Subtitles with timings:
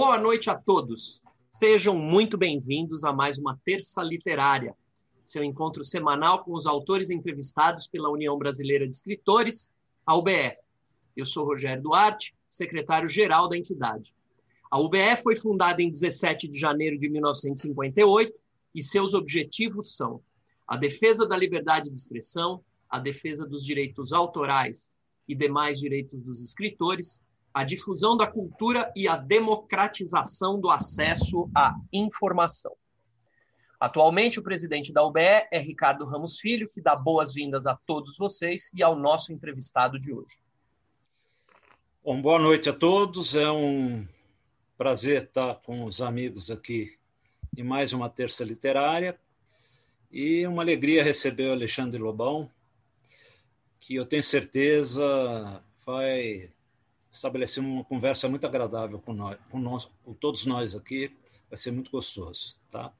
[0.00, 1.24] Boa noite a todos.
[1.50, 4.72] Sejam muito bem-vindos a mais uma Terça Literária,
[5.24, 9.72] seu encontro semanal com os autores entrevistados pela União Brasileira de Escritores,
[10.06, 10.56] a UBE.
[11.16, 14.14] Eu sou Rogério Duarte, secretário-geral da entidade.
[14.70, 18.32] A UBE foi fundada em 17 de janeiro de 1958
[18.76, 20.22] e seus objetivos são
[20.64, 24.92] a defesa da liberdade de expressão, a defesa dos direitos autorais
[25.26, 27.20] e demais direitos dos escritores,
[27.52, 32.76] a difusão da cultura e a democratização do acesso à informação.
[33.80, 38.72] Atualmente, o presidente da UBE é Ricardo Ramos Filho, que dá boas-vindas a todos vocês
[38.74, 40.36] e ao nosso entrevistado de hoje.
[42.04, 43.36] Bom, boa noite a todos.
[43.36, 44.06] É um
[44.76, 46.98] prazer estar com os amigos aqui
[47.56, 49.18] em mais uma terça literária
[50.10, 52.50] e uma alegria receber o Alexandre Lobão,
[53.78, 56.50] que eu tenho certeza vai
[57.10, 61.16] estabelecer uma conversa muito agradável com, nós, com, nós, com todos nós aqui.
[61.48, 62.92] Vai ser muito gostoso, tá?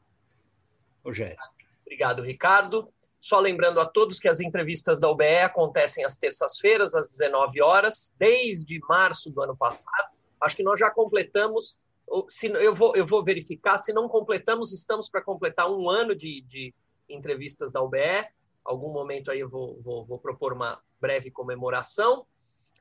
[1.05, 1.37] Rogério.
[1.83, 2.89] Obrigado, Ricardo.
[3.21, 8.13] Só lembrando a todos que as entrevistas da UBE acontecem às terças-feiras, às 19 horas,
[8.17, 10.11] desde março do ano passado.
[10.41, 11.81] Acho que nós já completamos.
[12.29, 16.43] Se, eu, vou, eu vou verificar, se não completamos, estamos para completar um ano de,
[16.43, 16.75] de
[17.09, 18.27] entrevistas da UBE.
[18.65, 22.25] Algum momento aí eu vou, vou, vou propor uma breve comemoração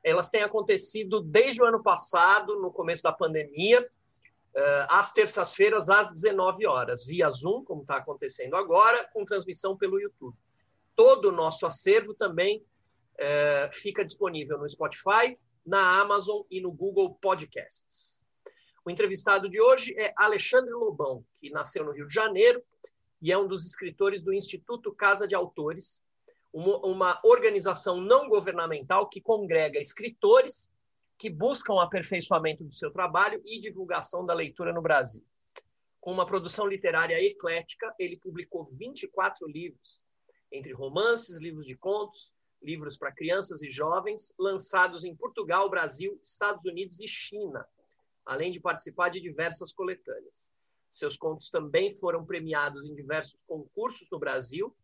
[0.08, 6.12] elas têm acontecido desde o ano passado, no começo da pandemia, uh, às terças-feiras, às
[6.12, 10.36] 19 horas, via Zoom, como está acontecendo agora, com transmissão pelo YouTube.
[10.94, 12.64] Todo o nosso acervo também
[13.14, 18.22] uh, fica disponível no Spotify, na Amazon e no Google Podcasts.
[18.84, 22.62] O entrevistado de hoje é Alexandre Lobão, que nasceu no Rio de Janeiro
[23.20, 26.02] e é um dos escritores do Instituto Casa de Autores,
[26.52, 30.70] uma, uma organização não governamental que congrega escritores
[31.18, 35.24] que buscam aperfeiçoamento do seu trabalho e divulgação da leitura no Brasil.
[36.00, 40.00] Com uma produção literária eclética, ele publicou 24 livros,
[40.50, 42.32] entre romances, livros de contos,
[42.62, 47.66] livros para crianças e jovens, lançados em Portugal, Brasil, Estados Unidos e China,
[48.24, 50.52] além de participar de diversas coletâneas.
[50.90, 54.74] Seus contos também foram premiados em diversos concursos no Brasil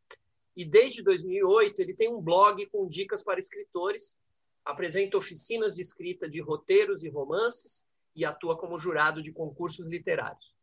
[0.57, 4.17] e desde 2008 ele tem um blog com dicas para escritores,
[4.65, 10.55] apresenta oficinas de escrita de roteiros e romances e atua como jurado de concursos literários.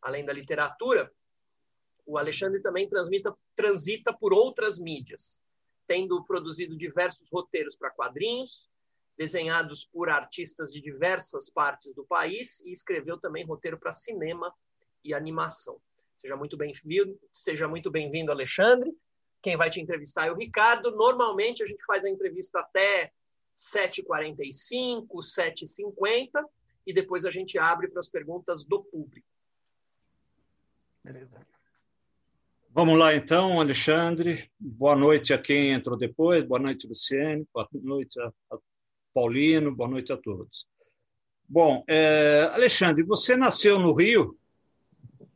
[0.00, 1.12] Além da literatura,
[2.06, 5.40] o Alexandre também transmita, transita por outras mídias,
[5.86, 8.70] tendo produzido diversos roteiros para quadrinhos,
[9.16, 14.52] desenhados por artistas de diversas partes do país e escreveu também roteiro para cinema
[15.04, 15.80] e animação.
[16.16, 18.92] Seja muito bem-vindo, seja muito bem-vindo, Alexandre.
[19.42, 20.92] Quem vai te entrevistar é o Ricardo.
[20.92, 23.12] Normalmente a gente faz a entrevista até
[23.56, 26.44] 7h45, 7h50
[26.86, 29.26] e depois a gente abre para as perguntas do público.
[31.02, 31.44] Beleza.
[32.70, 34.50] Vamos lá então, Alexandre.
[34.58, 38.58] Boa noite a quem entrou depois, boa noite, Luciene, boa noite a, a
[39.12, 40.66] Paulino, boa noite a todos.
[41.46, 44.38] Bom, é, Alexandre, você nasceu no Rio,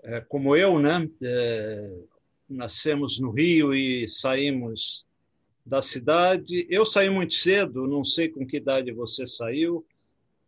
[0.03, 1.07] é, como eu, né?
[1.23, 2.07] É,
[2.49, 5.07] nascemos no Rio e saímos
[5.65, 6.67] da cidade.
[6.71, 9.85] Eu saí muito cedo, não sei com que idade você saiu.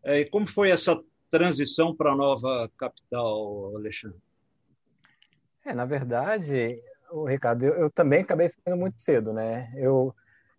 [0.03, 0.98] É, e como foi essa
[1.31, 4.19] transição para a nova capital, Alexandre?
[5.64, 9.72] É, na verdade, o Ricardo, eu, eu, também acabei saindo muito cedo, né?
[9.76, 10.15] Eu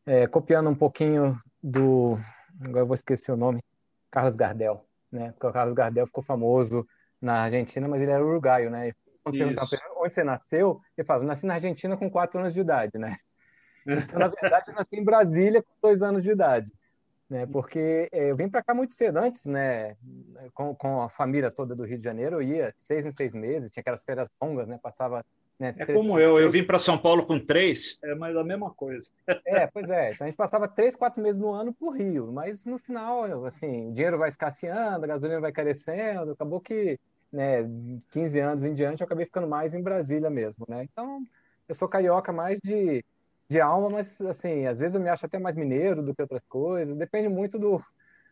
[0.06, 2.20] é, copiando um pouquinho do,
[2.60, 3.64] agora eu vou esquecer o nome,
[4.12, 5.32] Carlos Gardel, né?
[5.32, 6.86] Porque o Carlos Gardel ficou famoso
[7.22, 8.94] na Argentina, mas ele era uruguaio, né?
[9.32, 13.18] Quando onde você nasceu, ele fala, nasci na Argentina com quatro anos de idade, né?
[13.88, 16.72] Então, na verdade, eu nasci em Brasília com dois anos de idade,
[17.30, 17.48] né?
[17.48, 19.96] Porque é, eu vim para cá muito cedo, antes, né?
[20.54, 23.72] Com, com a família toda do Rio de Janeiro, eu ia seis em seis meses,
[23.72, 24.78] tinha aquelas férias longas, né?
[24.82, 25.26] Passava
[25.60, 28.72] né, é como eu, eu vim para São Paulo com três, é mais a mesma
[28.72, 29.10] coisa.
[29.46, 30.14] É, pois é.
[30.14, 33.90] Então a gente passava três, quatro meses no ano por Rio, mas no final, assim,
[33.90, 36.98] o dinheiro vai escasseando, a gasolina vai carecendo, acabou que
[37.32, 37.64] né,
[38.12, 40.84] 15 anos em diante, eu acabei ficando mais em Brasília mesmo, né?
[40.84, 41.24] Então,
[41.68, 43.04] eu sou carioca mais de,
[43.48, 46.44] de alma, mas, assim, às vezes eu me acho até mais mineiro do que outras
[46.48, 47.84] coisas, depende muito do,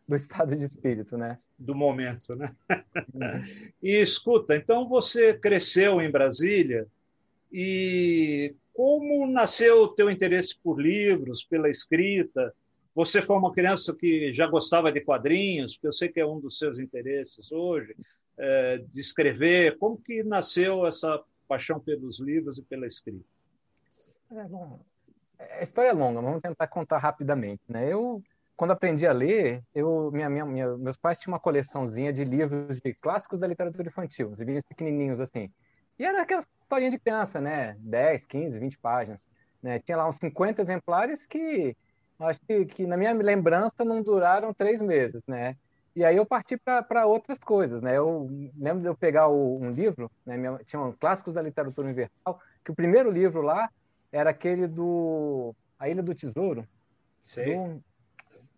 [0.08, 1.38] do estado de espírito, né?
[1.58, 2.56] Do momento, né?
[3.14, 3.22] Uhum.
[3.82, 6.88] e escuta, então você cresceu em Brasília
[7.52, 12.54] e como nasceu o teu interesse por livros, pela escrita?
[12.94, 16.40] Você foi uma criança que já gostava de quadrinhos, que eu sei que é um
[16.40, 17.96] dos seus interesses hoje,
[18.38, 19.78] é, de escrever.
[19.78, 23.26] Como que nasceu essa paixão pelos livros e pela escrita?
[24.32, 24.80] É, bom,
[25.40, 27.62] a história é longa, vamos tentar contar rapidamente.
[27.68, 27.92] Né?
[27.92, 28.22] Eu,
[28.56, 32.80] quando aprendi a ler, eu, minha, minha, minha, meus pais tinham uma coleçãozinha de livros
[32.80, 35.52] de clássicos da literatura infantil, uns livros pequenininhos assim.
[35.98, 37.76] E era aquela historinha de criança, né?
[37.80, 39.30] 10, 15, 20 páginas.
[39.62, 39.80] Né?
[39.80, 41.76] Tinha lá uns 50 exemplares que
[42.20, 45.56] acho que, que, na minha lembrança não duraram três meses, né?
[45.98, 47.98] E aí eu parti para outras coisas, né?
[47.98, 50.38] Eu lembro de eu pegar o, um livro, né?
[50.38, 53.68] Minha, tinha um Clássicos da Literatura Universal, que o primeiro livro lá
[54.12, 56.68] era aquele do A Ilha do Tesouro.
[57.20, 57.58] Sei.
[57.58, 57.84] Do,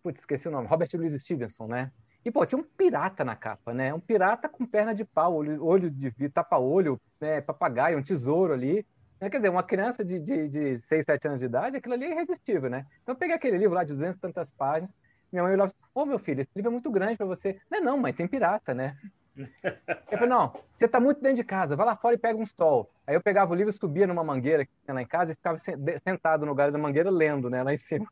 [0.02, 1.90] putz, esqueci o nome, Robert Louis Stevenson, né?
[2.22, 3.94] E, pô, tinha um pirata na capa, né?
[3.94, 7.40] Um pirata com perna de pau, olho, olho de tapa-olho, né?
[7.40, 8.84] papagaio, um tesouro ali.
[9.18, 9.30] Né?
[9.30, 12.12] Quer dizer, uma criança de, de, de 6, 7 anos de idade, aquilo ali é
[12.12, 12.84] irresistível, né?
[13.02, 14.94] Então eu peguei aquele livro lá de 200 e tantas páginas,
[15.32, 17.60] minha mãe olhava ô oh, meu filho, esse livro é muito grande para você.
[17.70, 18.96] Não, é não, mãe, tem pirata, né?
[19.36, 22.42] Eu falei, não, você está muito dentro de casa, vai lá fora e pega um
[22.42, 22.90] stall.
[23.06, 25.58] Aí eu pegava o livro, subia numa mangueira que tinha lá em casa e ficava
[25.58, 28.06] sentado no galho da mangueira lendo, né, lá em cima.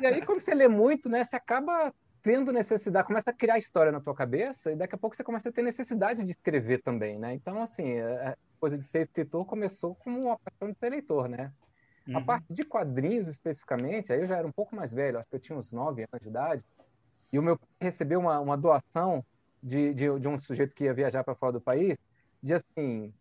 [0.00, 1.92] E aí, quando você lê muito, né, você acaba
[2.22, 5.48] tendo necessidade, começa a criar história na tua cabeça e daqui a pouco você começa
[5.48, 7.32] a ter necessidade de escrever também, né?
[7.34, 11.52] Então, assim, a coisa de ser escritor começou como uma paixão de ser leitor, né?
[12.08, 12.16] Uhum.
[12.16, 15.36] A parte de quadrinhos especificamente, aí eu já era um pouco mais velho, acho que
[15.36, 16.64] eu tinha uns 9 anos de idade,
[17.30, 19.22] e o meu pai recebeu uma, uma doação
[19.62, 21.98] de, de, de um sujeito que ia viajar para fora do país,
[22.42, 23.12] de assim,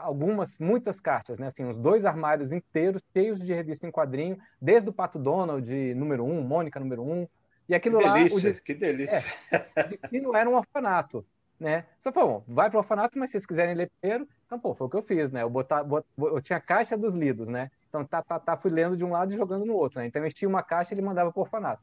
[0.00, 1.48] algumas, muitas cartas, né?
[1.48, 5.94] Assim, uns dois armários inteiros cheios de revista em quadrinho, desde o Pato Donald, de
[5.94, 7.28] número um, Mônica número um,
[7.68, 8.14] e aquilo que lá.
[8.14, 9.30] Delícia, que delícia.
[9.52, 11.26] É, não era um orfanato,
[11.60, 11.84] né?
[12.00, 14.86] Só, pô, vai para o orfanato, mas se vocês quiserem ler primeiro, então, pô, foi
[14.86, 15.42] o que eu fiz, né?
[15.42, 17.70] Eu, botar, bot, eu tinha a caixa dos lidos, né?
[17.88, 20.06] Então, tá, tá, tá, fui lendo de um lado e jogando no outro, né?
[20.06, 21.82] Então, eu tinha uma caixa e ele mandava para o orfanato.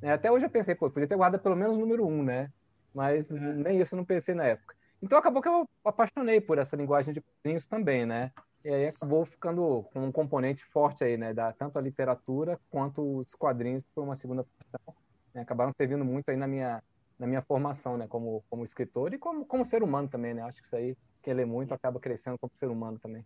[0.00, 0.12] Né?
[0.12, 2.50] Até hoje eu pensei, pô, podia ter guardado pelo menos o número um, né?
[2.94, 3.34] Mas é.
[3.34, 4.74] nem isso eu não pensei na época.
[5.02, 8.30] Então, acabou que eu apaixonei por essa linguagem de quadrinhos também, né?
[8.64, 11.34] E aí acabou ficando com um componente forte aí, né?
[11.34, 14.94] Da, tanto a literatura quanto os quadrinhos por uma segunda paixão
[15.34, 16.82] né, acabaram servindo muito aí na minha,
[17.18, 20.42] na minha formação, né, como, como escritor e como, como ser humano também, né?
[20.42, 23.24] Acho que isso aí, quem lê muito, acaba crescendo como ser humano também.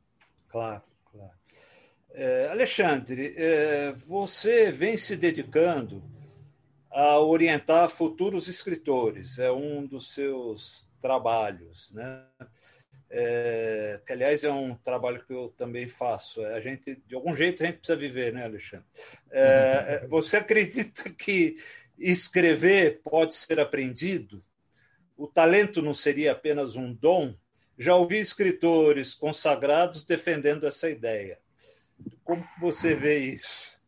[0.48, 1.32] Claro, claro.
[2.18, 6.02] É, Alexandre, é, você vem se dedicando
[6.90, 12.24] a orientar futuros escritores, é um dos seus trabalhos, né?
[13.10, 16.42] É, que aliás é um trabalho que eu também faço.
[16.42, 18.86] A gente, de algum jeito, a gente precisa viver, né, Alexandre?
[19.30, 21.54] É você acredita que
[21.98, 24.42] escrever pode ser aprendido?
[25.18, 27.34] O talento não seria apenas um dom?
[27.78, 31.38] Já ouvi escritores consagrados defendendo essa ideia.
[32.26, 33.80] Como você vê isso?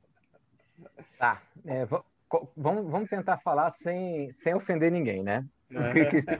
[1.18, 1.42] Tá.
[1.66, 1.84] É,
[2.56, 5.44] vamos, vamos tentar falar sem, sem ofender ninguém, né?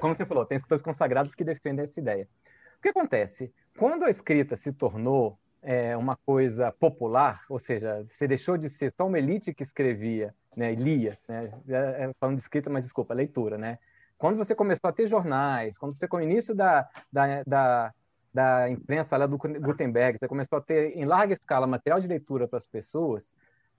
[0.00, 2.28] Como você falou, tem escritores consagrados que defendem essa ideia.
[2.78, 3.52] O que acontece?
[3.76, 8.92] Quando a escrita se tornou é, uma coisa popular, ou seja, você deixou de ser
[8.96, 13.12] só uma elite que escrevia né, lia, né, é, é, falando de escrita, mas desculpa,
[13.12, 13.78] leitura, né?
[14.16, 17.94] Quando você começou a ter jornais, quando você com o início da, da, da,
[18.32, 22.46] da imprensa lá do Gutenberg, você começou a ter em larga escala material de leitura
[22.46, 23.24] para as pessoas,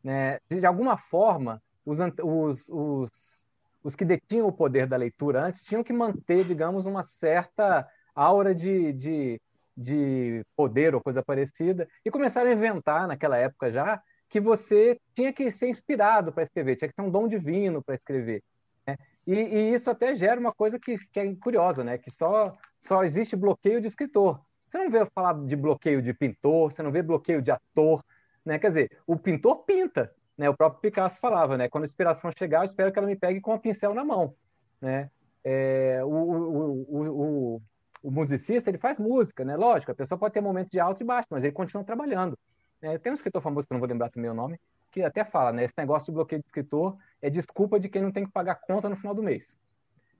[0.03, 3.47] né, de alguma forma, os, os, os,
[3.83, 8.53] os que detinham o poder da leitura antes tinham que manter, digamos, uma certa aura
[8.53, 9.41] de, de,
[9.75, 15.33] de poder ou coisa parecida, e começaram a inventar, naquela época já, que você tinha
[15.33, 18.43] que ser inspirado para escrever, tinha que ter um dom divino para escrever.
[18.85, 18.97] Né?
[19.25, 21.97] E, e, isso até gera uma coisa que, que, é curiosa, né?
[21.97, 24.39] que só, só existe bloqueio de escritor.
[24.69, 28.03] Você não vê falar de bloqueio de pintor, você não vê bloqueio de ator.
[28.45, 28.59] Né?
[28.59, 30.13] Quer dizer, o pintor pinta.
[30.37, 30.49] Né?
[30.49, 31.67] O próprio Picasso falava, né?
[31.67, 34.35] quando a inspiração chegar, eu espero que ela me pegue com o pincel na mão.
[34.79, 35.09] Né?
[35.43, 37.61] É, o, o, o,
[38.03, 39.55] o, musicista ele faz música, né?
[39.55, 42.37] Lógico, a pessoa pode ter momentos de alto e baixo, mas ele continua trabalhando.
[42.81, 44.59] É, tem um escritor famoso que eu não vou lembrar também o nome,
[44.91, 45.63] que até fala, né?
[45.63, 48.89] Esse negócio de bloqueio de escritor é desculpa de quem não tem que pagar conta
[48.89, 49.57] no final do mês.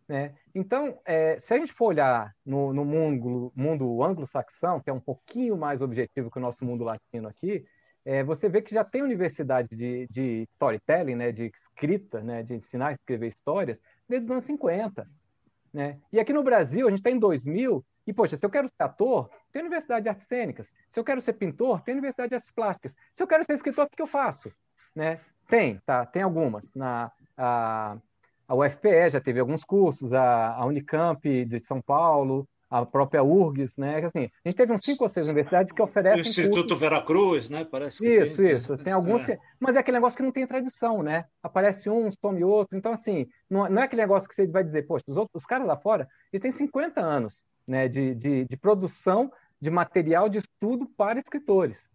[0.10, 0.34] Né?
[0.56, 5.00] Então, é, se a gente for olhar no, no mundo, mundo anglo-saxão, que é um
[5.00, 7.64] pouquinho mais objetivo que o nosso mundo latino aqui,
[8.04, 12.56] é, você vê que já tem universidade de, de storytelling, né, de escrita, né, de
[12.56, 15.08] ensinar a escrever histórias, desde os anos 50.
[15.72, 16.00] Né?
[16.12, 18.82] E aqui no Brasil, a gente está em 2000, e, poxa, se eu quero ser
[18.82, 20.68] ator, tem Universidade de Artes Cênicas.
[20.90, 22.96] Se eu quero ser pintor, tem Universidade de Artes Plásticas.
[23.14, 24.52] Se eu quero ser escritor, o que eu faço?
[24.96, 25.20] Né?
[25.48, 26.04] Tem, tá?
[26.08, 26.74] Tem algumas.
[26.74, 27.96] Na, a,
[28.50, 33.78] a UFPE já teve alguns cursos, a, a Unicamp de São Paulo, a própria URGS,
[33.78, 34.04] né?
[34.04, 36.20] Assim, a gente teve uns cinco ou seis universidades que oferecem.
[36.20, 36.80] O Instituto cursos...
[36.80, 37.64] Veracruz, né?
[37.64, 38.78] Parece que Isso, tem, isso.
[38.78, 39.38] Tem alguns, é.
[39.60, 41.26] mas é aquele negócio que não tem tradição, né?
[41.44, 42.76] Aparece um, some outro.
[42.76, 45.68] Então, assim, não, é aquele negócio que você vai dizer, poxa, os, outros, os caras
[45.68, 50.88] lá fora, eles têm 50 anos né, de, de, de produção de material de estudo
[50.98, 51.88] para escritores.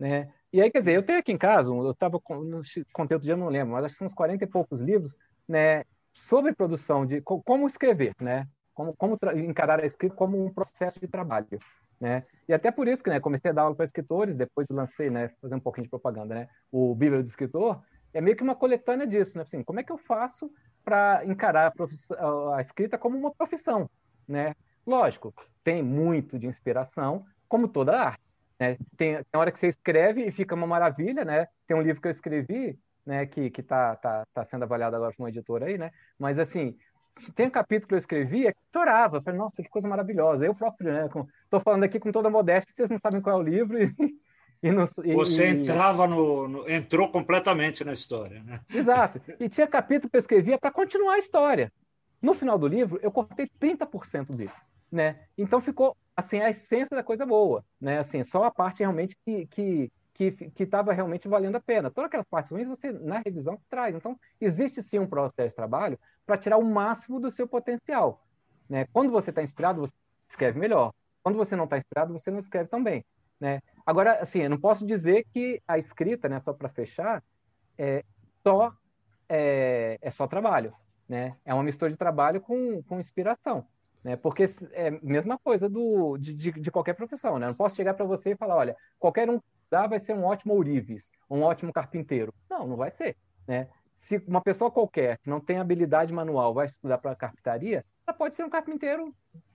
[0.00, 0.32] Né?
[0.52, 2.60] E aí, quer dizer, eu tenho aqui em casa, eu estava com, no
[2.92, 5.16] conteúdo dia, não lembro, mas acho que são uns 40 e poucos livros,
[5.48, 5.84] né,
[6.14, 11.08] sobre produção, de como escrever, né, como, como encarar a escrita como um processo de
[11.08, 11.46] trabalho,
[12.00, 15.10] né, e até por isso que, né, comecei a dar aula para escritores, depois lancei,
[15.10, 17.82] né, fazer um pouquinho de propaganda, né, o Bíblia do Escritor,
[18.14, 20.50] é meio que uma coletânea disso, né, assim, como é que eu faço
[20.84, 23.88] para encarar a, a escrita como uma profissão,
[24.26, 24.54] né,
[24.86, 25.32] lógico,
[25.62, 28.22] tem muito de inspiração, como toda arte,
[28.62, 28.76] né?
[28.96, 31.48] Tem, tem hora que você escreve e fica uma maravilha, né?
[31.66, 35.12] Tem um livro que eu escrevi, né, que que tá, tá, tá sendo avaliado agora
[35.12, 35.90] por uma editora aí, né?
[36.18, 36.76] Mas assim,
[37.34, 40.44] tem um capítulo que eu escrevi é que chorava, eu falei, nossa, que coisa maravilhosa.
[40.44, 43.36] Eu próprio, né, com, tô falando aqui com toda a modéstia, vocês não sabem qual
[43.36, 43.94] é o livro e,
[44.62, 48.60] e, não, e Você entrava no, no, entrou completamente na história, né?
[48.72, 49.20] Exato.
[49.38, 51.72] E tinha capítulo que eu escrevia para continuar a história.
[52.20, 54.54] No final do livro, eu cortei 30% do livro,
[54.90, 55.20] né?
[55.36, 57.98] Então ficou assim a essência da coisa boa, né?
[57.98, 61.90] Assim, só a parte realmente que que que estava realmente valendo a pena.
[61.90, 63.94] Todas aquelas partes ruins você na revisão traz.
[63.94, 68.24] Então existe sim um processo de trabalho para tirar o máximo do seu potencial,
[68.68, 68.86] né?
[68.92, 69.92] Quando você está inspirado você
[70.28, 70.92] escreve melhor.
[71.22, 73.04] Quando você não está inspirado você não escreve tão bem,
[73.40, 73.60] né?
[73.84, 76.38] Agora assim, eu não posso dizer que a escrita, né?
[76.40, 77.22] Só para fechar,
[77.78, 78.04] é
[78.42, 78.72] só
[79.28, 80.74] é, é só trabalho,
[81.08, 81.36] né?
[81.44, 83.66] É uma mistura de trabalho com, com inspiração.
[84.04, 84.16] Né?
[84.16, 87.38] Porque é a mesma coisa do, de, de, de qualquer profissão.
[87.38, 87.46] Né?
[87.46, 89.40] Eu não posso chegar para você e falar: olha, qualquer um
[89.86, 92.32] vai ser um ótimo ourives, um ótimo carpinteiro.
[92.48, 93.16] Não, não vai ser.
[93.46, 93.68] Né?
[93.96, 98.34] Se uma pessoa qualquer que não tem habilidade manual vai estudar para carpintaria, ela pode
[98.34, 99.14] ser um carpinteiro,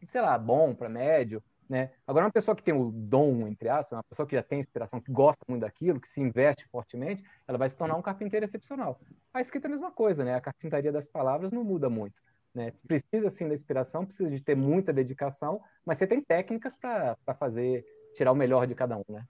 [0.09, 1.43] sei lá, bom para médio.
[1.69, 1.91] Né?
[2.05, 5.01] Agora, uma pessoa que tem o dom, entre aspas, uma pessoa que já tem inspiração,
[5.01, 8.99] que gosta muito daquilo, que se investe fortemente, ela vai se tornar um carpinteiro excepcional.
[9.33, 10.35] A escrita é a mesma coisa, né?
[10.35, 12.15] A carpintaria das palavras não muda muito.
[12.55, 12.73] Né?
[12.87, 17.85] Precisa sim da inspiração, precisa de ter muita dedicação, mas você tem técnicas para fazer,
[18.15, 19.03] tirar o melhor de cada um.
[19.09, 19.23] Né?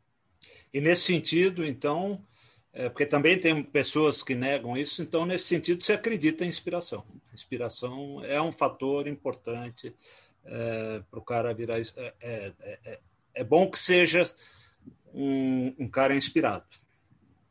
[0.73, 2.21] E nesse sentido, então,
[2.73, 7.03] é, porque também tem pessoas que negam isso, então, nesse sentido, você acredita em inspiração.
[7.33, 9.95] Inspiração é um fator importante
[10.45, 11.79] é, para o cara virar.
[11.79, 12.99] É, é, é,
[13.35, 14.23] é, bom que seja
[15.13, 16.65] um, um cara inspirado.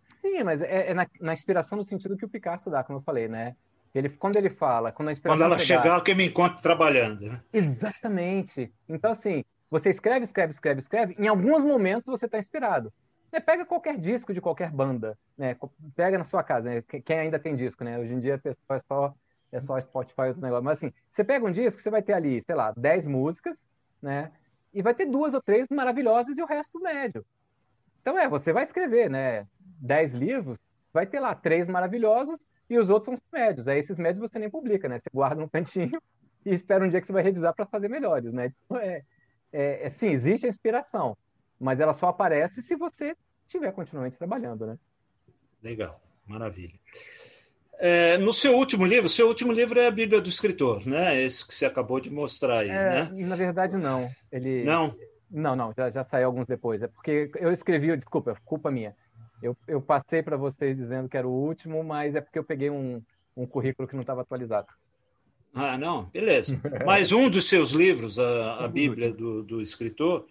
[0.00, 3.02] Sim, mas é, é na, na, inspiração no sentido que o Picasso dá, como eu
[3.02, 3.54] falei, né?
[3.94, 7.26] Ele, quando ele fala, quando a inspiração Quando ela chegar, chegar que me encontre trabalhando.
[7.26, 7.42] Né?
[7.52, 8.72] Exatamente.
[8.88, 12.92] Então, assim, você escreve, escreve, escreve, escreve, em alguns momentos você está inspirado.
[13.32, 13.40] Né?
[13.40, 15.56] Pega qualquer disco de qualquer banda, né?
[15.94, 16.82] Pega na sua casa, né?
[16.82, 17.98] Quem ainda tem disco, né?
[17.98, 19.14] Hoje em dia é só,
[19.52, 20.64] é só Spotify os negócios.
[20.64, 23.68] Mas assim, você pega um disco, você vai ter ali, sei lá, 10 músicas,
[24.00, 24.32] né?
[24.72, 27.24] E vai ter duas ou três maravilhosas e o resto médio.
[28.00, 29.46] Então é, você vai escrever, né?
[29.80, 30.58] 10 livros,
[30.92, 33.68] vai ter lá três maravilhosos e os outros são os médios.
[33.68, 34.98] Aí esses médios você nem publica, né?
[34.98, 36.00] Você guarda no cantinho
[36.44, 38.52] e espera um dia que você vai revisar para fazer melhores, né?
[38.64, 39.02] Então, é,
[39.52, 41.16] é, é, sim, existe a inspiração,
[41.58, 44.78] mas ela só aparece se você estiver continuamente trabalhando, né?
[45.62, 46.78] Legal, maravilha.
[47.78, 51.20] É, no seu último livro, seu último livro é a Bíblia do Escritor, né?
[51.20, 53.10] Esse que você acabou de mostrar aí, é, né?
[53.26, 54.10] Na verdade, não.
[54.32, 54.64] Ele...
[54.64, 54.96] Não?
[55.30, 56.82] Não, não, já, já saiu alguns depois.
[56.82, 58.94] É porque eu escrevi, desculpa, culpa minha.
[59.42, 62.70] Eu, eu passei para vocês dizendo que era o último, mas é porque eu peguei
[62.70, 63.02] um,
[63.36, 64.68] um currículo que não estava atualizado.
[65.58, 66.60] Ah, não, beleza.
[66.84, 70.26] Mas um dos seus livros, a, a Bíblia do, do escritor,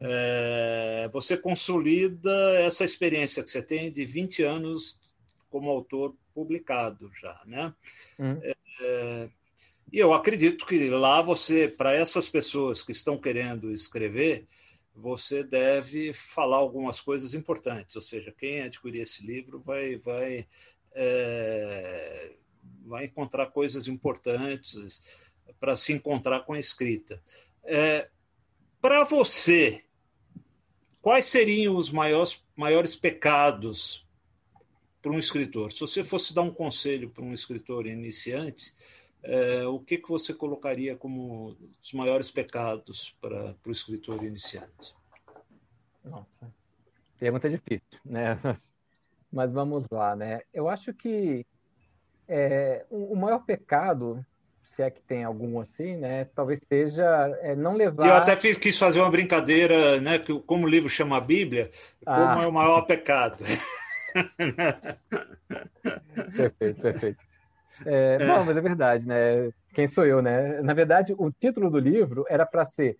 [0.00, 4.98] é, você consolida essa experiência que você tem de 20 anos
[5.50, 7.74] como autor publicado já, né?
[8.18, 8.40] Hum.
[8.80, 9.28] É,
[9.92, 14.46] e eu acredito que lá você, para essas pessoas que estão querendo escrever,
[14.94, 17.96] você deve falar algumas coisas importantes.
[17.96, 20.46] Ou seja, quem adquirir esse livro vai, vai,
[20.94, 22.32] é,
[22.84, 25.00] vai encontrar coisas importantes
[25.58, 27.22] para se encontrar com a escrita.
[27.64, 28.08] É,
[28.80, 29.84] para você,
[31.00, 34.06] quais seriam os maiores, maiores pecados
[35.00, 35.72] para um escritor?
[35.72, 38.74] Se você fosse dar um conselho para um escritor iniciante,
[39.22, 44.94] é, o que, que você colocaria como os maiores pecados para, para o escritor iniciante?
[46.04, 46.52] Nossa,
[47.18, 48.38] pergunta difícil, né?
[48.42, 48.74] Mas,
[49.32, 50.42] mas vamos lá, né?
[50.52, 51.46] Eu acho que
[52.28, 54.24] é, o maior pecado,
[54.62, 56.24] se é que tem algum assim, né?
[56.34, 57.04] Talvez seja
[57.42, 58.06] é, não levar.
[58.06, 60.18] Eu até fiz, quis fazer uma brincadeira, né?
[60.18, 61.70] Que como o livro chama a Bíblia,
[62.04, 62.42] como ah.
[62.42, 63.44] é o maior pecado.
[66.36, 67.18] perfeito, perfeito.
[67.84, 68.26] É, é.
[68.26, 69.50] Não, mas é verdade, né?
[69.72, 70.60] Quem sou eu, né?
[70.62, 72.96] Na verdade, o título do livro era para ser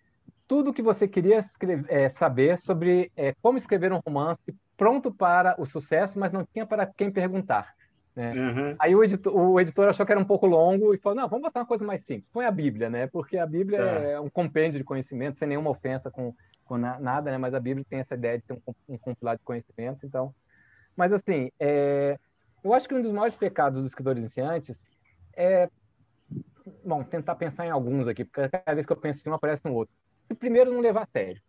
[0.46, 5.54] tudo que você queria escrever, é, saber sobre é, como escrever um romance pronto para
[5.58, 7.74] o sucesso, mas não tinha para quem perguntar.
[8.14, 8.30] Né?
[8.30, 8.76] Uhum.
[8.78, 11.42] Aí o editor, o editor, achou que era um pouco longo e falou: não, vamos
[11.42, 12.28] botar uma coisa mais simples.
[12.32, 13.06] Põe a Bíblia, né?
[13.08, 17.30] Porque a Bíblia é, é um compêndio de conhecimento, sem nenhuma ofensa com, com nada,
[17.30, 17.38] né?
[17.38, 20.32] Mas a Bíblia tem essa ideia de ter um, um compilado de conhecimento, então.
[20.96, 22.16] Mas assim, é,
[22.64, 24.88] eu acho que um dos maiores pecados dos escritores iniciantes
[25.36, 25.68] é,
[26.84, 29.62] bom, tentar pensar em alguns aqui, porque cada vez que eu penso em um aparece
[29.66, 29.94] um outro.
[30.30, 31.42] O primeiro, não levar a sério,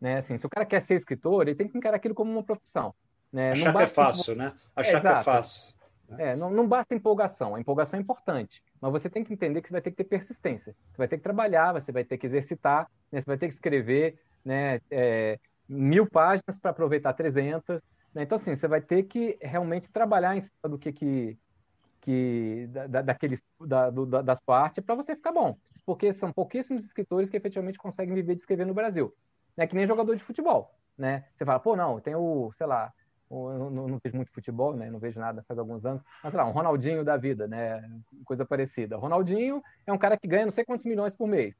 [0.00, 0.18] né?
[0.18, 2.94] Assim, se o cara quer ser escritor, ele tem que encarar aquilo como uma profissão.
[3.32, 3.50] Né?
[3.50, 4.52] Achar que é fácil, né?
[4.76, 5.73] Achar é, que é fácil.
[6.18, 7.54] É, não, não basta empolgação.
[7.54, 10.04] A empolgação é importante, mas você tem que entender que você vai ter que ter
[10.04, 10.74] persistência.
[10.90, 13.20] Você vai ter que trabalhar, você vai ter que exercitar, né?
[13.20, 17.80] você vai ter que escrever né, é, mil páginas para aproveitar 300.
[18.14, 18.22] Né?
[18.22, 21.38] Então, assim, você vai ter que realmente trabalhar em cima do que, que,
[22.02, 24.06] que da, daqueles, da, do,
[24.44, 25.56] partes para você ficar bom.
[25.86, 29.14] Porque são pouquíssimos escritores que efetivamente conseguem viver de escrever no Brasil.
[29.56, 30.74] É que nem jogador de futebol.
[30.96, 31.24] Né?
[31.34, 32.92] Você fala, pô, não, tem o, sei lá,
[33.30, 34.90] eu não, não, vejo muito futebol, né?
[34.90, 36.02] Não vejo nada faz alguns anos.
[36.22, 37.82] Mas, sei lá, um Ronaldinho da vida, né?
[38.24, 38.96] Coisa parecida.
[38.96, 41.54] Ronaldinho é um cara que ganha não sei quantos milhões por mês.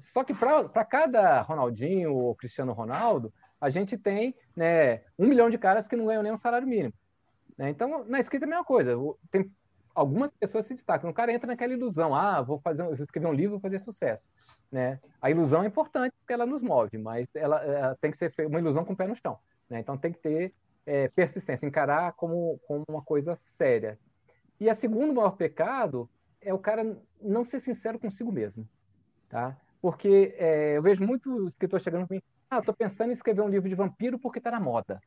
[0.00, 5.58] Só que para cada Ronaldinho ou Cristiano Ronaldo, a gente tem né, um milhão de
[5.58, 6.94] caras que não ganham nem um salário mínimo.
[7.58, 7.70] Né?
[7.70, 8.94] Então, na escrita é a mesma coisa.
[9.30, 9.50] Tem
[9.94, 11.08] algumas pessoas se destacam.
[11.08, 14.26] O cara entra naquela ilusão, ah, vou fazer, vou escrever um livro, vou fazer sucesso,
[14.70, 14.98] né?
[15.22, 18.58] A ilusão é importante porque ela nos move, mas ela, ela tem que ser uma
[18.58, 19.38] ilusão com o pé no chão,
[19.70, 19.78] né?
[19.78, 20.52] Então tem que ter
[20.86, 23.98] é, persistência, encarar como, como uma coisa séria.
[24.60, 26.08] E a segundo maior pecado
[26.40, 28.68] é o cara não ser sincero consigo mesmo,
[29.28, 29.56] tá?
[29.80, 33.48] Porque é, eu vejo muitos escritores chegando para mim, ah, estou pensando em escrever um
[33.48, 35.00] livro de vampiro porque está na moda.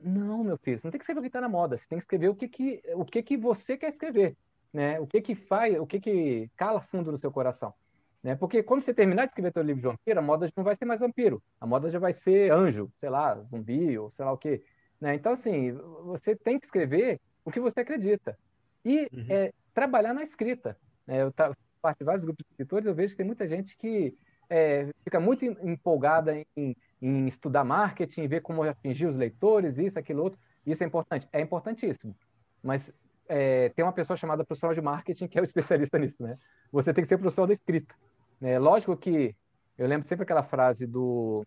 [0.00, 1.98] Não, meu filho, você não tem que escrever o que está na moda, você tem
[1.98, 4.36] que escrever o que, que, o que, que você quer escrever,
[4.72, 5.00] né?
[5.00, 7.74] O que que faz, o que que cala fundo no seu coração.
[8.22, 8.34] Né?
[8.34, 10.74] Porque quando você terminar de escrever seu livro de vampiro, a moda já não vai
[10.76, 11.42] ser mais vampiro.
[11.60, 14.62] A moda já vai ser anjo, sei lá, zumbi ou sei lá o quê.
[15.00, 15.14] Né?
[15.14, 15.72] Então, assim,
[16.04, 18.38] você tem que escrever o que você acredita.
[18.84, 19.26] E uhum.
[19.28, 20.76] é, trabalhar na escrita.
[21.06, 21.22] Né?
[21.22, 21.32] Eu
[21.80, 24.16] faço vários grupos de escritores, eu vejo que tem muita gente que
[24.50, 30.22] é, fica muito empolgada em, em, estudar marketing, ver como atingir os leitores, isso, aquilo,
[30.22, 30.38] outro.
[30.66, 31.28] Isso é importante.
[31.32, 32.14] É importantíssimo.
[32.62, 32.92] Mas
[33.28, 36.38] é, tem uma pessoa chamada profissional de marketing que é o especialista nisso, né?
[36.72, 37.94] Você tem que ser profissional da escrita.
[38.40, 38.58] Né?
[38.58, 39.34] Lógico que
[39.76, 41.44] eu lembro sempre aquela frase do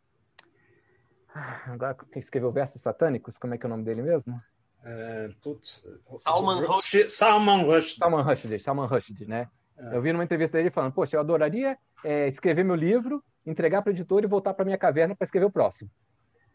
[1.33, 4.35] Agora, quem escreveu versos satânicos, como é que é o nome dele mesmo?
[4.83, 5.81] É, putz,
[6.19, 7.09] Salman Rushdie.
[7.09, 7.97] Salman Rushdie.
[7.97, 9.47] Salman Rushdie, Salman Rushdie, né?
[9.77, 9.95] É.
[9.95, 13.91] Eu vi numa entrevista dele falando, poxa, eu adoraria é, escrever meu livro, entregar para
[13.91, 15.89] o editor e voltar para minha caverna para escrever o próximo.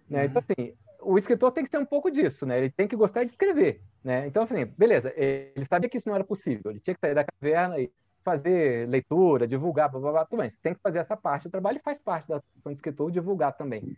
[0.09, 0.21] Né?
[0.21, 0.27] Uhum.
[0.27, 2.59] Então, assim, o escritor tem que ser um pouco disso, né?
[2.59, 4.27] Ele tem que gostar de escrever, né?
[4.27, 7.25] Então, assim, beleza, ele sabia que isso não era possível, ele tinha que sair da
[7.25, 7.91] caverna e
[8.25, 10.51] fazer leitura, divulgar, blá, blá, blá, tudo bem.
[10.51, 13.11] Você tem que fazer essa parte do trabalho e faz parte da função de escritor
[13.13, 13.97] divulgar também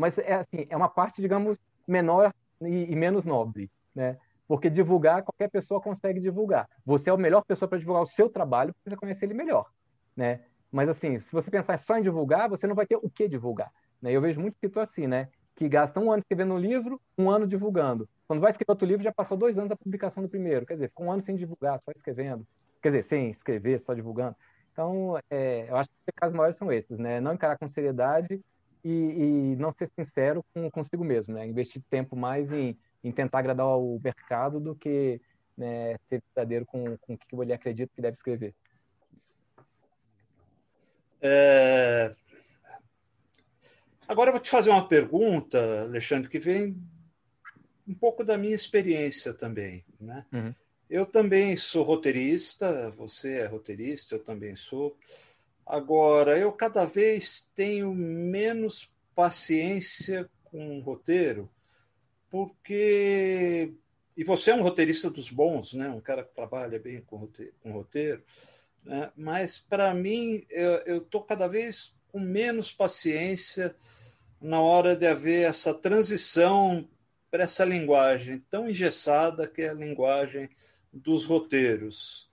[0.00, 2.32] mas é assim, é uma parte, digamos, menor
[2.62, 4.16] e, e menos nobre, né?
[4.48, 6.68] Porque divulgar, qualquer pessoa consegue divulgar.
[6.86, 9.70] Você é a melhor pessoa para divulgar o seu trabalho, porque você conhece ele melhor,
[10.16, 10.40] né?
[10.72, 13.70] Mas assim, se você pensar só em divulgar, você não vai ter o que divulgar.
[14.00, 14.12] Né?
[14.12, 15.28] Eu vejo muito escritor assim, né?
[15.54, 18.08] Que gasta um ano escrevendo um livro, um ano divulgando.
[18.26, 20.64] Quando vai escrever outro livro, já passou dois anos da publicação do primeiro.
[20.64, 22.46] Quer dizer, ficou um ano sem divulgar, só escrevendo.
[22.80, 24.34] Quer dizer, sem escrever, só divulgando.
[24.72, 27.20] Então, é, eu acho que os pecados maiores são esses, né?
[27.20, 28.40] Não encarar com seriedade
[28.84, 31.46] e, e não ser sincero com consigo mesmo, né?
[31.46, 35.20] Investir tempo mais em, em tentar agradar o mercado do que
[35.56, 38.54] né, ser verdadeiro com, com o que ele acredita que deve escrever.
[41.20, 42.14] É...
[44.08, 46.76] Agora eu vou te fazer uma pergunta, Alexandre, que vem
[47.86, 49.84] um pouco da minha experiência também.
[50.00, 50.24] Né?
[50.32, 50.54] Uhum.
[50.88, 54.96] Eu também sou roteirista, você é roteirista, eu também sou.
[55.70, 61.48] Agora, eu cada vez tenho menos paciência com o roteiro,
[62.30, 63.72] porque.
[64.16, 65.88] E você é um roteirista dos bons, né?
[65.88, 68.22] um cara que trabalha bem com roteiro, com roteiro
[68.84, 69.10] né?
[69.16, 73.74] mas para mim, eu estou cada vez com menos paciência
[74.40, 76.88] na hora de haver essa transição
[77.30, 80.48] para essa linguagem tão engessada que é a linguagem
[80.92, 82.29] dos roteiros.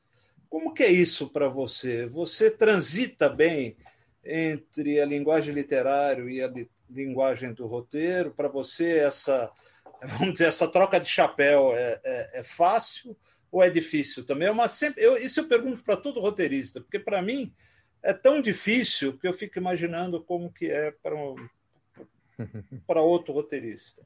[0.49, 2.07] Como que é isso para você?
[2.07, 3.77] Você transita bem
[4.23, 8.33] entre a linguagem literária e a li linguagem do roteiro?
[8.33, 9.51] Para você essa,
[10.01, 13.17] vamos dizer, essa troca de chapéu é, é, é fácil
[13.51, 14.47] ou é difícil também?
[14.47, 17.53] É uma sempre, eu, isso eu pergunto para todo roteirista, porque para mim
[18.01, 21.35] é tão difícil que eu fico imaginando como que é para um,
[22.87, 24.05] para outro roteirista.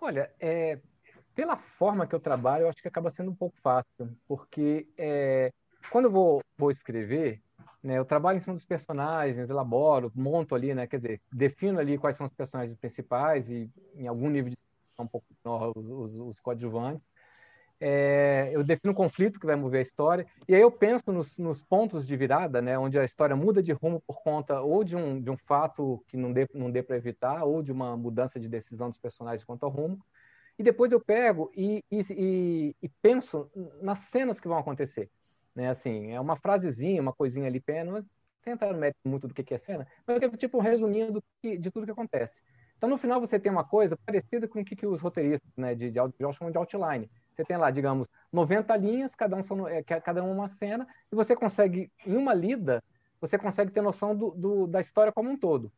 [0.00, 0.78] Olha, é,
[1.36, 5.52] pela forma que eu trabalho, eu acho que acaba sendo um pouco fácil, porque é,
[5.90, 7.42] quando eu vou, vou escrever,
[7.82, 11.98] né, eu trabalho em cima dos personagens, elaboro, monto ali, né, quer dizer, defino ali
[11.98, 14.56] quais são os personagens principais e em algum nível de
[14.98, 17.06] um pouco menor os, os, os coadjuvantes.
[17.78, 21.36] é, eu defino o conflito que vai mover a história, e aí eu penso nos,
[21.36, 24.96] nos, pontos de virada, né, onde a história muda de rumo por conta ou de
[24.96, 28.40] um, de um fato que não dê, não dê para evitar, ou de uma mudança
[28.40, 29.98] de decisão dos personagens quanto ao rumo,
[30.58, 33.50] e depois eu pego e, e, e penso
[33.82, 35.10] nas cenas que vão acontecer.
[35.54, 35.68] Né?
[35.68, 38.04] Assim, é uma frasezinha, uma coisinha ali, pena,
[38.38, 41.58] sem entrar no mérito muito do que é cena, mas é tipo um resuminho que,
[41.58, 42.40] de tudo que acontece.
[42.76, 45.74] Então, no final, você tem uma coisa parecida com o que, que os roteiristas né,
[45.74, 47.10] de, de, de, chamam de outline.
[47.34, 51.14] Você tem lá, digamos, 90 linhas, cada um, são, é, cada um uma cena, e
[51.14, 52.82] você consegue, em uma lida,
[53.20, 55.72] você consegue ter noção do, do da história como um todo.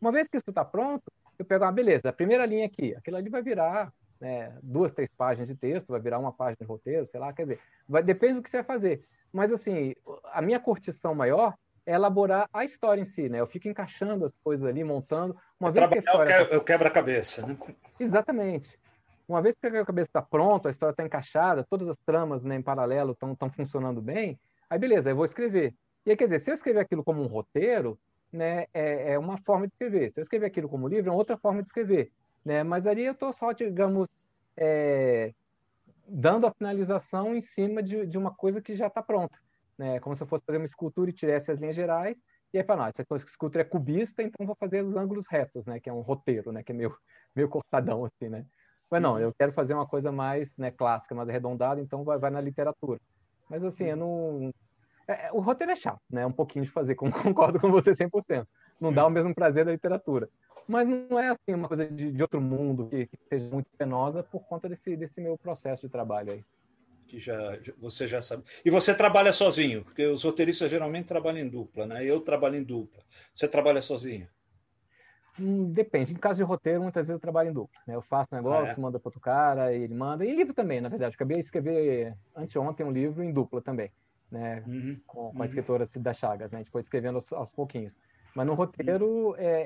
[0.00, 1.04] Uma vez que isso está pronto,
[1.38, 5.10] eu pego, ah, beleza, a primeira linha aqui, aquilo ali vai virar né, duas, três
[5.16, 7.58] páginas de texto, vai virar uma página de roteiro, sei lá, quer dizer,
[7.88, 9.04] vai, depende do que você vai fazer.
[9.32, 9.94] Mas, assim,
[10.32, 11.54] a minha curtição maior
[11.84, 13.40] é elaborar a história em si, né?
[13.40, 15.36] Eu fico encaixando as coisas ali, montando.
[15.58, 16.48] Uma é vez que a história...
[16.52, 17.58] Eu quebra-cabeça, né?
[17.98, 18.78] Exatamente.
[19.26, 22.54] Uma vez que a cabeça está pronta, a história está encaixada, todas as tramas né,
[22.54, 24.38] em paralelo estão funcionando bem,
[24.70, 25.74] aí beleza, eu vou escrever.
[26.06, 27.98] E aí, quer dizer, se eu escrever aquilo como um roteiro,
[28.32, 30.10] né, é, é uma forma de escrever.
[30.10, 32.12] Se eu escrever aquilo como livro, é outra forma de escrever.
[32.44, 32.62] Né?
[32.62, 34.08] Mas ali eu estou só, digamos,
[34.56, 35.32] é,
[36.06, 39.38] dando a finalização em cima de, de uma coisa que já está pronta.
[39.78, 40.00] Né?
[40.00, 42.20] Como se eu fosse fazer uma escultura e tivesse as linhas gerais,
[42.52, 45.80] e aí, para nós, essa escultura é cubista, então vou fazer os ângulos retos, né?
[45.80, 46.62] Que é um roteiro, né?
[46.62, 46.94] Que é meio,
[47.34, 48.44] meio cortadão, assim, né?
[48.90, 52.30] Mas não, eu quero fazer uma coisa mais né, clássica, mais arredondada, então vai, vai
[52.30, 53.00] na literatura.
[53.48, 54.52] Mas assim, eu não.
[55.08, 56.26] É, é o roteiro é chato, né?
[56.26, 58.46] Um pouquinho de fazer, concordo com você 100%.
[58.82, 60.28] Não dá o mesmo prazer da literatura.
[60.66, 64.22] Mas não é assim uma coisa de, de outro mundo que, que seja muito penosa
[64.22, 66.44] por conta desse, desse meu processo de trabalho aí.
[67.06, 68.44] Que já, você já sabe.
[68.64, 72.04] E você trabalha sozinho, porque os roteiristas geralmente trabalham em dupla, né?
[72.04, 73.02] Eu trabalho em dupla.
[73.32, 74.28] Você trabalha sozinho?
[75.40, 76.12] Hum, depende.
[76.12, 77.80] Em caso de roteiro, muitas vezes eu trabalho em dupla.
[77.86, 77.94] Né?
[77.94, 78.80] Eu faço um negócio, ah, é?
[78.80, 80.24] manda para outro cara, ele manda.
[80.24, 81.14] E livro também, na verdade.
[81.14, 83.90] acabei de escrever anteontem um livro em dupla também,
[84.30, 84.62] né?
[84.66, 85.42] Uhum, com, com uhum.
[85.42, 86.62] a escritora Cida Chagas, né?
[86.64, 87.98] Depois escrevendo aos, aos, pouquinhos.
[88.34, 89.62] Mas no roteiro, é,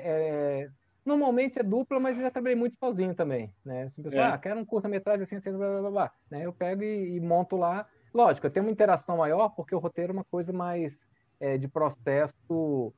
[0.63, 0.69] é,
[1.05, 3.83] normalmente é dupla, mas eu já trabalhei muito sozinho também, né?
[3.83, 4.27] Assim, pessoal, é.
[4.33, 6.11] ah, quero um curta-metragem assim, assim, blá, blá, blá, blá.
[6.29, 6.45] Né?
[6.45, 7.87] Eu pego e, e, monto lá.
[8.13, 11.67] Lógico, eu tenho uma interação maior, porque o roteiro é uma coisa mais é, de
[11.67, 12.93] processo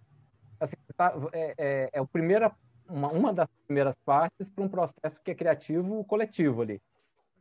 [0.60, 2.52] assim, tá, é, é, é o primeira,
[2.88, 6.82] uma, uma das primeiras partes para um processo que é criativo coletivo ali.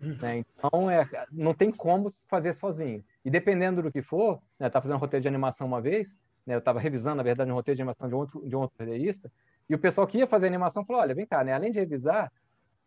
[0.00, 0.38] Né?
[0.38, 3.04] Então, é, não tem como fazer sozinho.
[3.24, 6.16] E dependendo do que for, né, tá fazendo um roteiro de animação uma vez,
[6.48, 8.60] né, eu estava revisando, na verdade, um roteiro de animação de um outro, de um
[8.60, 9.30] outro roteirista,
[9.68, 12.32] e o pessoal que ia fazer animação falou: olha, vem cá, né, além de revisar,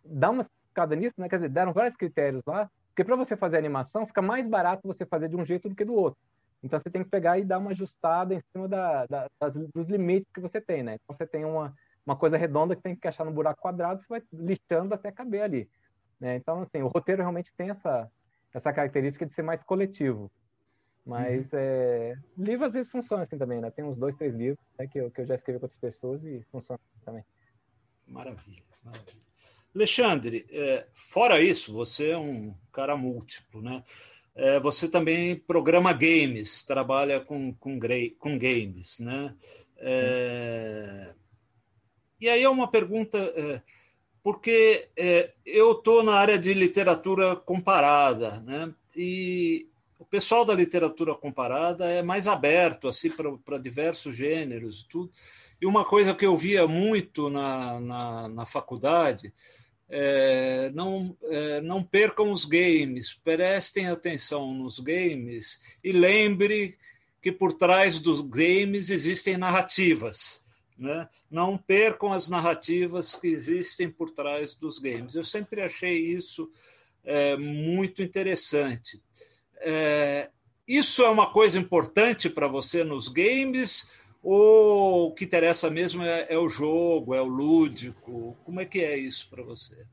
[0.04, 3.58] dá uma escada nisso, né, quer dizer, deram vários critérios lá, porque para você fazer
[3.58, 6.20] animação, fica mais barato você fazer de um jeito do que do outro.
[6.64, 9.88] Então você tem que pegar e dar uma ajustada em cima da, da, das, dos
[9.88, 10.96] limites que você tem, né?
[10.96, 14.08] Então você tem uma, uma coisa redonda que tem que encaixar no buraco quadrado, você
[14.10, 15.70] vai lixando até caber ali.
[16.20, 16.36] Né?
[16.36, 18.10] Então, assim, o roteiro realmente tem essa,
[18.54, 20.32] essa característica de ser mais coletivo.
[21.06, 21.60] Mas uhum.
[21.60, 23.72] é, livro às vezes funciona assim também, né?
[23.72, 26.24] Tem uns dois, três livros né, que, eu, que eu já escrevi com outras pessoas
[26.24, 27.24] e funciona também.
[28.08, 29.32] Maravilha, maravilha.
[29.74, 33.84] Alexandre, é, fora isso, você é um cara múltiplo, né?
[34.36, 37.80] É, você também programa games, trabalha com, com,
[38.20, 39.36] com games, né?
[39.78, 41.16] É,
[42.20, 43.62] e aí é uma pergunta, é,
[44.22, 48.74] porque é, eu estou na área de literatura comparada, né?
[48.96, 49.71] E
[50.12, 55.10] pessoal da literatura comparada é mais aberto assim para diversos gêneros, tudo.
[55.60, 59.34] E uma coisa que eu via muito na, na, na faculdade
[59.88, 66.78] é, não, é, não percam os games, prestem atenção nos games e lembre
[67.22, 70.42] que por trás dos games existem narrativas.
[70.78, 71.08] Né?
[71.30, 75.16] Não percam as narrativas que existem por trás dos games.
[75.16, 76.50] Eu sempre achei isso
[77.04, 79.02] é, muito interessante.
[79.62, 80.30] É,
[80.68, 83.90] isso é uma coisa importante para você nos games
[84.24, 88.38] ou o que interessa mesmo é, é, o jogo, é o lúdico?
[88.44, 89.86] Como é que é isso para você?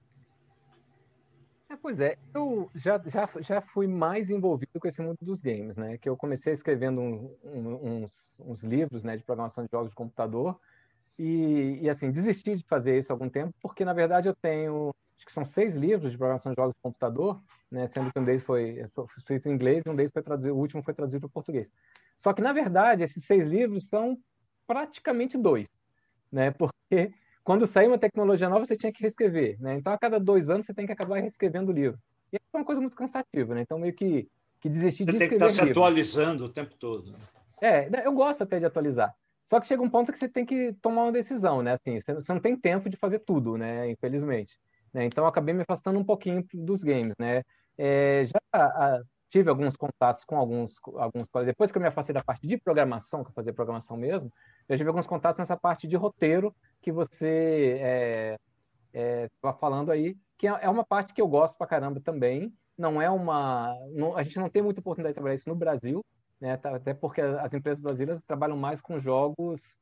[1.71, 5.77] É, pois é, eu já, já, já fui mais envolvido com esse mundo dos games,
[5.77, 5.99] né?
[5.99, 9.95] Que eu comecei escrevendo um, um, uns, uns, livros né, de programação de jogos de
[9.95, 10.59] computador
[11.19, 14.95] e, e, assim, desisti de fazer isso há algum tempo, porque, na verdade, eu tenho,
[15.19, 17.89] acho que são seis livros de programação de jogos de computador, né?
[17.89, 20.83] Sendo que um deles foi escrito em inglês e um deles foi traduzido, o último
[20.83, 21.69] foi traduzido para português.
[22.17, 24.17] Só que, na verdade, esses seis livros são
[24.67, 25.67] praticamente dois,
[26.31, 26.53] né?
[26.53, 29.75] Porque quando saiu uma tecnologia nova, você tinha que reescrever, né?
[29.75, 31.99] Então, a cada dois anos, você tem que acabar reescrevendo o livro.
[32.33, 33.63] E é uma coisa muito cansativa, né?
[33.63, 34.29] Então, meio que,
[34.61, 35.81] que desistir de Você tem que estar se livro.
[35.81, 37.15] atualizando o tempo todo.
[37.61, 39.13] É, eu gosto até de atualizar.
[39.43, 41.73] Só que chega um ponto que você tem que tomar uma decisão, né?
[41.73, 43.91] Assim, você não tem tempo de fazer tudo, né?
[43.91, 44.61] Infelizmente.
[44.93, 45.05] Né?
[45.05, 47.43] Então, acabei me afastando um pouquinho dos games, né?
[47.79, 52.25] é, já a, tive alguns contatos com alguns, alguns depois que eu me afastei da
[52.25, 54.33] parte de programação, que eu fazia programação mesmo,
[54.69, 58.37] eu tive alguns contatos nessa parte de roteiro que você
[59.41, 62.01] estava é, é, falando aí, que é, é uma parte que eu gosto pra caramba
[62.01, 62.53] também.
[62.77, 66.05] Não é uma, não, a gente não tem muita oportunidade de trabalhar isso no Brasil,
[66.41, 66.57] né?
[66.57, 69.77] Tá, até porque as empresas brasileiras trabalham mais com jogos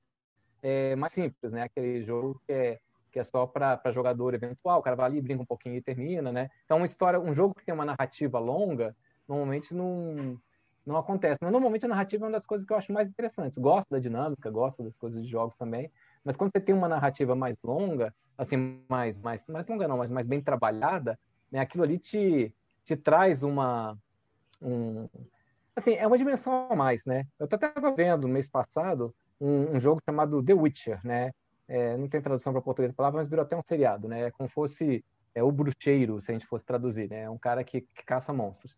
[0.63, 1.63] é, mais simples, né?
[1.63, 2.79] Aquele jogo que é
[3.17, 6.31] que é só para jogador eventual, o cara vai ali, brinca um pouquinho e termina,
[6.31, 6.51] né?
[6.67, 8.95] Então, uma história, um jogo que tem uma narrativa longa,
[9.27, 10.39] normalmente não,
[10.85, 11.39] não acontece.
[11.41, 13.57] Mas, normalmente a narrativa é uma das coisas que eu acho mais interessantes.
[13.57, 15.91] Gosto da dinâmica, gosto das coisas de jogos também,
[16.23, 20.11] mas quando você tem uma narrativa mais longa, assim, mais, mais, mais longa não, mas
[20.11, 21.19] mais bem trabalhada,
[21.51, 21.61] né?
[21.61, 23.97] Aquilo ali te, te traz uma...
[24.61, 25.09] Um,
[25.75, 27.27] assim, é uma dimensão a mais, né?
[27.39, 31.33] Eu estava vendo mês passado um, um jogo chamado The Witcher, né?
[31.69, 34.27] É, não tem tradução para português da palavra, mas virou até um seriado, né?
[34.27, 37.23] É como fosse é, o bruxeiro, se a gente fosse traduzir, né?
[37.23, 38.77] É um cara que, que, caça monstros.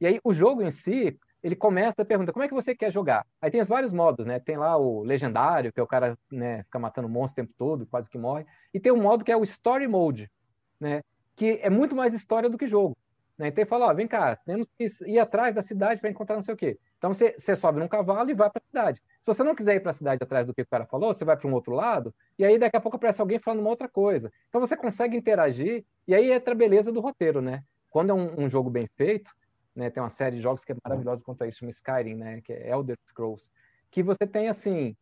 [0.00, 2.92] E aí o jogo em si, ele começa a perguntar como é que você quer
[2.92, 3.26] jogar.
[3.42, 4.38] Aí tem os vários modos, né?
[4.38, 7.86] Tem lá o legendário, que é o cara né, fica matando monstros o tempo todo,
[7.86, 8.46] quase que morre.
[8.72, 10.30] E tem um modo que é o story mode,
[10.80, 11.02] né?
[11.34, 12.96] Que é muito mais história do que jogo.
[13.36, 13.48] Né?
[13.48, 16.42] Então ele fala, ó, vem cá, temos que ir atrás da cidade para encontrar não
[16.42, 16.78] sei o quê.
[16.98, 19.00] Então você, sobe num cavalo e vai para a cidade.
[19.20, 21.24] Se você não quiser ir para a cidade atrás do que o cara falou, você
[21.24, 23.88] vai para um outro lado, e aí daqui a pouco aparece alguém falando uma outra
[23.88, 24.32] coisa.
[24.48, 27.62] Então você consegue interagir, e aí entra a beleza do roteiro, né?
[27.88, 29.30] Quando é um, um jogo bem feito,
[29.74, 32.40] né, tem uma série de jogos que é maravilhosa quanto a isso, chama Skyrim, né,
[32.40, 33.48] que é Elder Scrolls,
[33.90, 34.96] que você tem, assim,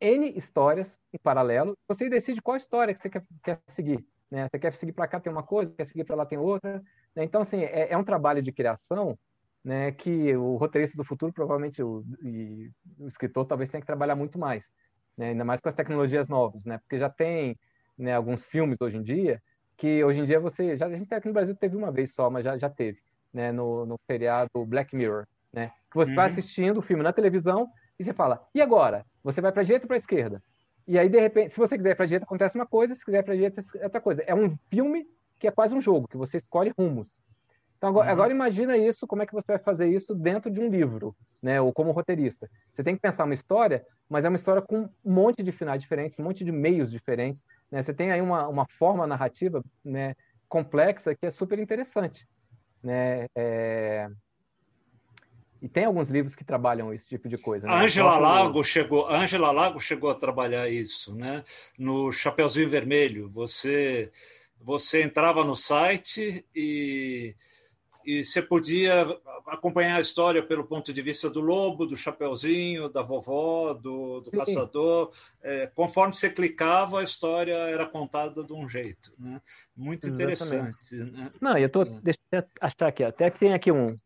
[0.00, 4.06] N histórias em paralelo, você decide qual história que você quer, quer seguir.
[4.30, 4.48] Né?
[4.48, 6.82] Você quer seguir para cá tem uma coisa, quer seguir para lá tem outra.
[7.14, 7.24] Né?
[7.24, 9.18] Então, assim, é, é, um trabalho de criação
[9.66, 14.14] né, que o roteirista do futuro, provavelmente, o, e, o escritor talvez tenha que trabalhar
[14.14, 14.72] muito mais.
[15.18, 15.30] Né?
[15.30, 16.78] Ainda mais com as tecnologias novas, né?
[16.78, 17.58] Porque já tem
[17.98, 19.42] né, alguns filmes hoje em dia
[19.76, 20.76] que hoje em dia você...
[20.76, 23.00] Já, a gente aqui no Brasil teve uma vez só, mas já, já teve.
[23.32, 25.72] Né, no, no feriado Black Mirror, né?
[25.90, 26.16] Que você uhum.
[26.16, 29.04] vai assistindo o filme na televisão e você fala, e agora?
[29.24, 30.40] Você vai para a direita ou para a esquerda?
[30.86, 33.24] E aí, de repente, se você quiser para a direita, acontece uma coisa, se quiser
[33.24, 34.22] para a direita, outra coisa.
[34.28, 35.04] É um filme
[35.40, 37.08] que é quase um jogo, que você escolhe rumos.
[37.76, 38.12] Então, agora, uhum.
[38.12, 41.60] agora, imagina isso, como é que você vai fazer isso dentro de um livro, né?
[41.60, 42.48] Ou como roteirista.
[42.72, 45.80] Você tem que pensar uma história, mas é uma história com um monte de finais
[45.80, 47.44] diferentes, um monte de meios diferentes.
[47.70, 47.82] Né?
[47.82, 50.14] Você tem aí uma, uma forma narrativa né,
[50.48, 52.26] complexa que é super interessante.
[52.82, 53.26] Né?
[53.34, 54.08] É...
[55.60, 57.66] E tem alguns livros que trabalham esse tipo de coisa.
[57.66, 57.74] Né?
[57.74, 61.42] Angela Lago chegou, Angela Lago chegou a trabalhar isso, né?
[61.78, 64.10] No Chapeuzinho Vermelho, você
[64.60, 67.34] você entrava no site e
[68.06, 69.04] e você podia
[69.48, 74.30] acompanhar a história pelo ponto de vista do lobo, do chapeuzinho, da vovó, do, do
[74.30, 75.10] caçador.
[75.42, 79.12] É, conforme você clicava, a história era contada de um jeito.
[79.18, 79.40] Né?
[79.76, 80.94] Muito interessante.
[80.94, 81.32] Né?
[81.40, 81.86] Não, eu tô, é.
[82.02, 83.98] deixa eu achar aqui, até que tem aqui um,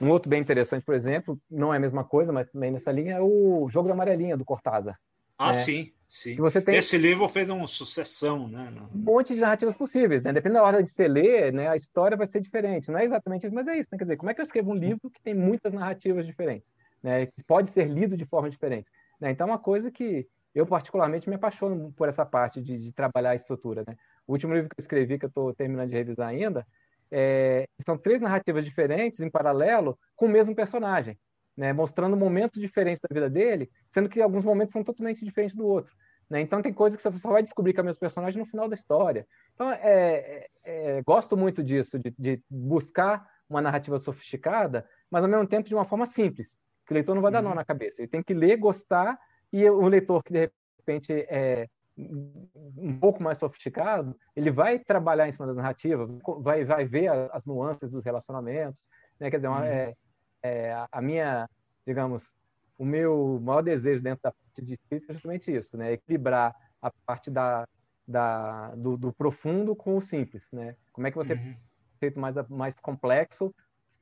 [0.00, 3.16] um outro bem interessante, por exemplo, não é a mesma coisa, mas também nessa linha,
[3.16, 4.98] é o Jogo da Amarelinha, do Cortázar.
[5.36, 5.52] Ah, né?
[5.54, 6.36] sim, sim.
[6.36, 6.74] Você tem...
[6.76, 8.72] Esse livro fez uma sucessão, né?
[8.94, 10.32] Um monte de narrativas possíveis, né?
[10.32, 12.90] Dependendo da ordem de você ler, né, a história vai ser diferente.
[12.90, 13.88] Não é exatamente isso, mas é isso.
[13.90, 13.98] Né?
[13.98, 16.72] Quer dizer, como é que eu escrevo um livro que tem muitas narrativas diferentes?
[17.02, 17.26] Né?
[17.26, 18.90] Que pode ser lido de forma diferente.
[19.20, 19.30] Né?
[19.30, 23.30] Então, é uma coisa que eu, particularmente, me apaixono por essa parte de, de trabalhar
[23.30, 23.84] a estrutura.
[23.86, 23.96] Né?
[24.26, 26.66] O último livro que eu escrevi, que eu estou terminando de revisar ainda,
[27.10, 31.16] é, são três narrativas diferentes em paralelo com o mesmo personagem,
[31.56, 35.64] né, mostrando momentos diferentes da vida dele, sendo que alguns momentos são totalmente diferentes do
[35.64, 35.94] outro.
[36.28, 36.40] Né?
[36.40, 38.68] Então tem coisas que você só vai descobrir que é o mesmo personagem no final
[38.68, 39.26] da história.
[39.54, 45.30] Então é, é, é, gosto muito disso, de, de, buscar uma narrativa sofisticada, mas ao
[45.30, 47.54] mesmo tempo de uma forma simples, que o leitor não vai dar nó uhum.
[47.54, 48.00] na cabeça.
[48.00, 49.18] Ele tem que ler, gostar,
[49.52, 55.32] e o leitor que de repente é um pouco mais sofisticado, ele vai trabalhar em
[55.32, 56.10] cima das narrativas,
[56.40, 58.80] vai, vai ver as nuances dos relacionamentos,
[59.20, 59.30] né?
[59.30, 59.64] Quer dizer, uma, uhum.
[59.64, 59.94] é,
[60.42, 61.48] é, a minha,
[61.86, 62.32] digamos,
[62.78, 65.92] o meu maior desejo dentro da parte de escrita é justamente isso, né?
[65.92, 67.66] Equilibrar a parte da,
[68.06, 70.76] da do, do, profundo com o simples, né?
[70.92, 71.56] Como é que você uhum.
[71.98, 73.54] feito mais mais complexo,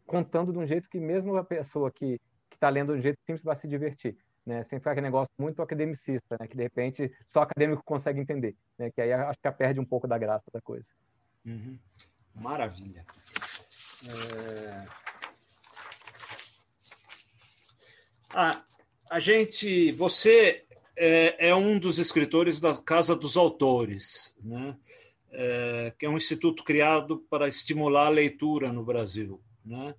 [0.06, 2.20] contando de um jeito que mesmo a pessoa que
[2.52, 4.62] está lendo de um jeito simples vai se divertir né?
[4.64, 6.46] Sem ficar aquele negócio muito academicista, né?
[6.46, 8.90] Que de repente só acadêmico consegue entender, né?
[8.90, 10.86] Que aí acho que perde um pouco da graça da coisa.
[11.44, 11.78] Uhum.
[12.34, 13.04] Maravilha.
[14.04, 15.11] É...
[18.34, 18.64] Ah,
[19.10, 20.64] a gente, você
[20.96, 24.76] é, é, um dos escritores da Casa dos Autores, né?
[25.30, 29.94] É, que é um instituto criado para estimular a leitura no Brasil, né?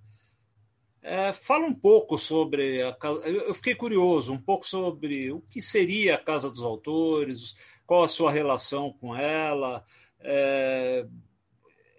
[1.02, 3.20] É, fala um pouco sobre a casa.
[3.28, 7.54] Eu fiquei curioso um pouco sobre o que seria a Casa dos Autores,
[7.86, 9.84] qual a sua relação com ela,
[10.20, 11.06] é,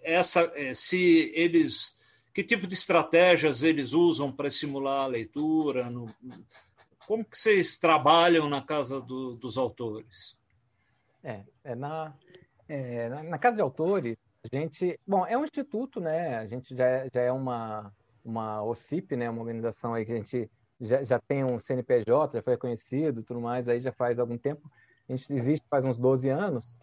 [0.01, 1.95] essa, é, se eles
[2.35, 5.89] que tipo de estratégias eles usam para estimular a leitura?
[5.89, 6.13] No,
[7.07, 10.37] como que vocês trabalham na casa do, dos autores?
[11.23, 12.13] É, é, na,
[12.67, 16.37] é, na casa de autores, a gente, bom, é um instituto, né?
[16.37, 17.91] A gente já, já é uma
[18.25, 19.29] uma OCIP, né?
[19.29, 23.39] Uma organização aí que a gente já, já tem um CNPJ, já foi reconhecido, tudo
[23.39, 24.69] mais, aí já faz algum tempo.
[25.07, 26.75] A gente existe faz uns 12 anos.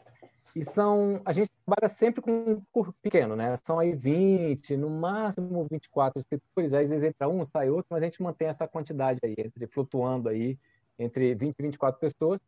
[0.54, 3.56] E são, a gente trabalha sempre com um curso pequeno, né?
[3.64, 8.06] São aí 20, no máximo 24 escritores, às vezes entra um, sai outro, mas a
[8.06, 10.58] gente mantém essa quantidade aí, entre, flutuando aí
[10.98, 12.40] entre 20 e 24 pessoas.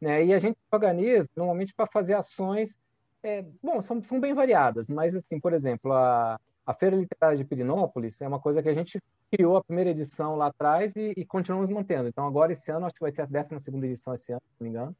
[0.00, 0.24] Né?
[0.24, 2.78] E a gente organiza normalmente para fazer ações,
[3.22, 7.44] é, bom, são, são bem variadas, mas assim, por exemplo, a, a Feira Literária de
[7.44, 11.24] Pirinópolis é uma coisa que a gente criou a primeira edição lá atrás e, e
[11.24, 12.08] continuamos mantendo.
[12.08, 14.64] Então, agora, esse ano, acho que vai ser a 12 edição esse ano, se não
[14.64, 14.96] me engano.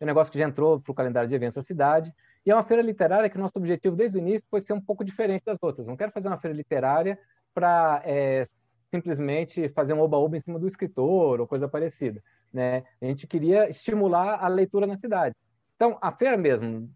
[0.00, 2.12] É um negócio que já entrou para o calendário de eventos da cidade.
[2.46, 5.04] E é uma feira literária que nosso objetivo desde o início foi ser um pouco
[5.04, 5.86] diferente das outras.
[5.86, 7.18] Não quero fazer uma feira literária
[7.54, 8.44] para é,
[8.90, 12.22] simplesmente fazer um oba-oba em cima do escritor ou coisa parecida.
[12.52, 12.84] Né?
[13.00, 15.34] A gente queria estimular a leitura na cidade.
[15.74, 16.88] Então, a feira mesmo,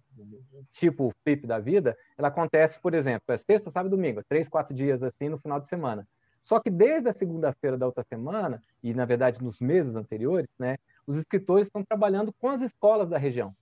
[0.70, 4.74] tipo flip da vida, ela acontece, por exemplo, é sexta, sábado e domingo, três, quatro
[4.74, 6.06] dias assim no final de semana.
[6.42, 10.78] Só que desde a segunda-feira da outra semana, e na verdade nos meses anteriores, né,
[11.06, 13.54] os escritores estão trabalhando com as escolas da região.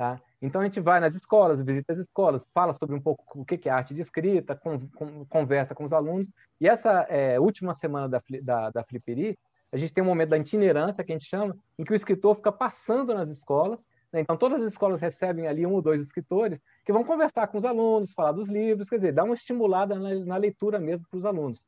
[0.00, 0.18] Tá?
[0.40, 3.68] Então a gente vai nas escolas, visita as escolas, fala sobre um pouco o que
[3.68, 6.26] é arte de escrita, com, com, conversa com os alunos.
[6.58, 9.38] E essa é, última semana da, da, da Fliperi,
[9.70, 12.34] a gente tem um momento da itinerância, que a gente chama, em que o escritor
[12.34, 14.20] fica passando nas escolas né?
[14.20, 17.64] Então, todas as escolas recebem ali um ou dois escritores que vão conversar com os
[17.66, 21.26] alunos, falar dos livros, quer dizer, dar uma estimulada na, na leitura mesmo para os
[21.26, 21.62] alunos.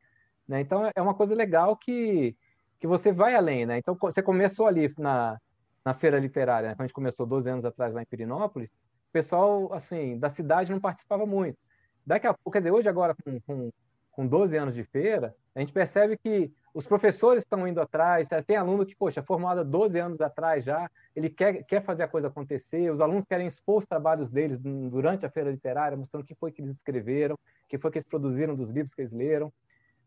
[0.48, 0.62] Né?
[0.62, 2.34] Então, é uma coisa legal que,
[2.80, 3.66] que você vai além.
[3.66, 3.76] Né?
[3.76, 5.38] Então, você começou ali na,
[5.84, 6.74] na feira literária, né?
[6.74, 10.70] quando a gente começou 12 anos atrás lá em Pirinópolis, o pessoal assim da cidade
[10.70, 11.58] não participava muito.
[12.06, 13.70] Daqui a pouco, quer dizer, hoje agora com, com,
[14.10, 18.42] com 12 anos de feira, a gente percebe que os professores estão indo atrás, tá?
[18.42, 22.08] tem aluno que, poxa, formado há 12 anos atrás já, ele quer, quer fazer a
[22.08, 26.26] coisa acontecer, os alunos querem expor os trabalhos deles durante a feira literária, mostrando o
[26.26, 29.12] que foi que eles escreveram, o que foi que eles produziram dos livros que eles
[29.12, 29.52] leram.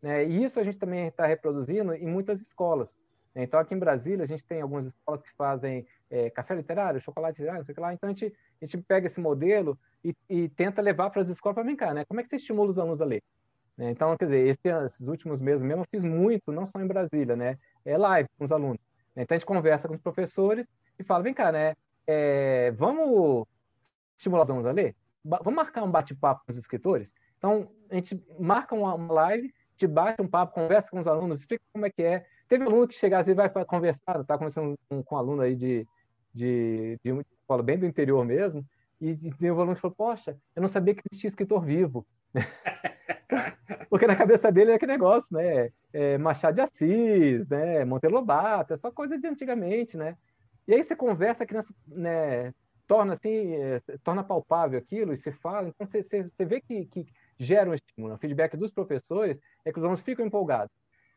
[0.02, 0.24] Né?
[0.26, 2.98] E isso a gente também está reproduzindo em muitas escolas.
[3.36, 3.42] Né?
[3.42, 7.38] Então, aqui em Brasília, a gente tem algumas escolas que fazem é, café literário, chocolate
[7.38, 7.92] literário, sei lá.
[7.92, 11.54] Então, a gente, a gente pega esse modelo e, e tenta levar para as escolas
[11.54, 12.06] para brincar, né?
[12.06, 13.22] Como é que você estimula os alunos a ler?
[13.76, 13.90] Né?
[13.90, 17.36] Então, quer dizer, esse, esses últimos meses mesmo eu fiz muito, não só em Brasília,
[17.36, 17.58] né?
[17.84, 18.80] É live com os alunos.
[19.14, 20.66] Então, a gente conversa com os professores
[20.98, 21.74] e fala, vem cá, né?
[22.06, 23.46] É, vamos
[24.16, 24.96] estimular os alunos a ler?
[25.22, 27.12] Vamos marcar um bate-papo com os escritores?
[27.36, 31.62] Então, a gente marca uma live, te bate um papo, conversa com os alunos, explica
[31.72, 32.26] como é que é.
[32.48, 35.86] Teve aluno que chegasse e vai conversar, tá conversando com, com um aluno aí de,
[36.32, 38.64] de, de, de escola bem do interior mesmo,
[39.00, 42.06] e, tem um aluno que falou, poxa, eu não sabia que existia escritor vivo.
[43.90, 45.70] Porque na cabeça dele é aquele negócio, né?
[45.92, 47.84] É Machado de Assis, né?
[47.84, 50.16] Monteiro Lobato, é só coisa de antigamente, né?
[50.66, 52.52] E aí você conversa, a criança né,
[52.86, 55.68] torna assim, é, torna palpável aquilo e se fala.
[55.68, 57.06] Então você, você, você vê que, que
[57.38, 58.14] gera um estímulo.
[58.14, 60.74] O feedback dos professores é que os alunos ficam empolgados.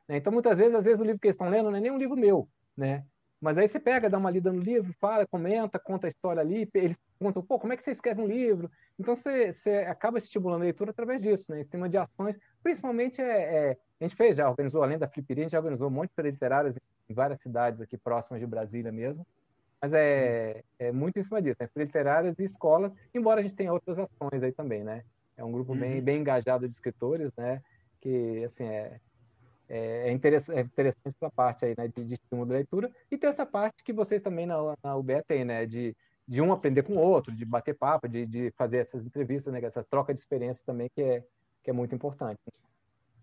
[0.10, 0.18] Né?
[0.18, 1.98] Então muitas vezes, às vezes o livro que eles estão lendo não é nem um
[1.98, 3.06] livro meu, né?
[3.40, 6.68] Mas aí você pega, dá uma lida no livro, fala, comenta, conta a história ali,
[6.74, 8.70] eles perguntam, pô, como é que você escreve um livro?
[9.00, 11.62] Então você, você acaba estimulando a leitura através disso, né?
[11.62, 15.44] Em cima de ações, principalmente é, é a gente fez, já organizou, além da Fliperia,
[15.44, 18.48] a gente já organizou um monte de feiras literárias em várias cidades aqui próximas de
[18.48, 19.26] Brasília mesmo.
[19.82, 21.68] Mas é, é muito em cima disso, né?
[21.68, 25.04] Feiras literárias e escolas, embora a gente tenha outras ações aí também, né?
[25.38, 26.04] É um grupo bem, uhum.
[26.04, 27.62] bem engajado de escritores, né?
[28.02, 29.00] Que, assim, é,
[29.70, 33.18] é, é interessante, é interessante essa parte aí, né, de, de estímulo da leitura, e
[33.18, 35.96] tem essa parte que vocês também na, na UBE têm, né, de,
[36.28, 39.62] de um aprender com o outro, de bater papo, de, de fazer essas entrevistas, né,
[39.64, 41.24] essa troca de experiências também, que é,
[41.64, 42.40] que é muito importante.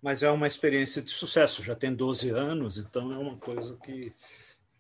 [0.00, 4.12] Mas é uma experiência de sucesso, já tem 12 anos, então é uma coisa que,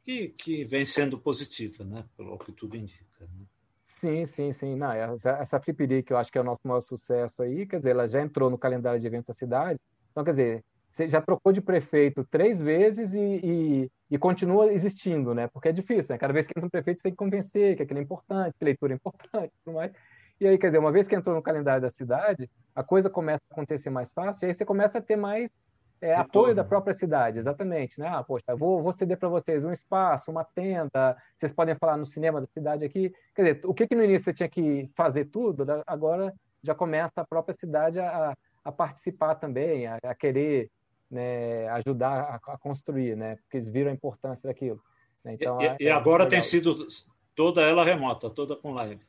[0.04, 3.04] que, que vem sendo positiva, né, pelo que tudo indica.
[3.20, 3.44] Né?
[3.84, 4.76] Sim, sim, sim.
[4.76, 7.78] Não, essa, essa Flipiri, que eu acho que é o nosso maior sucesso aí, quer
[7.78, 9.80] dizer, ela já entrou no calendário de eventos da cidade,
[10.12, 15.34] então, quer dizer, você já trocou de prefeito três vezes e, e, e, continua existindo,
[15.34, 15.46] né?
[15.48, 16.18] Porque é difícil, né?
[16.18, 18.64] Cada vez que entra um prefeito, você tem que convencer que aquilo é importante, que
[18.64, 19.92] leitura é importante e tudo mais.
[20.40, 23.42] E aí, quer dizer, uma vez que entrou no calendário da cidade, a coisa começa
[23.50, 25.50] a acontecer mais fácil, e aí você começa a ter mais
[26.00, 28.08] é, apoio da própria cidade, exatamente, né?
[28.08, 32.06] Ah, poxa, vou, vou ceder para vocês um espaço, uma tenda, vocês podem falar no
[32.06, 33.12] cinema da cidade aqui.
[33.34, 37.20] Quer dizer, o que, que no início você tinha que fazer tudo, agora já começa
[37.20, 40.70] a própria cidade a, a participar também, a, a querer
[41.10, 43.36] né, ajudar a, a, construir, né?
[43.36, 44.80] Porque eles viram a importância daquilo.
[45.24, 45.34] Né?
[45.34, 46.76] Então, e, é, e agora tem sido
[47.34, 49.00] toda ela remota, toda com live.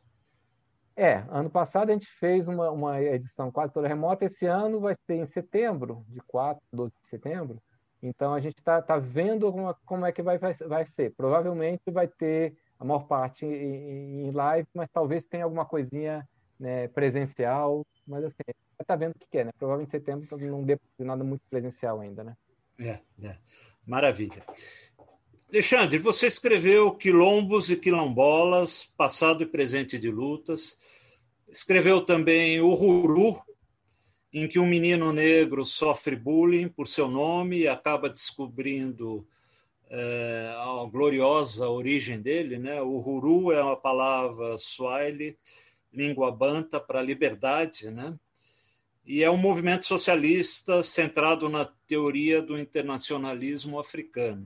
[0.95, 4.95] É, ano passado a gente fez uma, uma edição quase toda remota, esse ano vai
[4.95, 7.61] ser em setembro, de 4 a 12 de setembro.
[8.01, 11.13] Então a gente está tá vendo como, como é que vai, vai, vai ser.
[11.15, 16.27] Provavelmente vai ter a maior parte em, em live, mas talvez tenha alguma coisinha
[16.59, 18.37] né, presencial, mas assim,
[18.79, 19.51] está vendo o que quer, é, né?
[19.57, 22.37] Provavelmente em setembro não dê nada muito presencial ainda, né?
[22.79, 23.37] É, é.
[23.85, 24.43] Maravilha.
[25.49, 30.77] Alexandre, você escreveu Quilombos e Quilombolas, Passado e Presente de Lutas.
[31.47, 33.41] Escreveu também O Ruru,
[34.33, 39.25] em que um menino negro sofre bullying por seu nome e acaba descobrindo
[39.89, 42.59] é, a gloriosa origem dele.
[42.59, 42.81] Né?
[42.81, 45.37] O Ruru é uma palavra swahili,
[45.91, 48.17] língua banta para liberdade, né?
[49.07, 54.45] e é um movimento socialista centrado na teoria do internacionalismo africano.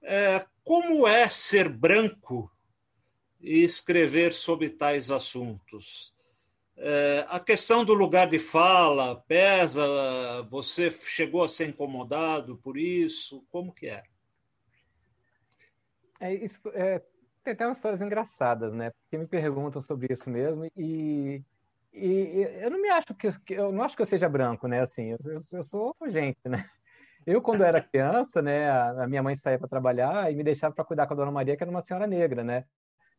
[0.00, 2.50] É, como é ser branco
[3.40, 6.14] e escrever sobre tais assuntos?
[6.76, 9.82] É, a questão do lugar de fala pesa?
[10.48, 13.44] Você chegou a ser incomodado por isso?
[13.50, 14.04] Como que é?
[16.20, 17.02] é, isso, é
[17.48, 18.90] tem até umas histórias engraçadas, né?
[18.90, 21.42] Porque me perguntam sobre isso mesmo e,
[21.92, 24.80] e, eu não me acho que eu não acho que eu seja branco, né?
[24.80, 26.64] Assim, eu, eu sou gente, né?
[27.26, 30.84] Eu, quando era criança, né, a minha mãe saía para trabalhar e me deixava para
[30.84, 32.64] cuidar com a dona Maria, que era uma senhora negra, né?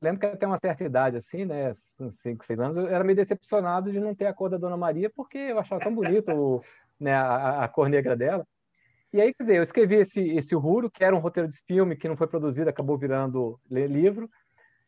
[0.01, 1.71] Lembro que até uma certa idade, assim, né,
[2.13, 5.11] cinco, seis anos, eu era meio decepcionado de não ter a cor da dona Maria,
[5.11, 6.61] porque eu achava tão bonito
[6.99, 8.47] né, a, a, cor negra dela.
[9.11, 11.95] E aí, quer dizer, eu escrevi esse, esse Ruro, que era um roteiro de filme
[11.95, 14.29] que não foi produzido, acabou virando livro.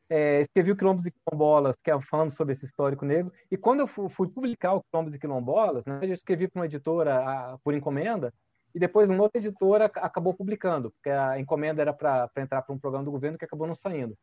[0.07, 3.31] É, escrevi o Quilombos e Quilombolas, que é falando sobre esse histórico negro.
[3.49, 7.15] E quando eu fui publicar o Quilombos e Quilombolas, né, eu escrevi para uma editora
[7.17, 8.31] a, por encomenda,
[8.75, 12.79] e depois uma outra editora acabou publicando, porque a encomenda era para entrar para um
[12.79, 14.17] programa do governo que acabou não saindo.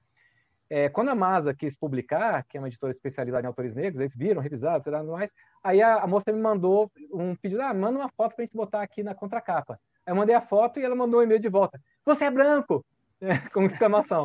[0.71, 4.15] É, quando a Masa quis publicar, que é uma editora especializada em autores negros, eles
[4.15, 5.31] viram, revisaram, tudo mais,
[5.63, 8.57] aí a, a, moça me mandou um pedido, ah, manda uma foto para a gente
[8.57, 9.81] botar aqui na contracapa.
[10.09, 12.83] Aí eu mandei a foto e ela mandou um e-mail de volta, você é branco!
[13.21, 14.25] É, com exclamação.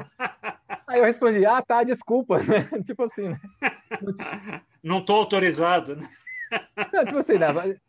[0.87, 2.69] Aí eu respondi, ah, tá, desculpa, né?
[2.85, 3.37] tipo assim, né?
[4.81, 6.07] Não estou autorizado, né?
[6.93, 7.47] Não, tipo assim, né?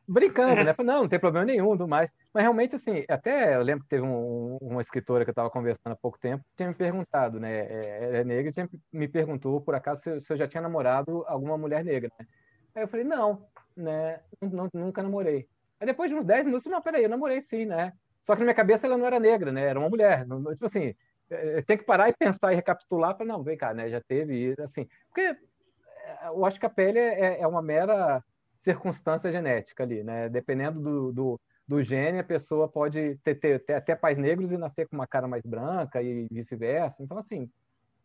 [0.08, 0.74] brincando, né?
[0.78, 2.10] Não, não tem problema nenhum, do mais.
[2.32, 5.92] Mas realmente, assim, até eu lembro que teve um, uma escritora que eu estava conversando
[5.92, 7.52] há pouco tempo, tinha me perguntado, né?
[7.52, 11.58] É, é negra, tinha, me perguntou, por acaso, se, se, eu já tinha namorado alguma
[11.58, 12.26] mulher negra, né?
[12.74, 14.20] Aí eu falei, não, né?
[14.40, 15.46] Não, nunca namorei.
[15.80, 17.92] Aí depois de uns 10 minutos, não, peraí, eu namorei sim, né?
[18.24, 19.64] Só que na minha cabeça ela não era negra, né?
[19.64, 20.24] Era uma mulher.
[20.52, 20.94] Tipo assim,
[21.30, 23.88] é, tem que parar e pensar e recapitular para não, vem cá, né?
[23.88, 24.88] Já teve, assim.
[25.08, 28.22] Porque é, eu acho que a pele é, é uma mera
[28.56, 30.28] circunstância genética ali, né?
[30.28, 34.56] Dependendo do, do, do gene, a pessoa pode ter, ter, ter, até pais negros e
[34.56, 37.02] nascer com uma cara mais branca e vice-versa.
[37.02, 37.50] Então, assim,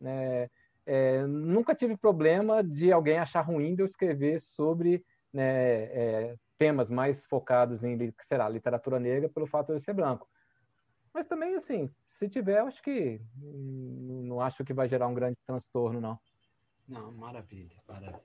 [0.00, 0.48] né,
[0.86, 5.44] é, nunca tive problema de alguém achar ruim de eu escrever sobre né,
[5.84, 10.28] é, temas mais focados em, será, literatura negra pelo fato de eu ser branco.
[11.14, 15.38] Mas também, assim, se tiver, acho que hum, não acho que vai gerar um grande
[15.46, 16.20] transtorno, não.
[16.86, 18.20] Não, maravilha, maravilha.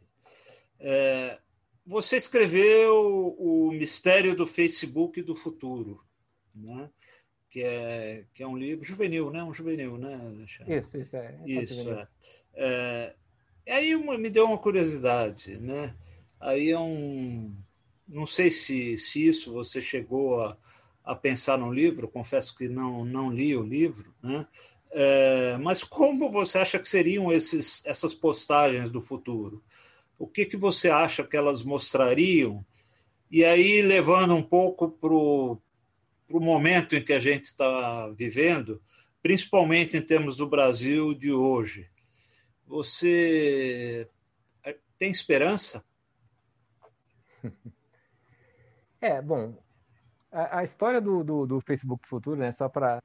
[0.78, 1.40] É,
[1.86, 2.94] você escreveu
[3.40, 6.04] o Mistério do Facebook do Futuro,
[6.54, 6.90] né?
[7.56, 9.42] que, é, que é um livro juvenil, né?
[9.42, 10.78] Um juvenil, né, Alexandre?
[10.78, 11.40] Isso, isso é.
[11.40, 12.08] é isso, é.
[12.54, 13.16] é.
[13.70, 15.96] Aí uma, me deu uma curiosidade, né?
[16.38, 17.56] Aí é um...
[18.08, 20.58] Não sei se, se isso você chegou a,
[21.04, 24.48] a pensar no livro, confesso que não, não li o livro, né?
[24.92, 29.62] É, mas como você acha que seriam esses, essas postagens do futuro?
[30.18, 32.66] o que, que você acha que elas mostrariam?
[33.30, 35.60] E aí, levando um pouco para o
[36.30, 38.82] momento em que a gente está vivendo,
[39.22, 41.90] principalmente em termos do Brasil de hoje,
[42.66, 44.10] você
[44.98, 45.84] tem esperança?
[49.02, 49.54] É, bom,
[50.32, 53.02] a, a história do, do, do, Facebook Futuro, né, só para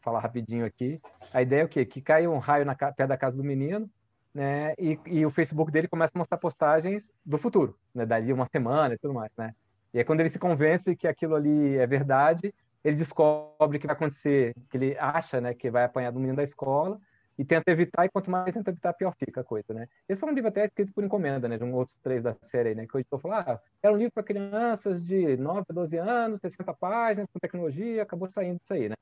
[0.00, 1.00] falar rapidinho aqui,
[1.32, 1.84] a ideia é o quê?
[1.84, 3.88] Que cai um raio na pé da casa do menino,
[4.32, 4.74] né?
[4.78, 8.06] E, e, o Facebook dele começa a mostrar postagens do futuro, né?
[8.06, 9.54] Dali uma semana e tudo mais, né?
[9.92, 13.96] E aí quando ele se convence que aquilo ali é verdade, ele descobre que vai
[13.96, 17.00] acontecer, que ele acha, né, que vai apanhar do menino da escola
[17.38, 19.86] e tenta evitar, e quanto mais tenta evitar, pior fica a coisa, né?
[20.08, 22.74] Esse foi um livro até escrito por encomenda, né, de um outros três da série,
[22.74, 25.96] né, que o editor falou, ah, era um livro para crianças de 9 a 12
[25.96, 28.96] anos, 60 páginas, com tecnologia, acabou saindo isso aí, né?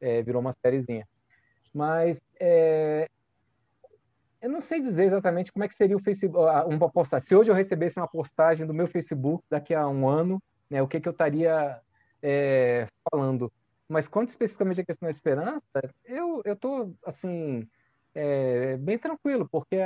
[0.00, 1.08] É, virou uma sériezinha.
[1.74, 3.08] Mas é,
[4.40, 6.38] eu não sei dizer exatamente como é que seria o Facebook,
[6.68, 7.26] uma postagem.
[7.26, 10.40] Se hoje eu recebesse uma postagem do meu Facebook daqui a um ano,
[10.70, 11.80] né, o que, que eu estaria
[12.22, 13.52] é, falando.
[13.88, 17.68] Mas quanto especificamente a questão da esperança, eu tô assim
[18.14, 19.76] é, bem tranquilo, porque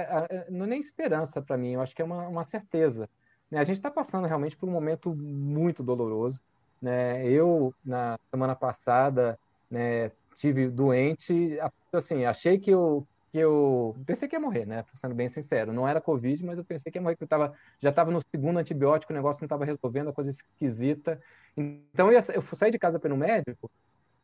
[0.48, 3.10] não é nem esperança para mim, eu acho que é uma, uma certeza.
[3.50, 3.58] Né?
[3.58, 6.40] A gente está passando realmente por um momento muito doloroso.
[6.80, 7.26] Né?
[7.28, 9.38] Eu, na semana passada,
[9.70, 11.58] né, tive doente,
[11.92, 14.84] assim, achei que eu, que eu pensei que ia morrer, né?
[14.94, 17.52] Sendo bem sincero, não era Covid, mas eu pensei que ia morrer, que eu tava,
[17.78, 21.20] já estava no segundo antibiótico, o negócio não estava resolvendo, a coisa esquisita.
[21.56, 22.22] Então eu
[22.54, 23.70] saí de casa pelo médico,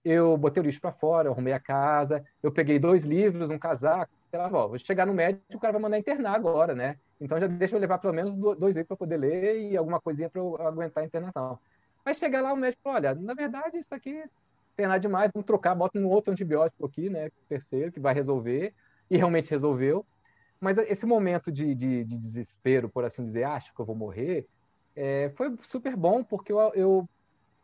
[0.09, 3.59] eu botei o lixo para fora, eu arrumei a casa, eu peguei dois livros, um
[3.59, 6.97] casaco, sei lá, ó, vou chegar no médico, o cara vai mandar internar agora, né?
[7.21, 10.31] Então já deixa eu levar pelo menos dois livros para poder ler e alguma coisinha
[10.31, 11.59] para eu aguentar a internação.
[12.05, 14.23] Aí chegar lá, o médico falou, olha, na verdade isso aqui
[14.77, 18.75] tem nada demais, vamos trocar, bota um outro antibiótico aqui, né, terceiro, que vai resolver
[19.11, 20.07] e realmente resolveu.
[20.61, 24.47] Mas esse momento de, de, de desespero, por assim dizer, acho que eu vou morrer,
[24.95, 27.09] é, foi super bom, porque eu, eu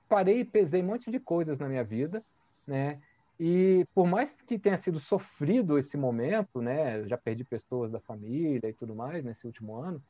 [0.09, 2.23] parei e pesei um monte de coisas na minha vida,
[2.67, 3.01] né?
[3.39, 7.07] E por mais que tenha sido sofrido esse momento, né?
[7.09, 10.03] Já perdi pessoas da família e tudo mais nesse último ano,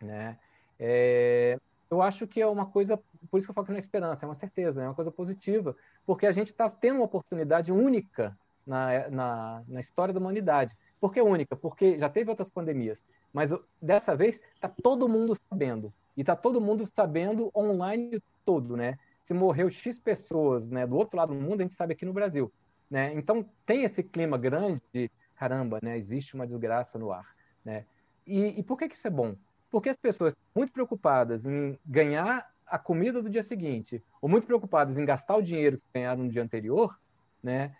[0.00, 0.38] né?
[0.78, 1.58] É,
[1.90, 2.98] eu acho que é uma coisa,
[3.30, 5.10] por isso que eu falo que não é esperança, é uma certeza, é uma coisa
[5.10, 10.76] positiva, porque a gente está tendo uma oportunidade única na, na, na história da humanidade.
[11.00, 11.54] Por que única?
[11.54, 13.02] Porque já teve outras pandemias,
[13.32, 13.50] mas
[13.80, 15.92] dessa vez está todo mundo sabendo.
[16.16, 18.98] E está todo mundo sabendo online todo, né?
[19.26, 22.12] Se morreu X pessoas né, do outro lado do mundo, a gente sabe aqui no
[22.12, 22.50] Brasil.
[22.90, 23.12] Né?
[23.14, 25.98] Então tem esse clima grande de caramba, né?
[25.98, 27.26] Existe uma desgraça no ar.
[27.64, 27.84] Né?
[28.26, 29.36] E, e por que, que isso é bom?
[29.70, 34.96] Porque as pessoas muito preocupadas em ganhar a comida do dia seguinte, ou muito preocupadas
[34.98, 36.98] em gastar o dinheiro que ganharam no dia anterior,
[37.42, 37.76] né?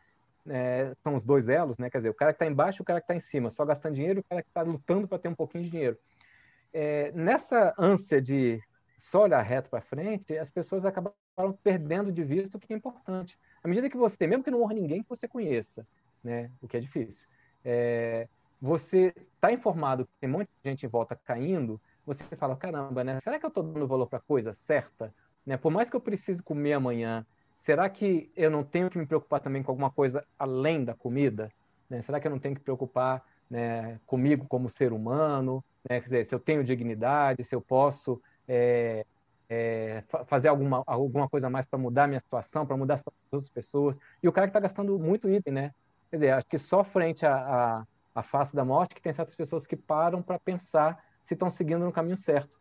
[0.49, 1.91] é, são os dois elos, né?
[1.91, 3.65] Quer dizer, o cara que está embaixo e o cara que está em cima, só
[3.65, 5.99] gastando dinheiro, o cara que está lutando para ter um pouquinho de dinheiro.
[6.73, 8.61] É, nessa ânsia de
[8.99, 10.85] só olhar reto para frente, as pessoas
[11.37, 13.39] acabaram perdendo de vista o que é importante.
[13.63, 15.87] À medida que você, mesmo que não morra ninguém que você conheça,
[16.25, 16.51] né?
[16.63, 17.29] O que é difícil,
[17.65, 18.27] é,
[18.61, 23.05] você está informado que tem um monte de gente em volta caindo, você fala, caramba,
[23.05, 23.21] né?
[23.21, 25.13] Será que eu estou dando valor para a coisa certa?
[25.45, 25.57] Né?
[25.57, 27.27] Por mais que eu precise comer amanhã,
[27.61, 31.53] será que eu não tenho que me preocupar também com alguma coisa além da comida?
[31.91, 32.01] Né?
[32.03, 35.63] Será que eu não tenho que preocupar né, comigo como ser humano?
[35.89, 36.01] Né?
[36.01, 39.05] Quer dizer, se eu tenho dignidade, se eu posso é,
[39.49, 43.21] é, fazer alguma, alguma coisa mais para mudar a minha situação, para mudar a situação
[43.25, 43.97] das outras pessoas.
[44.23, 45.75] E o cara que está gastando muito item, né?
[46.11, 47.85] Quer dizer, acho que só frente à,
[48.15, 51.85] à, face da morte que tem certas pessoas que param para pensar se estão seguindo
[51.85, 52.59] no caminho certo.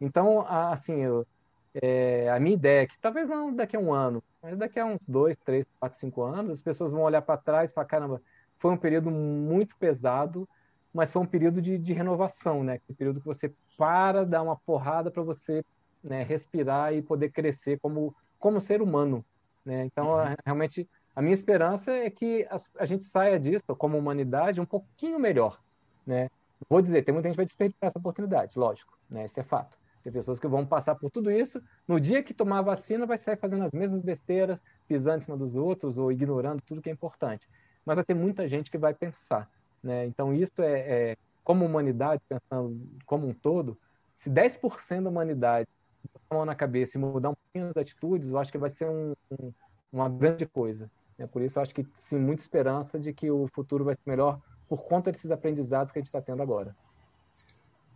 [0.00, 1.26] Então, assim, eu,
[1.74, 4.84] é, a minha ideia é que talvez não daqui a um ano, mas daqui a
[4.84, 8.22] uns dois, três, quatro, cinco anos, as pessoas vão olhar para trás e falar, caramba,
[8.56, 10.48] foi um período muito pesado,
[10.92, 12.80] mas foi um período de, de renovação, né?
[12.88, 15.64] Um período que você para, dá uma porrada para você
[16.02, 19.24] né, respirar e poder crescer como, como ser humano,
[19.64, 19.84] né?
[19.84, 20.34] Então, uhum.
[20.44, 25.18] realmente, a minha esperança é que a, a gente saia disso, como humanidade, um pouquinho
[25.18, 25.60] melhor,
[26.06, 26.30] né?
[26.68, 29.24] Vou dizer, tem muita gente que vai desperdiçar essa oportunidade, lógico, né?
[29.24, 29.78] Isso é fato.
[30.02, 31.62] Tem pessoas que vão passar por tudo isso.
[31.86, 35.36] No dia que tomar a vacina, vai sair fazendo as mesmas besteiras, pisando em cima
[35.36, 37.46] dos outros ou ignorando tudo que é importante.
[37.84, 39.50] Mas vai ter muita gente que vai pensar.
[39.82, 40.06] Né?
[40.06, 43.76] Então, isso é, é como humanidade, pensando como um todo,
[44.18, 45.68] se 10% da humanidade
[46.12, 48.70] botar a mão na cabeça e mudar um pouquinho as atitudes, eu acho que vai
[48.70, 49.52] ser um, um,
[49.92, 50.90] uma grande coisa.
[51.18, 51.26] Né?
[51.26, 54.40] Por isso, eu acho que sim, muita esperança de que o futuro vai ser melhor
[54.68, 56.74] por conta desses aprendizados que a gente está tendo agora.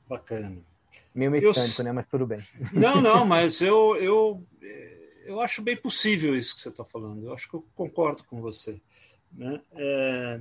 [0.09, 0.59] Bacana.
[1.15, 1.85] Meio mecânico, eu...
[1.85, 1.93] né?
[1.93, 2.41] Mas tudo bem.
[2.73, 4.47] Não, não, mas eu, eu,
[5.25, 7.25] eu acho bem possível isso que você está falando.
[7.25, 8.81] Eu acho que eu concordo com você.
[9.33, 9.61] Né?
[9.73, 10.41] É...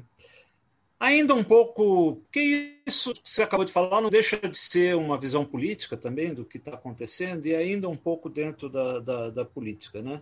[1.04, 5.20] Ainda um pouco, que isso que você acabou de falar não deixa de ser uma
[5.20, 9.45] visão política também do que está acontecendo, e ainda um pouco dentro da, da, da
[9.45, 10.01] política.
[10.01, 10.22] Né?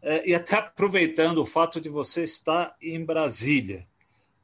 [0.00, 3.86] É, e até aproveitando o fato de você estar em Brasília.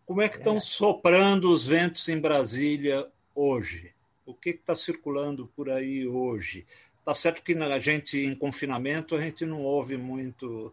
[0.05, 0.61] Como é que estão é.
[0.61, 3.95] soprando os ventos em Brasília hoje?
[4.27, 6.67] o que está circulando por aí hoje.
[6.99, 10.73] Está certo que a gente, em confinamento, a gente não ouve muito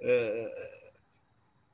[0.00, 0.50] é,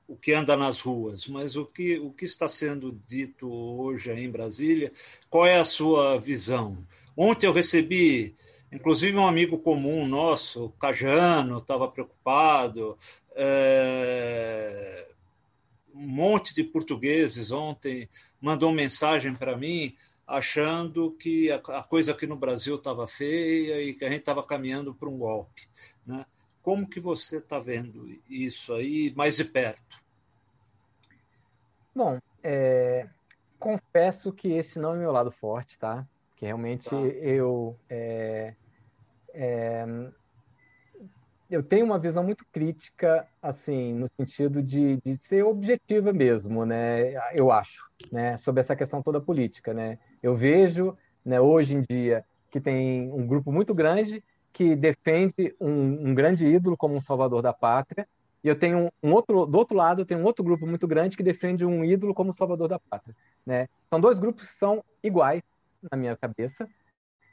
[0.07, 4.31] o que anda nas ruas, mas o que, o que está sendo dito hoje em
[4.31, 4.93] Brasília,
[5.31, 6.79] qual é a sua visão?
[7.17, 8.35] Ontem eu recebi,
[8.73, 12.99] inclusive, um amigo comum nosso, Cajano, estava preocupado.
[13.37, 15.11] É,
[15.95, 18.09] um monte de portugueses ontem
[18.41, 19.97] mandou mensagem para mim
[20.27, 24.95] achando que a coisa aqui no Brasil estava feia e que a gente estava caminhando
[24.95, 25.69] para um golpe.
[26.07, 26.25] Né?
[26.65, 30.03] Como que você está vendo isso aí mais de perto?
[31.95, 33.07] Bom, é,
[33.59, 36.09] confesso que esse não é meu lado forte, tá?
[36.35, 36.97] Que realmente tá.
[36.97, 38.55] eu é,
[39.35, 39.85] é,
[41.51, 47.13] eu tenho uma visão muito crítica, assim, no sentido de, de ser objetiva mesmo, né?
[47.35, 48.39] Eu acho, né?
[48.39, 49.99] Sobre essa questão toda política, né?
[50.23, 54.25] Eu vejo, né, hoje em dia, que tem um grupo muito grande
[54.55, 58.09] que defende um, um grande ídolo como um salvador da pátria,
[58.43, 61.17] e eu tenho um outro, do outro lado, eu tenho um outro grupo muito grande
[61.17, 63.69] que defende um ídolo como salvador da pátria, né?
[63.91, 65.43] São dois grupos que são iguais
[65.91, 66.69] na minha cabeça,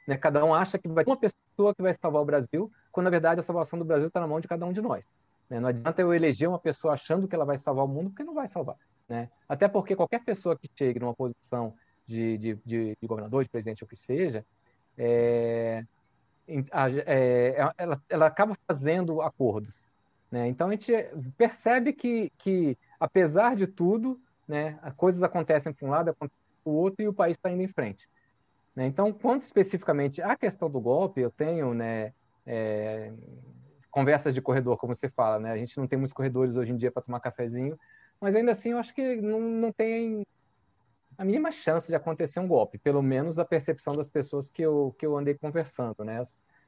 [0.06, 0.16] né?
[0.16, 3.10] Cada um acha que vai ter uma pessoa que vai salvar o Brasil, quando na
[3.10, 5.04] verdade a salvação do Brasil está na mão de cada um de nós.
[5.48, 5.60] Né?
[5.60, 8.34] Não adianta eu eleger uma pessoa achando que ela vai salvar o mundo, porque não
[8.34, 8.76] vai salvar.
[9.08, 9.30] Né?
[9.48, 11.74] Até porque qualquer pessoa que chegue numa posição
[12.06, 14.44] de, de, de, governador, de presidente, ou que seja,
[14.96, 15.84] é,
[17.06, 19.86] é, ela, ela acaba fazendo acordos.
[20.30, 20.48] Né?
[20.48, 20.92] Então a gente
[21.36, 26.74] percebe que, que apesar de tudo, né, coisas acontecem para um lado, acontecem para o
[26.74, 28.08] outro e o país está indo em frente.
[28.74, 28.86] Né?
[28.86, 32.12] Então, quanto especificamente à questão do golpe, eu tenho né,
[32.46, 33.12] é,
[33.90, 35.52] conversas de corredor, como você fala, né?
[35.52, 37.78] A gente não tem muitos corredores hoje em dia para tomar cafezinho,
[38.18, 40.26] mas ainda assim eu acho que não, não tem
[41.16, 44.94] a mínima chance de acontecer um golpe, pelo menos a percepção das pessoas que eu,
[44.98, 46.22] que eu andei conversando, né?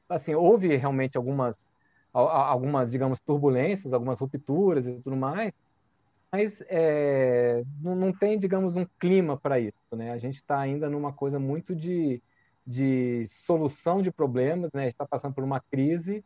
[0.07, 1.73] Assim, houve realmente algumas,
[2.13, 5.51] algumas, digamos, turbulências, algumas rupturas e tudo mais,
[6.31, 9.95] mas é, não, não, tem, digamos, um clima para isso.
[9.95, 10.11] Né?
[10.11, 12.21] A gente está ainda numa coisa muito de,
[12.65, 14.87] de solução de problemas, né?
[14.87, 16.23] está passando por uma crise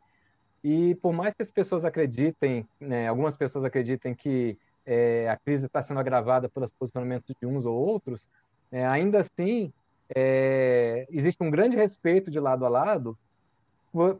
[0.63, 4.57] e por mais que as pessoas acreditem, né, algumas pessoas acreditem que
[4.89, 8.27] é, a crise está sendo agravada pelos posicionamentos de uns ou outros,
[8.71, 9.71] é, ainda assim
[10.15, 13.15] é, existe um grande respeito de lado a lado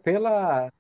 [0.04, 0.72] pela,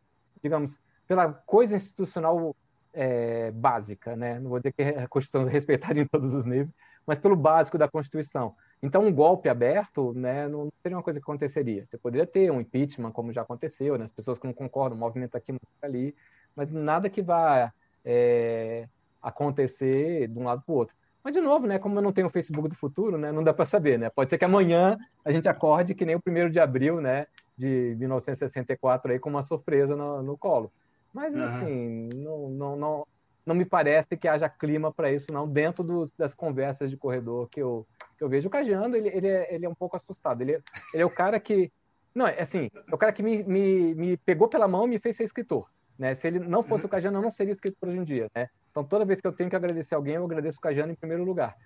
[0.43, 0.77] digamos,
[1.07, 2.55] pela coisa institucional
[2.93, 4.39] é, básica, né?
[4.39, 6.69] Não vou dizer que a Constituição é respeitada em todos os níveis,
[7.05, 8.55] mas pelo básico da Constituição.
[8.83, 11.85] Então, um golpe aberto, né, não seria uma coisa que aconteceria.
[11.85, 14.05] Você poderia ter um impeachment, como já aconteceu, né?
[14.05, 16.15] As pessoas que não concordam, o movimento aqui, ali,
[16.55, 17.73] mas nada que vá
[18.05, 18.87] é,
[19.21, 20.95] acontecer de um lado para o outro.
[21.23, 23.53] Mas, de novo, né, como eu não tenho o Facebook do futuro, né, não dá
[23.53, 23.99] para saber.
[23.99, 24.09] Né?
[24.09, 27.95] Pode ser que amanhã a gente acorde que nem o primeiro de abril né, de
[27.97, 30.71] 1964 aí, com uma surpresa no, no colo.
[31.13, 31.43] Mas, uhum.
[31.43, 33.07] assim, não, não, não,
[33.45, 37.49] não me parece que haja clima para isso, não, dentro dos, das conversas de corredor
[37.49, 37.85] que eu,
[38.17, 38.47] que eu vejo.
[38.47, 40.41] O Cajando, ele, ele, é, ele é um pouco assustado.
[40.41, 40.61] Ele, é,
[40.93, 41.71] ele é o cara que.
[42.13, 44.99] Não, é assim, é o cara que me, me, me pegou pela mão e me
[44.99, 45.67] fez ser escritor.
[45.99, 46.15] Né?
[46.15, 48.27] Se ele não fosse o Cajano, eu não seria escritor hoje em dia.
[48.33, 48.47] Né?
[48.71, 51.25] Então, toda vez que eu tenho que agradecer alguém, eu agradeço o Cajano em primeiro
[51.25, 51.57] lugar.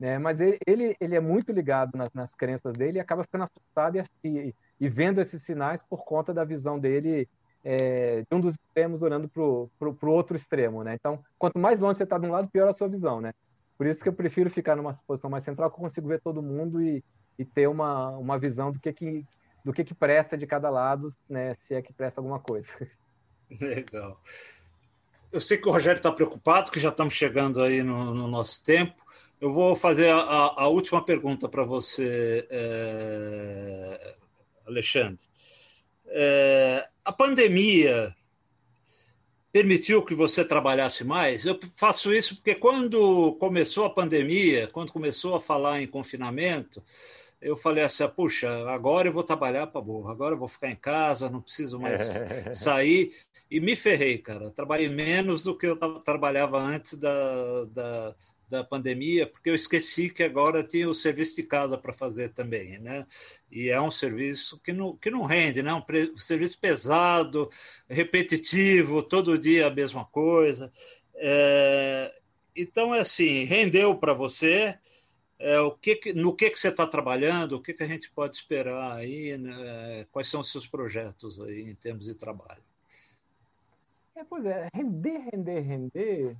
[0.00, 0.18] Né?
[0.18, 3.96] Mas ele, ele, ele é muito ligado nas, nas crenças dele e acaba ficando assustado
[3.96, 7.28] e, e, e vendo esses sinais por conta da visão dele
[7.64, 10.94] é, de um dos extremos olhando para o outro extremo, né?
[10.94, 13.32] Então, quanto mais longe você está de um lado, pior a sua visão, né?
[13.78, 16.42] Por isso que eu prefiro ficar numa posição mais central, que eu consigo ver todo
[16.42, 17.02] mundo e,
[17.38, 19.24] e ter uma, uma visão do que, que,
[19.64, 21.54] do que, que presta de cada lado, né?
[21.54, 22.70] Se é que presta alguma coisa.
[23.60, 24.20] Legal.
[25.32, 28.62] Eu sei que o Rogério está preocupado, que já estamos chegando aí no, no nosso
[28.62, 28.94] tempo.
[29.40, 34.14] Eu vou fazer a, a última pergunta para você, é,
[34.66, 35.20] Alexandre.
[36.06, 38.14] É, a pandemia
[39.52, 41.44] permitiu que você trabalhasse mais?
[41.44, 46.82] Eu faço isso porque quando começou a pandemia, quando começou a falar em confinamento,
[47.46, 50.68] eu falei assim: ah, puxa, agora eu vou trabalhar para burro, agora eu vou ficar
[50.68, 53.12] em casa, não preciso mais sair.
[53.48, 54.50] E me ferrei, cara.
[54.50, 58.16] Trabalhei menos do que eu trabalhava antes da, da,
[58.48, 62.78] da pandemia, porque eu esqueci que agora tinha o serviço de casa para fazer também,
[62.78, 63.06] né?
[63.48, 65.72] E é um serviço que não, que não rende, né?
[65.72, 65.82] Um,
[66.12, 67.48] um serviço pesado,
[67.88, 70.72] repetitivo, todo dia a mesma coisa.
[71.14, 72.12] É,
[72.56, 74.76] então, é assim, rendeu para você.
[75.38, 78.36] É, o que, no que, que você está trabalhando, o que, que a gente pode
[78.36, 80.06] esperar aí, né?
[80.10, 82.62] quais são os seus projetos aí em termos de trabalho?
[84.14, 86.36] É, pois é, render, render, render,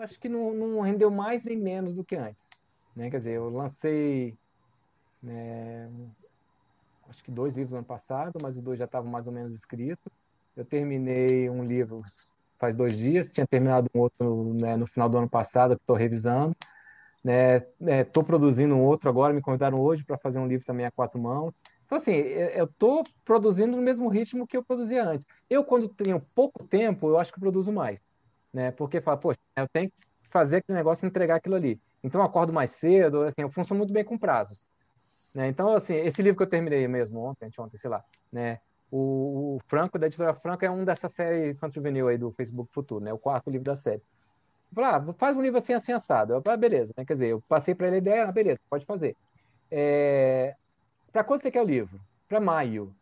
[0.00, 2.44] acho que não, não, rendeu mais nem menos do que antes.
[2.96, 3.08] Né?
[3.08, 4.36] Quer dizer, eu lancei
[5.22, 5.88] né,
[7.08, 9.54] acho que dois livros no ano passado, mas os dois já estavam mais ou menos
[9.54, 10.12] escritos.
[10.56, 12.02] Eu terminei um livro
[12.58, 15.94] faz dois dias, tinha terminado um outro né, no final do ano passado, que estou
[15.94, 16.56] revisando.
[17.28, 20.86] Estou né, é, produzindo um outro agora, me convidaram hoje para fazer um livro também
[20.86, 21.60] a quatro mãos.
[21.84, 25.26] Então, assim, eu estou produzindo no mesmo ritmo que eu produzia antes.
[25.48, 28.00] Eu, quando tenho pouco tempo, eu acho que produzo mais
[28.52, 28.70] né?
[28.72, 31.80] Porque fala, poxa, eu tenho que fazer aquele negócio e entregar aquilo ali.
[32.02, 34.64] Então eu acordo mais cedo, assim, eu funciono muito bem com prazos.
[35.34, 35.48] Né?
[35.48, 38.02] Então, assim, esse livro que eu terminei mesmo ontem, ontem, sei lá,
[38.32, 38.60] né?
[38.90, 42.72] O, o Franco, da editora Franco, é um dessa série Infanto Juvenil aí do Facebook
[42.72, 43.12] Futuro, né?
[43.12, 44.02] O quarto livro da série.
[44.70, 46.34] Eu falei, ah, faz um livro assim, assim, assado.
[46.34, 47.04] Eu falei, ah, beleza, né?
[47.04, 49.16] Quer dizer, eu passei para ele a ideia, ah, beleza, pode fazer.
[49.70, 50.54] É...
[51.12, 51.98] Para quando você quer o livro?
[52.28, 52.94] Para maio.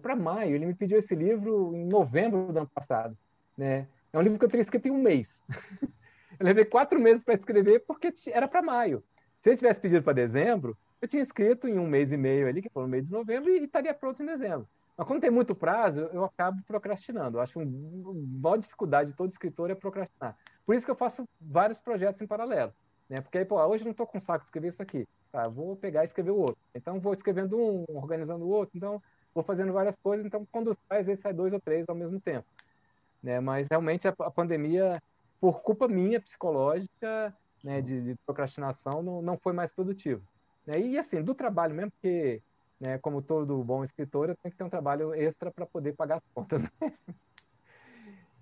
[0.00, 3.16] para maio, ele me pediu esse livro em novembro do ano passado.
[3.56, 3.86] Né?
[4.12, 5.42] É um livro que eu teria escrito em um mês.
[6.38, 9.02] eu levei quatro meses para escrever porque era para maio.
[9.40, 12.62] Se ele tivesse pedido para dezembro, eu tinha escrito em um mês e meio ali,
[12.62, 14.68] que foi no mês de novembro, e estaria pronto em dezembro.
[14.96, 17.38] Mas quando tem muito prazo, eu acabo procrastinando.
[17.38, 20.36] Eu acho uma maior dificuldade de todo escritor é procrastinar.
[20.64, 22.72] Por isso que eu faço vários projetos em paralelo.
[23.08, 23.20] Né?
[23.20, 25.06] Porque aí, pô, hoje eu não estou com saco de escrever isso aqui.
[25.30, 26.58] Tá, vou pegar e escrever o outro.
[26.74, 28.76] Então, vou escrevendo um, organizando o outro.
[28.76, 29.02] Então,
[29.34, 30.24] vou fazendo várias coisas.
[30.24, 32.46] Então, quando sai, às vezes sai dois ou três ao mesmo tempo.
[33.22, 33.40] Né?
[33.40, 35.00] Mas, realmente, a, a pandemia,
[35.40, 40.22] por culpa minha psicológica, né, de, de procrastinação, não, não foi mais produtivo.
[40.66, 40.78] Né?
[40.80, 42.40] E, assim, do trabalho mesmo, porque
[42.82, 46.16] né, como todo bom escritor, eu tenho que ter um trabalho extra para poder pagar
[46.16, 46.62] as contas.
[46.62, 46.70] Né?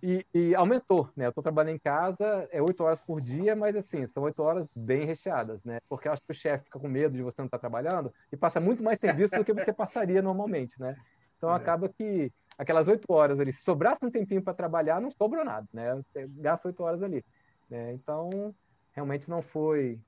[0.03, 1.27] E, e, aumentou, né?
[1.27, 4.67] Eu estou trabalhando em casa, é oito horas por dia, mas assim, são oito horas
[4.75, 5.79] bem recheadas, né?
[5.89, 8.13] Porque eu acho que o chefe fica com medo de você não estar tá trabalhando
[8.33, 10.97] e passa muito mais serviço do que você passaria normalmente, né?
[11.37, 11.55] Então é.
[11.55, 15.67] acaba que aquelas oito horas ali, se sobrasse um tempinho para trabalhar, não sobrou nada,
[15.73, 15.95] né?
[15.97, 17.25] Você gasta oito horas ali.
[17.69, 17.93] Né?
[17.93, 18.55] Então,
[18.93, 19.99] realmente não foi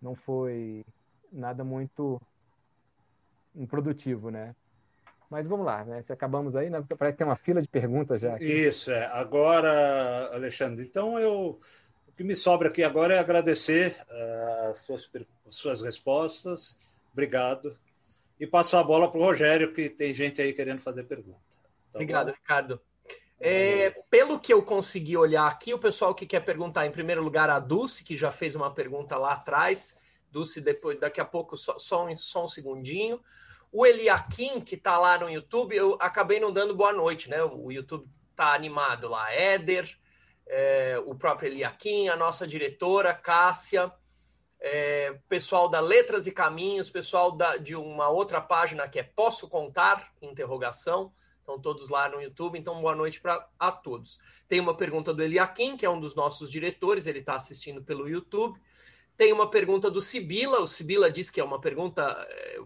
[0.00, 0.84] não foi
[1.32, 2.20] nada muito
[3.54, 4.54] improdutivo, né?
[5.30, 6.02] Mas vamos lá, né?
[6.06, 6.82] Se acabamos aí, né?
[6.98, 8.34] Parece que tem uma fila de perguntas já.
[8.34, 8.44] Aqui.
[8.44, 9.06] Isso, é.
[9.12, 11.60] Agora, Alexandre, então eu.
[12.06, 15.08] O que me sobra aqui agora é agradecer uh, as suas,
[15.48, 16.94] suas respostas.
[17.12, 17.78] Obrigado.
[18.40, 21.38] E passar a bola para o Rogério, que tem gente aí querendo fazer pergunta.
[21.92, 22.32] Tá Obrigado, bom?
[22.32, 22.80] Ricardo.
[23.40, 27.48] É, pelo que eu consegui olhar aqui, o pessoal que quer perguntar, em primeiro lugar,
[27.50, 29.96] a Dulce, que já fez uma pergunta lá atrás.
[30.30, 33.20] Dulce, depois, daqui a pouco, só, só, um, só um segundinho.
[33.70, 37.42] O Eliakim, que está lá no YouTube, eu acabei não dando boa noite, né?
[37.42, 39.32] O YouTube está animado lá.
[39.32, 39.98] Éder,
[40.46, 43.92] é, o próprio Eliakim, a nossa diretora, Cássia,
[44.60, 49.48] é, pessoal da Letras e Caminhos, pessoal da, de uma outra página que é Posso
[49.48, 50.12] Contar?
[50.20, 51.12] Interrogação.
[51.40, 54.18] Estão todos lá no YouTube, então boa noite para a todos.
[54.46, 58.06] Tem uma pergunta do Eliakim, que é um dos nossos diretores, ele está assistindo pelo
[58.06, 58.60] YouTube.
[59.16, 62.58] Tem uma pergunta do Sibila, o Sibila diz que é uma pergunta é,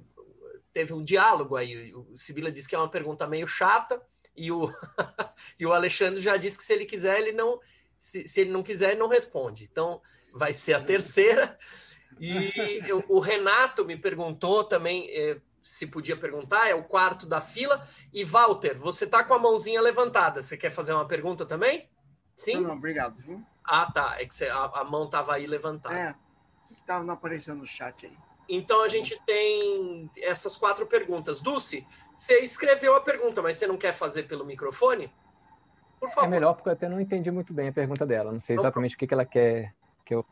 [0.73, 1.93] teve um diálogo aí.
[1.95, 4.01] O Sibila disse que é uma pergunta meio chata
[4.37, 4.69] e o,
[5.59, 7.61] e o Alexandre já disse que se ele quiser, ele não.
[7.99, 9.69] Se, se ele não quiser, ele não responde.
[9.71, 10.01] Então,
[10.33, 11.57] vai ser a terceira.
[12.19, 17.41] E eu, o Renato me perguntou também eh, se podia perguntar, é o quarto da
[17.41, 17.87] fila.
[18.13, 20.43] E Walter, você está com a mãozinha levantada.
[20.43, 21.89] Você quer fazer uma pergunta também?
[22.35, 22.55] Sim?
[22.55, 23.17] Não, não obrigado.
[23.19, 23.43] Viu?
[23.65, 24.17] Ah, tá.
[24.21, 25.95] É que você, a, a mão estava aí levantada.
[25.95, 26.15] É,
[26.77, 28.17] estava não aparecendo no chat aí.
[28.55, 31.41] Então a gente tem essas quatro perguntas.
[31.41, 35.11] Dulce, você escreveu a pergunta, mas você não quer fazer pelo microfone?
[35.99, 36.27] Por favor.
[36.27, 38.31] É melhor porque eu até não entendi muito bem a pergunta dela.
[38.31, 39.75] Não sei exatamente o que, que ela quer
[40.05, 40.27] que eu.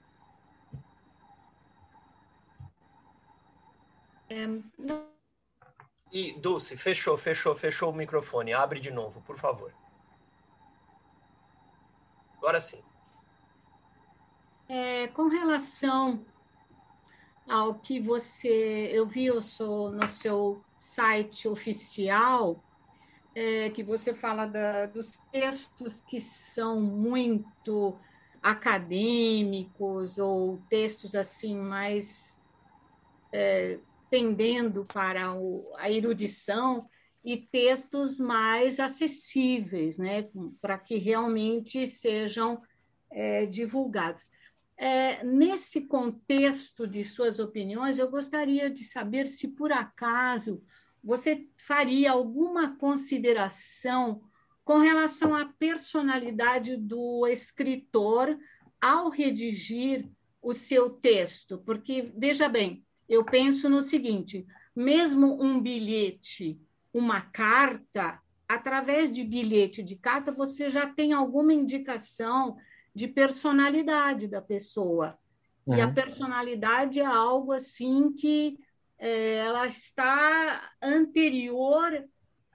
[6.12, 8.53] E Dulce, fechou, fechou, fechou o microfone.
[8.53, 9.73] Abre de novo, por favor.
[12.37, 12.83] Agora sim.
[14.68, 16.23] É, com relação
[17.51, 18.89] ao que você.
[18.93, 22.65] Eu vi eu sou no seu site oficial
[23.35, 27.99] é, que você fala da, dos textos que são muito
[28.43, 32.41] acadêmicos ou textos assim mais
[33.33, 33.79] é,
[34.11, 36.89] tendendo para o, a erudição
[37.23, 40.29] e textos mais acessíveis, né,
[40.61, 42.63] para que realmente sejam
[43.13, 44.25] é, divulgados.
[44.83, 50.64] É, nesse contexto de suas opiniões, eu gostaria de saber se, por acaso,
[51.05, 54.22] você faria alguma consideração
[54.64, 58.39] com relação à personalidade do escritor
[58.81, 60.11] ao redigir
[60.41, 61.59] o seu texto.
[61.59, 66.59] Porque, veja bem, eu penso no seguinte: mesmo um bilhete,
[66.91, 68.18] uma carta,
[68.49, 72.57] através de bilhete de carta, você já tem alguma indicação
[72.95, 75.18] de personalidade da pessoa.
[75.66, 75.76] Uhum.
[75.76, 75.95] E a uhum.
[75.95, 78.59] personalidade é algo assim que
[78.99, 82.07] é, ela está anterior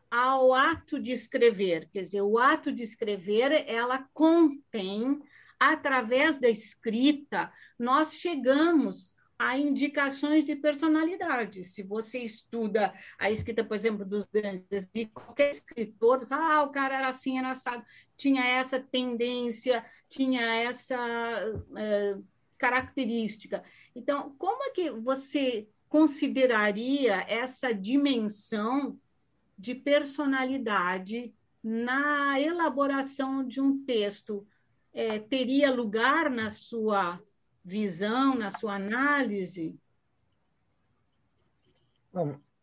[0.10, 1.90] ao ato de escrever.
[1.92, 5.20] Quer dizer, o ato de escrever, ela contém,
[5.60, 11.66] através da escrita, nós chegamos a indicações de personalidade.
[11.66, 16.98] Se você estuda a escrita, por exemplo, dos grandes, de qualquer escritor, ah, o cara
[16.98, 17.84] era assim, era assado,
[18.16, 19.86] tinha essa tendência,
[20.16, 20.96] tinha essa
[21.76, 22.18] é,
[22.58, 23.64] característica.
[23.94, 28.98] Então, como é que você consideraria essa dimensão
[29.58, 34.48] de personalidade na elaboração de um texto?
[34.94, 37.22] É, teria lugar na sua
[37.64, 39.78] visão, na sua análise?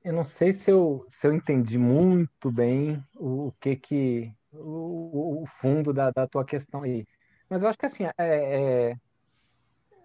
[0.02, 5.42] Eu não sei se eu, se eu entendi muito bem o, o que que o,
[5.42, 7.06] o fundo da, da, tua questão aí,
[7.52, 8.96] mas eu acho que assim é, é,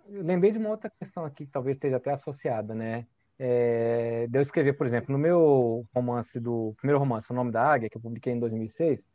[0.10, 3.08] lembrei de uma outra questão aqui que talvez esteja até associada, né?
[3.39, 7.64] É, de eu escrever, por exemplo, no meu romance do primeiro romance, O Nome da
[7.64, 9.08] Águia, que eu publiquei em 2006,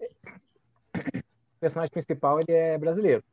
[0.00, 3.24] o personagem principal ele é brasileiro.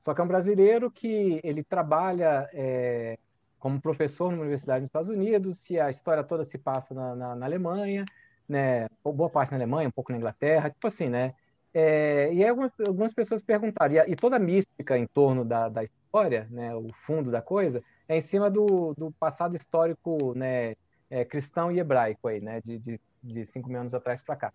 [0.00, 3.16] Só que é um brasileiro que ele trabalha é,
[3.60, 7.36] como professor numa universidade nos Estados Unidos, e a história toda se passa na, na,
[7.36, 8.04] na Alemanha,
[8.48, 8.88] né?
[9.04, 11.32] Boa parte na Alemanha, um pouco na Inglaterra, tipo assim, né?
[11.76, 15.82] É, e algumas, algumas, pessoas perguntaram, e, e, toda a mística em torno da, da
[15.82, 20.76] história, né, o fundo da coisa, é em cima do, do passado histórico né,
[21.10, 24.52] é, cristão e hebraico aí, né, de, de, de cinco mil anos atrás para cá.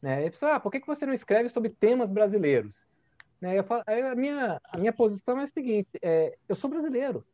[0.00, 0.24] Né?
[0.24, 2.76] E pessoa, ah, por que, que você não escreve sobre temas brasileiros?
[3.40, 3.64] Né, eu,
[4.08, 7.26] a, minha, a minha posição é a seguinte, é, eu sou brasileiro,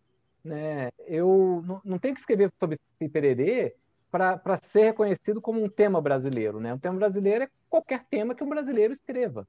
[0.43, 0.91] né?
[1.07, 2.79] Eu não, não tenho que escrever sobre
[3.13, 3.75] Pererê
[4.17, 6.61] para ser reconhecido como um tema brasileiro.
[6.61, 6.73] Né?
[6.73, 9.47] Um tema brasileiro é qualquer tema que um brasileiro escreva.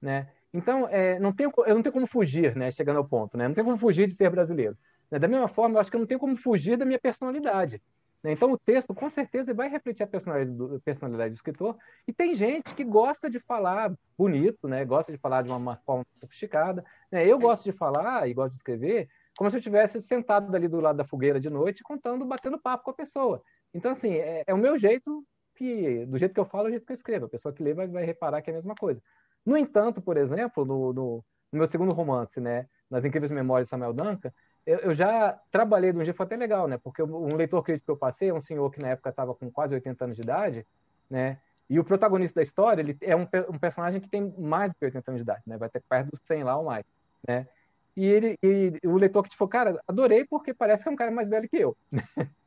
[0.00, 0.28] Né?
[0.52, 3.36] Então, é, não tenho, eu não tenho como fugir, né, chegando ao ponto.
[3.36, 3.48] Né?
[3.48, 4.76] Não tenho como fugir de ser brasileiro.
[5.10, 5.18] Né?
[5.18, 7.80] Da mesma forma, eu acho que eu não tenho como fugir da minha personalidade.
[8.22, 8.32] Né?
[8.32, 11.76] Então, o texto, com certeza, vai refletir a personalidade do, personalidade do escritor.
[12.06, 14.84] E tem gente que gosta de falar bonito, né?
[14.84, 16.84] gosta de falar de uma, forma sofisticada.
[17.10, 17.26] Né?
[17.26, 20.80] Eu gosto de falar e gosto de escrever como se eu estivesse sentado ali do
[20.80, 23.42] lado da fogueira de noite, contando, batendo papo com a pessoa.
[23.74, 26.70] Então, assim, é, é o meu jeito que, do jeito que eu falo, é o
[26.72, 27.26] jeito que eu escrevo.
[27.26, 29.02] A pessoa que lê vai, vai reparar que é a mesma coisa.
[29.44, 33.70] No entanto, por exemplo, no, no, no meu segundo romance, né, Nas Incríveis Memórias de
[33.70, 34.32] Samuel Duncan,
[34.64, 36.78] eu, eu, já trabalhei de um jeito foi até legal, né?
[36.78, 39.74] Porque um leitor crítico que eu passei um senhor que na época estava com quase
[39.74, 40.66] 80 anos de idade,
[41.10, 41.38] né?
[41.68, 45.10] E o protagonista da história, ele é um, um personagem que tem mais de 80
[45.10, 45.56] anos de idade, né?
[45.56, 46.84] Vai ter perto dos 100 lá ou mais,
[47.26, 47.48] né?
[47.96, 51.10] E, ele, e o leitor que falou, cara, adorei porque parece que é um cara
[51.10, 51.76] mais velho que eu.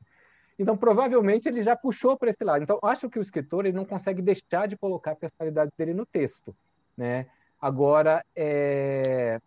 [0.57, 2.63] então, provavelmente, ele já puxou para esse lado.
[2.63, 6.05] Então, acho que o escritor ele não consegue deixar de colocar a personalidade dele no
[6.05, 6.55] texto.
[6.95, 7.27] Né?
[7.61, 9.39] Agora, é...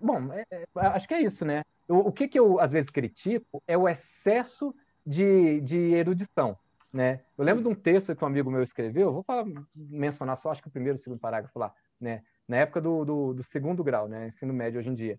[0.00, 1.62] bom, é, é, acho que é isso, né?
[1.88, 4.74] O, que, que eu, às vezes, critico é o excesso
[5.06, 6.56] de, de erudição.
[6.90, 7.20] Né?
[7.36, 9.44] Eu lembro de um texto que um amigo meu escreveu, vou falar,
[9.74, 12.22] mencionar só, acho que o primeiro o segundo parágrafo lá, né?
[12.46, 15.18] na época do, do, do, segundo grau, né, ensino médio hoje em dia.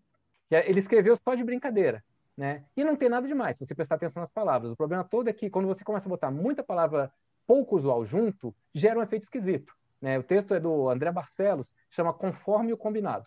[0.51, 2.03] Ele escreveu só de brincadeira,
[2.37, 2.65] né?
[2.75, 4.71] E não tem nada demais, se você prestar atenção nas palavras.
[4.71, 7.11] O problema todo é que quando você começa a botar muita palavra
[7.45, 9.73] pouco usual junto, gera um efeito esquisito.
[10.01, 10.17] Né?
[10.17, 13.25] O texto é do André Barcelos, chama Conforme o Combinado.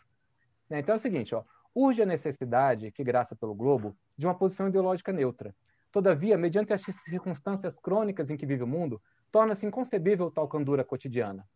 [0.68, 0.80] Né?
[0.80, 1.44] Então é o seguinte, ó,
[1.74, 5.54] urge a necessidade, que graça pelo globo, de uma posição ideológica neutra.
[5.92, 9.00] Todavia, mediante as circunstâncias crônicas em que vive o mundo,
[9.30, 11.46] torna-se inconcebível tal candura cotidiana.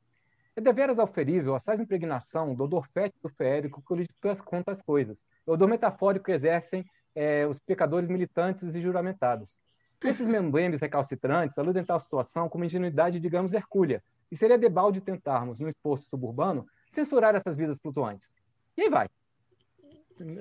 [0.56, 4.08] É deveras auferível assaz impregnação do odor fétido feérico que lhe
[4.44, 6.84] conta as coisas, o odor metafórico que exercem
[7.14, 9.58] é, os pecadores militantes e juramentados.
[10.02, 14.02] Esses membembres recalcitrantes aludem tal situação como ingenuidade, digamos, hercúlea,
[14.32, 18.34] e seria debalde tentarmos, no exposto suburbano, censurar essas vidas flutuantes.
[18.76, 19.08] E aí vai.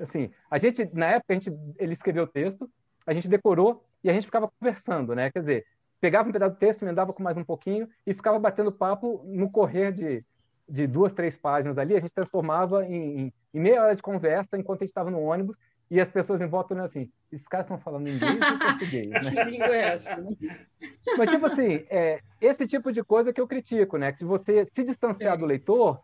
[0.00, 2.70] Assim, a gente, na época, a gente, ele escreveu o texto,
[3.06, 5.30] a gente decorou e a gente ficava conversando, né?
[5.30, 5.66] Quer dizer,
[6.00, 9.50] pegava um pedaço do texto, emendava com mais um pouquinho e ficava batendo papo no
[9.50, 10.24] correr de,
[10.68, 11.96] de duas, três páginas ali.
[11.96, 15.20] A gente transformava em, em, em meia hora de conversa enquanto a gente estava no
[15.20, 15.58] ônibus
[15.90, 19.30] e as pessoas em volta olhando assim, esses caras estão falando inglês ou português, né?
[19.30, 20.16] que língua é essa?
[20.16, 20.30] Né?
[21.18, 24.12] Mas, tipo assim, é, esse tipo de coisa que eu critico, né?
[24.12, 25.36] Que você se distanciar é.
[25.36, 26.00] do leitor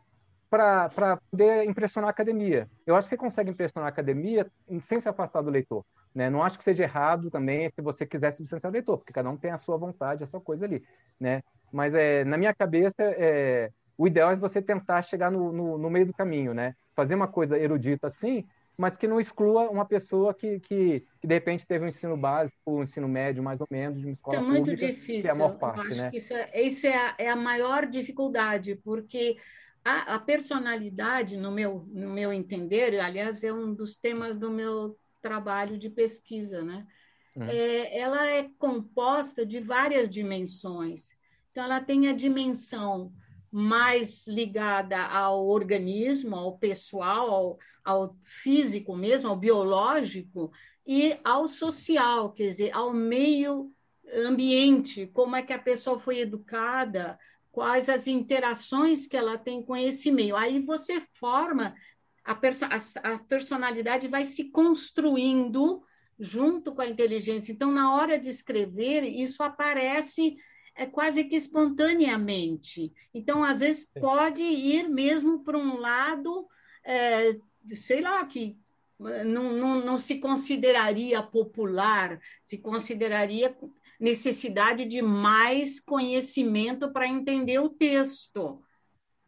[0.51, 2.69] para poder impressionar a academia.
[2.87, 5.85] Eu acho que você consegue impressionar a academia sem se afastar do leitor.
[6.15, 6.31] Né?
[6.31, 9.29] Não acho que seja errado também se você quiser se distanciar do leitor, porque cada
[9.29, 10.85] um tem a sua vontade, a sua coisa ali.
[11.21, 11.43] Né?
[11.73, 15.91] Mas é, na minha cabeça, é, o ideal é você tentar chegar no, no, no,
[15.91, 16.75] meio do caminho, né?
[16.95, 18.47] fazer uma coisa erudita assim,
[18.77, 22.59] mas que não exclua uma pessoa que, que, que de repente teve um ensino básico,
[22.67, 24.57] um ensino médio, mais ou menos, de uma escola pública.
[24.57, 25.23] É muito pública, difícil.
[25.23, 26.11] Que é a maior parte, Eu acho né?
[26.11, 29.39] que isso, é, isso é, a, é a maior dificuldade, porque
[29.83, 34.99] a, a, personalidade, no meu, no meu entender, aliás, é um dos temas do meu
[35.23, 36.87] trabalho de pesquisa, né?
[37.35, 37.45] Hum.
[37.45, 41.17] É, ela é composta de várias dimensões.
[41.51, 43.11] Então, ela tem a dimensão
[43.59, 50.53] mais ligada ao organismo, ao pessoal, ao, ao físico mesmo, ao biológico,
[50.87, 53.73] e ao social, quer dizer, ao meio
[54.15, 57.19] ambiente, como é que a pessoa foi educada,
[57.51, 60.37] quais as interações que ela tem com esse meio.
[60.37, 61.75] Aí você forma
[62.23, 65.83] a, perso a, a personalidade vai se construindo
[66.21, 67.53] junto com a inteligência.
[67.53, 70.37] Então, na hora de escrever, isso aparece
[70.77, 72.93] é quase que espontaneamente.
[73.13, 76.47] Então, às vezes, pode ir mesmo para um lado,
[76.85, 77.37] é,
[77.75, 78.59] sei lá, que
[78.99, 83.57] não, não, não se consideraria popular, se consideraria
[83.99, 88.63] necessidade de mais conhecimento para entender o texto.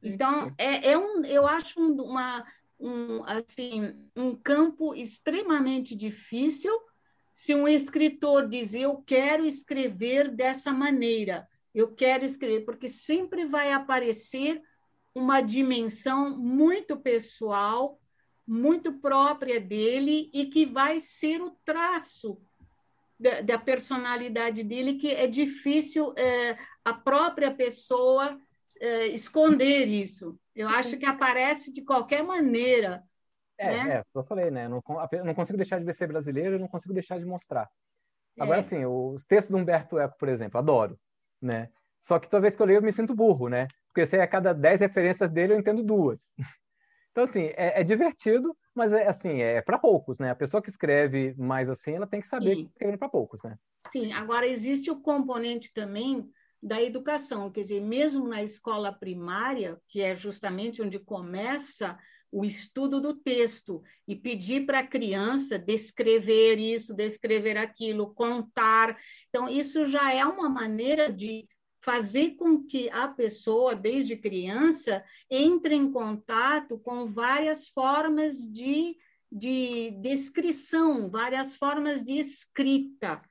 [0.03, 2.47] Então, é, é um, eu acho uma,
[2.79, 6.73] um, assim, um campo extremamente difícil
[7.39, 13.71] se um escritor diz eu quero escrever dessa maneira, eu quero escrever, porque sempre vai
[13.73, 14.61] aparecer
[15.15, 18.01] uma dimensão muito pessoal,
[18.45, 22.43] muito própria dele e que vai ser o traço
[23.17, 28.37] da, da personalidade dele, que é difícil é, a própria pessoa
[28.81, 30.37] é, esconder isso.
[30.57, 33.01] Eu acho que aparece de qualquer maneira.
[33.59, 33.95] É, né?
[33.97, 34.69] é eu falei, né?
[34.69, 34.83] Não,
[35.25, 37.69] não consigo deixar de ser brasileiro e não consigo deixar de mostrar.
[38.39, 38.61] Agora, é.
[38.61, 40.99] assim, os textos do Humberto Eco, por exemplo, adoro,
[41.43, 41.69] né?
[42.03, 43.67] Só que toda vez que eu leio eu me sinto burro, né?
[43.89, 46.33] Porque sei a cada dez referências dele eu entendo duas.
[47.11, 50.31] Então, assim, é, é divertido, mas é assim, é para poucos, né?
[50.31, 52.63] A pessoa que escreve mais assim, ela tem que saber Sim.
[52.63, 53.59] que escrevendo para poucos, né?
[53.91, 56.31] Sim, agora existe o componente também
[56.63, 61.99] da educação, quer dizer, mesmo na escola primária, que é justamente onde começa
[62.31, 68.97] o estudo do texto e pedir para a criança descrever isso, descrever aquilo, contar.
[69.29, 71.49] Então, isso já é uma maneira de
[71.81, 78.97] fazer com que a pessoa, desde criança, entre em contato com várias formas de,
[79.31, 83.23] de descrição, várias formas de escrita.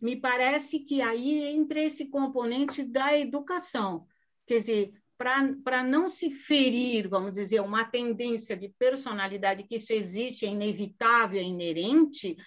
[0.00, 4.06] Me parece que aí entra esse componente da educação.
[4.46, 10.46] Quer dizer, para não se ferir, vamos dizer, uma tendência de personalidade, que isso existe,
[10.46, 12.38] é inevitável, é inerente,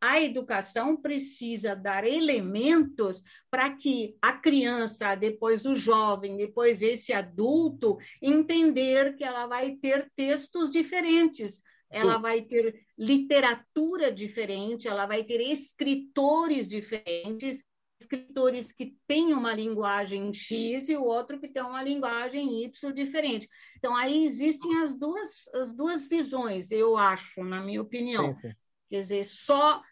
[0.00, 7.98] a educação precisa dar elementos para que a criança, depois o jovem, depois esse adulto,
[8.20, 15.42] entender que ela vai ter textos diferentes, ela vai ter literatura diferente, ela vai ter
[15.42, 17.62] escritores diferentes,
[18.02, 23.48] escritores que têm uma linguagem X e o outro que tem uma linguagem Y diferente.
[23.78, 28.32] Então, aí existem as duas, as duas visões, eu acho, na minha opinião.
[28.34, 28.54] Sim, sim.
[28.90, 29.82] Quer dizer, só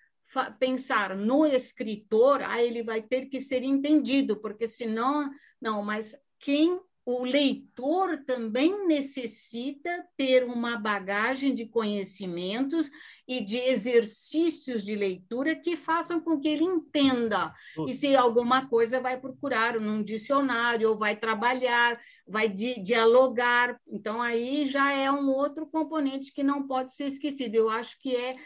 [0.59, 5.29] pensar no escritor, aí ele vai ter que ser entendido, porque senão,
[5.61, 12.91] não, mas quem o leitor também necessita ter uma bagagem de conhecimentos
[13.27, 17.55] e de exercícios de leitura que façam com que ele entenda.
[17.87, 23.81] E se alguma coisa vai procurar num dicionário, ou vai trabalhar, vai di dialogar.
[23.89, 27.55] Então, aí já é um outro componente que não pode ser esquecido.
[27.55, 28.37] Eu acho que é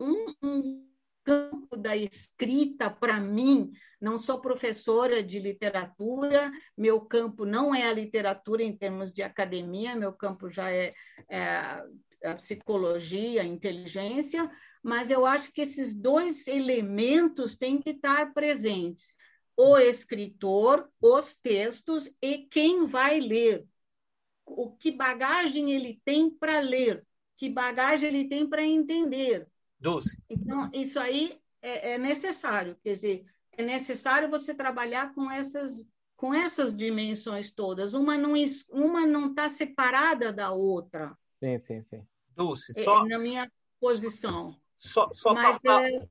[0.00, 0.87] um, um
[1.28, 3.70] campo da escrita, para mim,
[4.00, 9.94] não sou professora de literatura, meu campo não é a literatura em termos de academia,
[9.94, 10.94] meu campo já é,
[11.28, 11.84] é
[12.24, 14.50] a psicologia, a inteligência,
[14.82, 19.12] mas eu acho que esses dois elementos têm que estar presentes:
[19.54, 23.66] o escritor, os textos e quem vai ler.
[24.46, 27.06] O que bagagem ele tem para ler,
[27.36, 29.46] que bagagem ele tem para entender,
[29.78, 30.20] Dulce.
[30.28, 36.32] Então, isso aí é, é, necessário, quer dizer, é necessário você trabalhar com essas, com
[36.32, 37.94] essas dimensões todas.
[37.94, 38.34] Uma não
[38.70, 41.16] uma não está separada da outra.
[41.38, 42.06] Sim, sim, sim.
[42.34, 43.04] Dulce, é, só...
[43.04, 43.50] na minha
[43.80, 44.56] posição.
[44.76, 45.90] Só, só, Mas, passar...
[45.90, 46.08] é...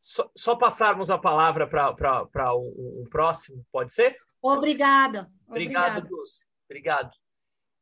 [0.00, 4.16] só, só, passarmos a palavra para o, o próximo, pode ser?
[4.40, 5.30] Obrigada.
[5.48, 6.00] Obrigado, Obrigada.
[6.02, 6.44] Dulce.
[6.68, 7.10] Obrigado.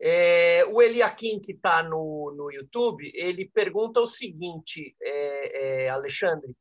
[0.00, 6.54] É, o Eliakim, que está no, no YouTube, ele pergunta o seguinte, é, é, Alexandre,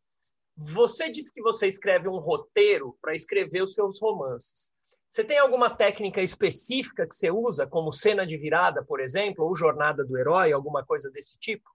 [0.55, 4.73] você disse que você escreve um roteiro para escrever os seus romances.
[5.07, 9.55] Você tem alguma técnica específica que você usa, como cena de virada, por exemplo, ou
[9.55, 11.69] jornada do herói, alguma coisa desse tipo?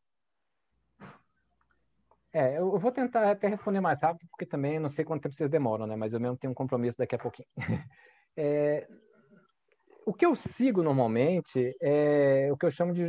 [2.33, 5.51] É, eu vou tentar até responder mais rápido, porque também não sei quanto tempo vocês
[5.51, 5.97] demoram, né?
[5.97, 7.49] Mas eu mesmo tenho um compromisso daqui a pouquinho.
[8.35, 8.89] É,
[10.07, 13.05] o que eu sigo normalmente é o que eu chamo de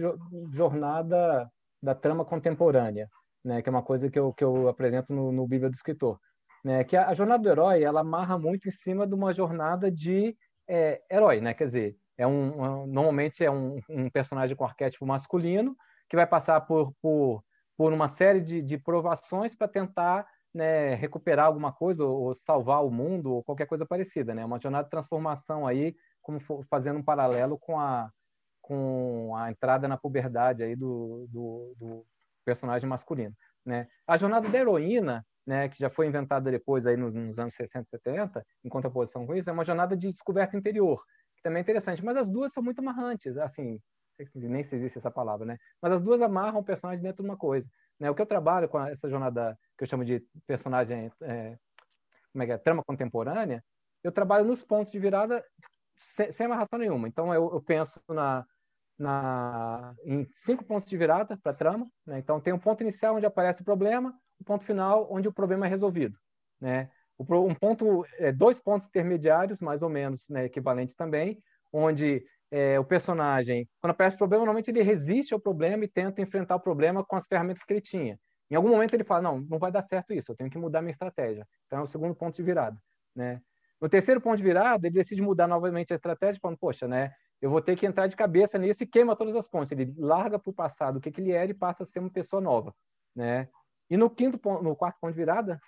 [0.52, 1.50] jornada
[1.82, 3.10] da trama contemporânea,
[3.44, 3.62] né?
[3.62, 6.20] Que é uma coisa que eu, que eu apresento no, no Bíblia do Escritor,
[6.64, 6.84] né?
[6.84, 10.36] Que a, a, jornada do herói ela amarra muito em cima de uma jornada de
[10.68, 11.54] é, herói, né?
[11.54, 15.76] Quer dizer, é um, normalmente é um, um, personagem com arquétipo masculino
[16.10, 17.44] que vai passar por, por,
[17.76, 22.86] por uma série de, de provações para tentar né, recuperar alguma coisa ou, ou, salvar
[22.86, 24.46] o mundo ou qualquer coisa parecida, né?
[24.46, 28.10] Uma jornada de transformação aí como fazendo um paralelo com a,
[28.62, 32.06] com a entrada na puberdade aí do, do, do
[32.44, 33.36] personagem masculino.
[33.66, 33.88] Né?
[34.08, 37.86] A jornada da heroína, né, que já foi inventada depois aí nos, nos, anos 60
[37.86, 41.04] e 70, em contraposição com isso, é uma jornada de descoberta interior,
[41.36, 43.80] que também é interessante, mas as duas são muito amarrantes, assim,
[44.34, 45.58] nem se existe essa palavra, né?
[45.82, 47.68] Mas as duas amarram o personagem dentro de uma coisa.
[48.00, 48.10] Né?
[48.10, 51.58] O que eu trabalho com essa jornada que eu chamo de personagem, é,
[52.32, 53.64] como é que é, trama contemporânea,
[54.04, 55.44] eu trabalho nos pontos de virada
[55.96, 57.08] sem, sem amarração nenhuma.
[57.08, 58.46] Então eu, eu penso na,
[58.98, 61.88] na, em cinco pontos de virada para a trama.
[62.06, 62.20] Né?
[62.20, 65.66] Então tem um ponto inicial onde aparece o problema, um ponto final onde o problema
[65.66, 66.18] é resolvido.
[66.60, 66.90] Né?
[67.20, 71.42] Um ponto, é, dois pontos intermediários, mais ou menos, né, equivalentes também,
[71.72, 76.22] onde é, o personagem, quando aparece o problema, normalmente ele resiste ao problema e tenta
[76.22, 78.20] enfrentar o problema com as ferramentas que ele tinha.
[78.50, 80.82] Em algum momento ele fala, não, não vai dar certo isso, eu tenho que mudar
[80.82, 81.48] minha estratégia.
[81.66, 82.78] Então é o segundo ponto de virada,
[83.16, 83.42] né?
[83.84, 87.12] No terceiro ponto de virada, ele decide mudar novamente a estratégia, falando, poxa, né,
[87.42, 89.74] eu vou ter que entrar de cabeça nisso e queima todas as pontes.
[89.74, 92.10] Ele larga para o passado o que, que ele era e passa a ser uma
[92.10, 92.74] pessoa nova,
[93.14, 93.50] né?
[93.90, 95.60] E no quinto ponto, no quarto ponto de virada,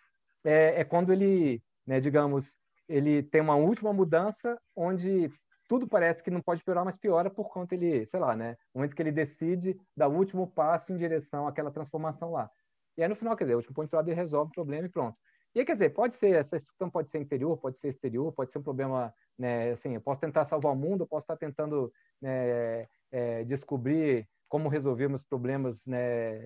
[0.46, 2.54] é, é quando ele, né, digamos,
[2.88, 5.30] ele tem uma última mudança onde
[5.68, 8.56] tudo parece que não pode piorar, mas piora por conta ele, sei lá, né?
[8.74, 12.50] O momento que ele decide dar o último passo em direção àquela transformação lá.
[12.98, 14.88] E aí no final, quer dizer, o último ponto de virada ele resolve o problema
[14.88, 15.18] e pronto.
[15.56, 18.60] E quer dizer, pode ser, essa questão pode ser interior, pode ser exterior, pode ser
[18.60, 21.92] um problema, né, assim, eu posso tentar salvar o mundo, eu posso estar tentando
[22.22, 26.38] né, é, descobrir como resolver meus problemas, né,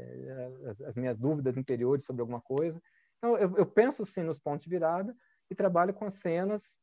[0.69, 2.79] as, as, minhas dúvidas interiores sobre alguma coisa.
[3.17, 5.15] Então, eu, eu penso, sim, nos pontos de virada
[5.49, 6.77] e trabalho com as cenas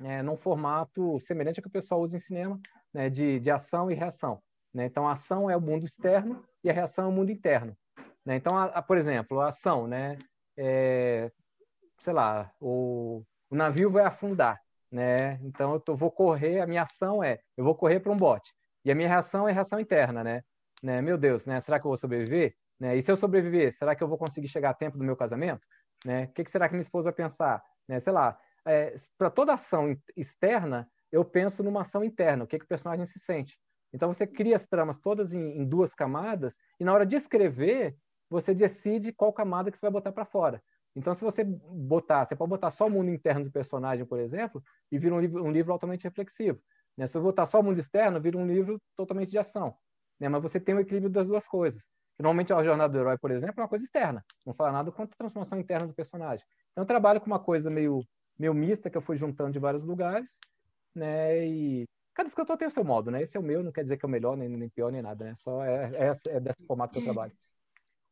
[0.00, 2.58] é, num formato semelhante ao que o pessoal usa em cinema,
[2.92, 4.42] né, de, de ação e reação.
[4.72, 4.86] Né?
[4.86, 7.76] Então, a ação é o mundo externo e a reação é o mundo interno.
[8.24, 8.36] Né?
[8.36, 10.16] Então, a, a, por exemplo, a ação, né,
[10.56, 11.30] é,
[12.02, 14.60] sei lá, o, o, navio vai afundar.
[14.90, 15.38] Né?
[15.42, 18.52] Então, eu tô, vou correr, a minha ação é, eu vou correr para um bote.
[18.84, 20.42] E a minha reação é reação interna, né?
[20.82, 21.00] né?
[21.00, 21.60] Meu Deus, né?
[21.60, 22.54] será que eu vou sobreviver?
[22.78, 22.96] Né?
[22.96, 25.60] E se eu sobreviver, será que eu vou conseguir chegar a tempo do meu casamento?
[26.04, 26.24] Né?
[26.24, 27.62] O que, que será que minha esposa vai pensar?
[27.86, 28.00] Né?
[28.00, 32.64] Sei lá, é, para toda ação externa, eu penso numa ação interna, o que, que
[32.64, 33.58] o personagem se sente.
[33.92, 37.96] Então você cria as tramas todas em, em duas camadas e na hora de escrever
[38.28, 40.62] você decide qual camada que você vai botar para fora.
[40.94, 44.62] Então se você botar, você pode botar só o mundo interno do personagem, por exemplo,
[44.90, 46.60] e vira um livro, um livro altamente reflexivo.
[46.96, 47.06] Né?
[47.06, 49.74] Se você botar só o mundo externo, vira um livro totalmente de ação.
[50.18, 50.28] Né?
[50.28, 51.82] Mas você tem o equilíbrio das duas coisas.
[52.18, 54.22] Normalmente a jornada do herói, por exemplo, é uma coisa externa.
[54.44, 56.44] Não fala nada contra a transformação interna do personagem.
[56.72, 58.04] Então eu trabalho com uma coisa meio
[58.40, 60.38] meio mista que eu fui juntando de vários lugares,
[60.94, 61.46] né?
[61.46, 63.22] E cada escritor tem o seu modo, né?
[63.22, 65.02] Esse é o meu, não quer dizer que é o melhor, nem, nem pior, nem
[65.02, 65.34] nada, né?
[65.36, 67.32] Só é, é, é desse formato que eu trabalho.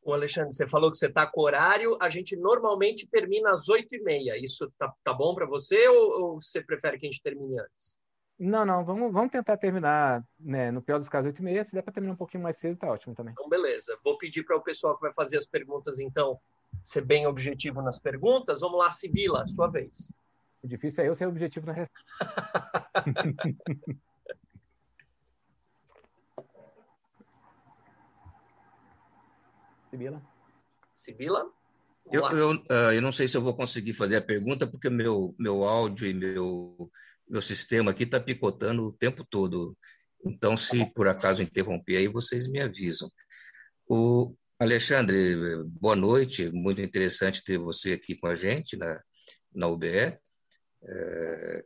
[0.01, 3.93] O Alexandre, você falou que você está com horário, a gente normalmente termina às oito
[3.93, 4.37] e meia.
[4.37, 7.99] Isso tá, tá bom para você ou, ou, você prefere que a gente termine antes?
[8.39, 11.63] Não, não, vamos, vamos tentar terminar, né, no pior dos casos, oito e meia.
[11.65, 13.33] Se der para terminar um pouquinho mais cedo, tá ótimo também.
[13.33, 13.99] Então, beleza.
[14.01, 16.39] Vou pedir para o pessoal que vai fazer as perguntas, então,
[16.81, 18.61] ser bem objetivo nas perguntas.
[18.61, 20.13] Vamos lá, Sibila, sua vez.
[20.63, 22.03] O difícil é eu ser objetivo na resposta.
[29.89, 30.21] Sibila?
[30.95, 31.51] Sibila?
[32.11, 35.35] Eu, eu, uh, eu não sei se eu vou conseguir fazer a pergunta, porque meu,
[35.37, 36.89] meu áudio e meu,
[37.27, 39.77] meu sistema aqui está picotando o tempo todo.
[40.25, 43.11] Então, se por acaso interromper aí, vocês me avisam.
[43.87, 45.35] O Alexandre,
[45.65, 46.49] boa noite.
[46.51, 49.01] Muito interessante ter você aqui com a gente na,
[49.53, 50.19] na UBE
[50.83, 51.63] é,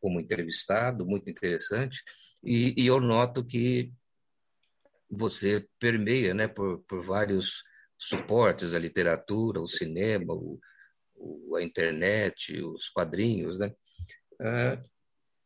[0.00, 2.02] como entrevistado, muito interessante,
[2.42, 3.92] e, e, eu noto que
[5.10, 7.64] você permeia né, por, por vários
[7.98, 10.58] suportes, a literatura, o cinema, o,
[11.16, 13.58] o, a internet, os quadrinhos.
[13.58, 13.74] Né?
[14.40, 14.78] É,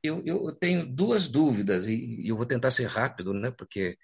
[0.03, 3.99] eu, eu tenho duas dúvidas, e, e eu vou tentar ser rápido, né, porque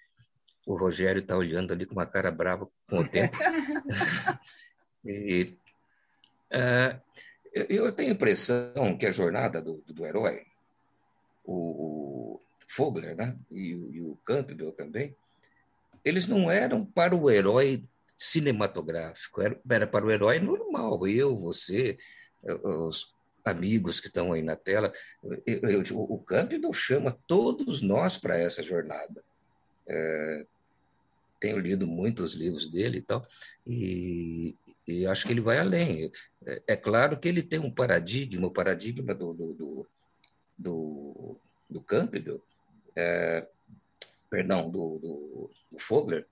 [0.65, 3.37] o Rogério está olhando ali com uma cara brava com o tempo.
[5.05, 5.55] e,
[6.53, 7.01] uh,
[7.53, 10.45] eu tenho a impressão que a jornada do, do herói,
[11.43, 15.15] o, o Fogler né, e, e o Campbell também,
[16.03, 17.83] eles não eram para o herói
[18.17, 21.97] cinematográfico, era, era para o herói normal, eu, você,
[22.63, 23.13] os
[23.43, 24.93] amigos que estão aí na tela.
[25.45, 29.23] Eu, eu, o Campbell chama todos nós para essa jornada.
[29.87, 30.45] É,
[31.39, 33.25] tenho lido muitos livros dele e tal,
[33.65, 34.55] e,
[34.87, 36.11] e acho que ele vai além.
[36.45, 39.87] É, é, claro que ele tem um paradigma, o paradigma do, do, do,
[40.57, 41.37] do,
[41.67, 42.41] do Campbell,
[42.95, 43.47] é,
[44.31, 46.25] perdão, do, do, do Fogler,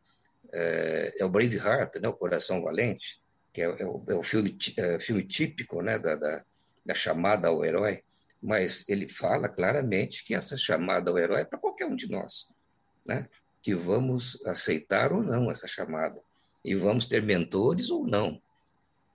[0.53, 3.21] é, é, o Braveheart, né, o Coração Valente,
[3.53, 6.43] que é, é o, é o filme, é, filme típico né, da, da,
[6.85, 8.01] da chamada ao herói,
[8.41, 12.47] mas ele fala claramente que essa chamada ao herói é para qualquer um de nós,
[13.05, 13.27] né?
[13.61, 16.21] que vamos aceitar ou não essa chamada
[16.63, 18.41] e vamos ter mentores ou não,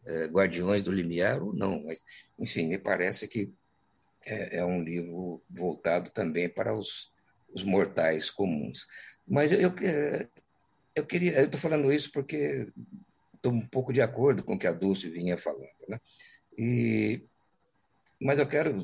[0.05, 1.83] é, guardiões do limiar ou não.
[1.85, 2.05] Mas,
[2.39, 3.51] enfim, me parece que
[4.27, 7.11] é, é um livro voltado também para os,
[7.55, 8.87] os mortais comuns.
[9.27, 10.29] Mas eu, eu,
[10.95, 12.69] eu queria, eu estou falando isso porque
[13.35, 16.01] estou um pouco de acordo com o que a Dulce vinha falando, né?
[16.59, 17.25] E,
[18.21, 18.83] mas eu quero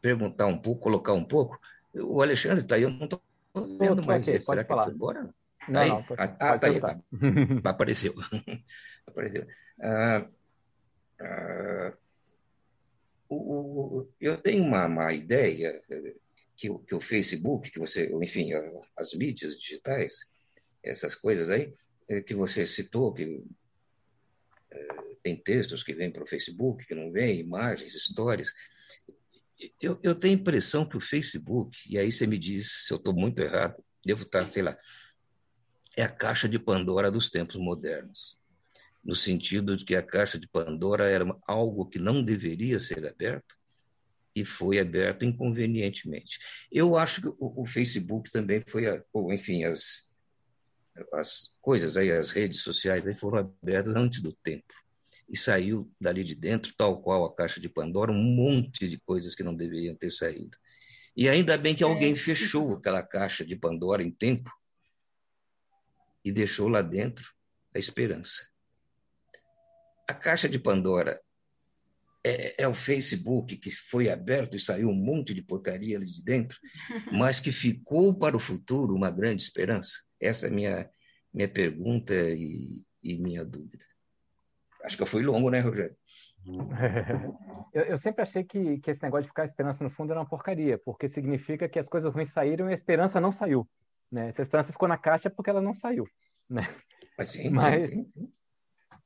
[0.00, 1.58] perguntar um pouco, colocar um pouco.
[1.94, 3.22] O Alexandre está aí, eu não estou
[3.78, 4.44] vendo mais ele.
[4.44, 5.34] Será que ele foi embora?
[5.68, 5.88] Não, aí?
[5.88, 7.00] não, ah, ah tá aí, tá.
[7.70, 8.14] Apareceu.
[9.06, 9.46] Apareceu.
[9.80, 10.26] Ah,
[11.20, 11.92] ah,
[13.28, 15.80] o, o, eu tenho uma, uma ideia
[16.62, 18.50] que, que, o Facebook, que você, enfim,
[18.96, 20.28] as mídias digitais,
[20.80, 21.74] essas coisas aí,
[22.08, 23.42] eh, que você citou, que
[24.70, 24.86] é,
[25.24, 28.52] tem textos que vêm para o Facebook, que não vêm, imagens, histórias.
[29.80, 32.96] Eu, eu tenho a impressão que o Facebook, e aí você me diz se eu
[32.96, 34.78] estou muito errado, devo estar, sei lá,
[35.96, 38.38] é a caixa de Pandora dos tempos modernos,
[39.02, 43.60] no sentido de que a caixa de Pandora era algo que não deveria ser aberto
[44.34, 46.38] e foi aberto inconvenientemente.
[46.70, 50.08] Eu acho que o, o Facebook também foi, a, ou enfim, as,
[51.12, 54.72] as coisas aí, as redes sociais aí foram abertas antes do tempo.
[55.28, 59.34] E saiu dali de dentro, tal qual a caixa de Pandora, um monte de coisas
[59.34, 60.56] que não deveriam ter saído.
[61.16, 62.16] E ainda bem que alguém é.
[62.16, 64.50] fechou aquela caixa de Pandora em tempo
[66.24, 67.32] e deixou lá dentro
[67.74, 68.48] a esperança.
[70.08, 71.20] A caixa de Pandora
[72.24, 76.22] é, é, o Facebook que foi aberto e saiu um monte de porcaria ali de
[76.22, 76.58] dentro,
[77.12, 79.92] mas que ficou para o futuro uma grande esperança?
[80.20, 80.90] Essa é a minha,
[81.34, 83.84] minha pergunta e, e minha dúvida.
[84.84, 85.96] Acho que eu fui longo, né, Rogério?
[87.72, 90.28] eu, eu, sempre achei que, que esse negócio de ficar esperança no fundo era uma
[90.28, 93.68] porcaria, porque significa que as coisas ruins saíram e a esperança não saiu.
[94.10, 94.32] Né?
[94.32, 96.06] Se a esperança ficou na caixa é porque ela não saiu.
[96.48, 96.62] Né?
[97.16, 98.32] Mas, sim, mas, sim, sim.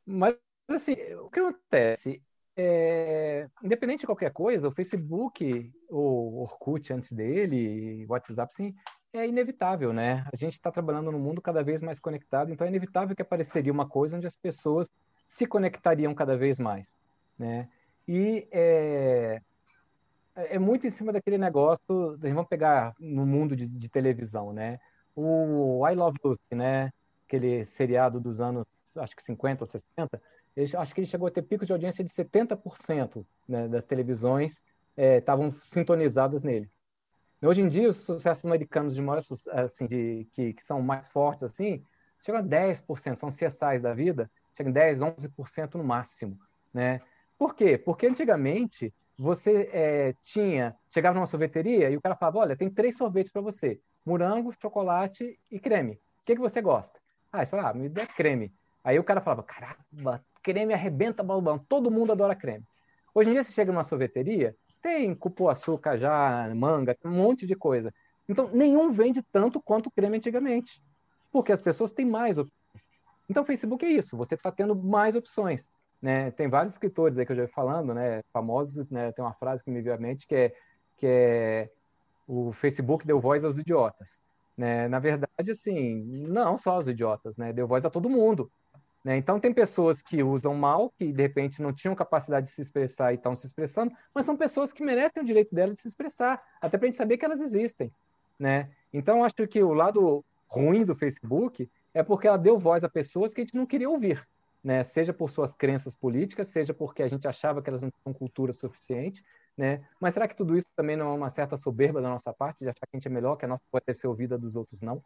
[0.04, 0.36] mas
[0.68, 2.22] assim, o que acontece?
[2.58, 8.74] É, independente de qualquer coisa, o Facebook, o Orkut antes dele, o WhatsApp, sim,
[9.12, 10.24] é inevitável, né?
[10.32, 13.72] A gente está trabalhando num mundo cada vez mais conectado, então é inevitável que apareceria
[13.72, 14.90] uma coisa onde as pessoas
[15.26, 16.96] se conectariam cada vez mais,
[17.38, 17.68] né?
[18.08, 19.40] E é,
[20.34, 24.78] é muito em cima daquele negócio, vamos pegar no mundo de, de, televisão, né?
[25.14, 26.90] O I Love Lucy, né?
[27.26, 28.64] Aquele seriado dos anos,
[28.96, 30.22] acho que 50 ou 60,
[30.56, 34.64] ele, acho que ele chegou a ter picos de audiência de 70% né, das televisões
[34.96, 36.70] estavam é, sintonizadas nele.
[37.42, 39.22] Hoje em dia, os sucessos americanos de maior
[39.52, 41.84] assim, de, que, que são mais fortes assim,
[42.24, 46.38] chegam a 10%, são CSIs da vida, chegam a 10, 11% no máximo,
[46.72, 47.02] né?
[47.38, 47.76] Por quê?
[47.76, 52.96] Porque antigamente você é, tinha, chegava numa sorveteria e o cara falava, olha, tem três
[52.96, 55.92] sorvetes para você, morango, chocolate e creme.
[56.22, 56.98] O que, que você gosta?
[57.30, 58.52] Ah, você fala, ah, me dê creme.
[58.82, 62.64] Aí o cara falava, caramba, creme arrebenta balão, todo mundo adora creme.
[63.12, 67.92] Hoje em dia você chega numa sorveteria, tem cupuaçu, cajá, manga, um monte de coisa.
[68.28, 70.80] Então, nenhum vende tanto quanto o creme antigamente,
[71.32, 72.88] porque as pessoas têm mais opções.
[73.28, 75.68] Então, o Facebook é isso, você está tendo mais opções.
[76.00, 76.30] Né?
[76.30, 79.64] Tem vários escritores aí que eu já vi falando, né, famosos, né, tem uma frase
[79.64, 80.54] que me veio à mente que é,
[80.96, 81.70] que é
[82.28, 84.20] o Facebook deu voz aos idiotas.
[84.56, 84.86] Né?
[84.86, 87.52] Na verdade, assim, não só aos idiotas, né?
[87.52, 88.48] deu voz a todo mundo.
[89.06, 89.16] Né?
[89.16, 93.12] Então, tem pessoas que usam mal, que de repente não tinham capacidade de se expressar
[93.12, 96.42] e estão se expressando, mas são pessoas que merecem o direito delas de se expressar,
[96.60, 97.92] até para a gente saber que elas existem.
[98.36, 98.68] Né?
[98.92, 103.32] Então, acho que o lado ruim do Facebook é porque ela deu voz a pessoas
[103.32, 104.26] que a gente não queria ouvir,
[104.62, 104.82] né?
[104.82, 108.52] seja por suas crenças políticas, seja porque a gente achava que elas não tinham cultura
[108.52, 109.24] suficiente.
[109.56, 109.84] Né?
[110.00, 112.70] Mas será que tudo isso também não é uma certa soberba da nossa parte, de
[112.70, 115.00] achar que a gente é melhor, que a nossa pode ser ouvida dos outros não?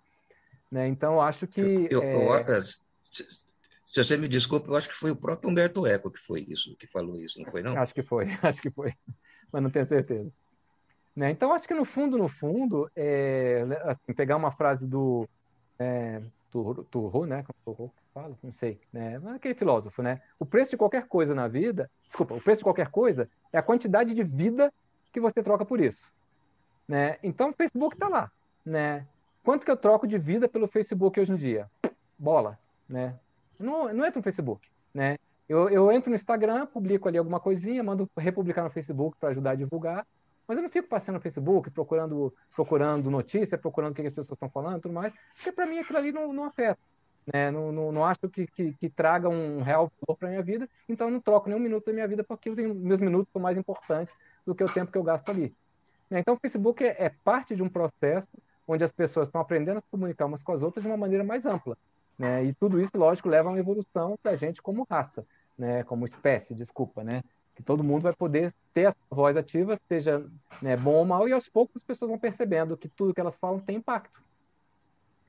[0.70, 0.88] Né?
[0.88, 1.60] Então, acho que.
[1.60, 2.58] Eu, eu, é...
[2.58, 2.62] eu,
[3.92, 6.76] se você me desculpa, eu acho que foi o próprio Humberto Eco que foi isso,
[6.76, 7.76] que falou isso, não foi não?
[7.76, 8.94] Acho que foi, acho que foi,
[9.52, 10.30] mas não tenho certeza.
[11.14, 11.30] Né?
[11.32, 15.28] Então, acho que no fundo, no fundo, é, assim, pegar uma frase do
[15.76, 16.22] é,
[16.52, 17.44] Turro, né?
[17.64, 19.20] Turro fala, não sei, né?
[19.34, 20.22] Aquele filósofo, né?
[20.38, 23.62] O preço de qualquer coisa na vida, desculpa, o preço de qualquer coisa é a
[23.62, 24.72] quantidade de vida
[25.12, 26.06] que você troca por isso,
[26.86, 27.18] né?
[27.24, 28.30] Então, o Facebook está lá,
[28.64, 29.04] né?
[29.42, 31.68] Quanto que eu troco de vida pelo Facebook hoje em dia?
[32.16, 32.58] Bola,
[32.88, 33.18] né?
[33.60, 35.16] Não, não entro no Facebook, né?
[35.48, 39.50] Eu, eu entro no Instagram, publico ali alguma coisinha, mando republicar no Facebook para ajudar
[39.50, 40.06] a divulgar,
[40.46, 44.36] mas eu não fico passando no Facebook procurando, procurando notícia, procurando o que as pessoas
[44.36, 46.78] estão falando e tudo mais, porque para mim aquilo ali não, não afeta.
[47.32, 47.50] Né?
[47.50, 51.08] Não, não, não acho que, que, que, traga um real valor para minha vida, então
[51.08, 54.54] eu não troco nenhum minuto da minha vida porque meus minutos são mais importantes do
[54.54, 55.54] que o tempo que eu gasto ali.
[56.08, 56.20] Né?
[56.20, 58.30] Então o Facebook é, é parte de um processo
[58.66, 61.24] onde as pessoas estão aprendendo a se comunicar umas com as outras de uma maneira
[61.24, 61.76] mais ampla.
[62.20, 62.44] Né?
[62.44, 65.26] E tudo isso, lógico, leva a uma evolução da gente como raça,
[65.56, 65.82] né?
[65.84, 67.22] como espécie, desculpa, né?
[67.54, 70.22] que todo mundo vai poder ter a sua voz ativa, seja
[70.60, 73.38] né, bom ou mal, e aos poucos as pessoas vão percebendo que tudo que elas
[73.38, 74.20] falam tem impacto.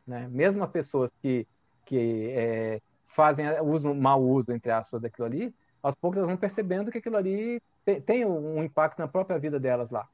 [0.05, 0.27] Né?
[0.29, 1.47] Mesmo as pessoas que,
[1.85, 6.91] que é, fazem usam mau uso, entre aspas, daquilo ali, aos poucos elas vão percebendo
[6.91, 10.05] que aquilo ali tem, tem um impacto na própria vida delas lá.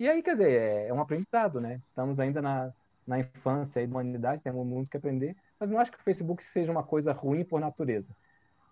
[0.00, 1.80] E aí, quer dizer, é, é um aprendizado, né?
[1.90, 2.72] Estamos ainda na,
[3.06, 6.44] na infância e da humanidade, temos muito que aprender, mas não acho que o Facebook
[6.44, 8.14] seja uma coisa ruim por natureza,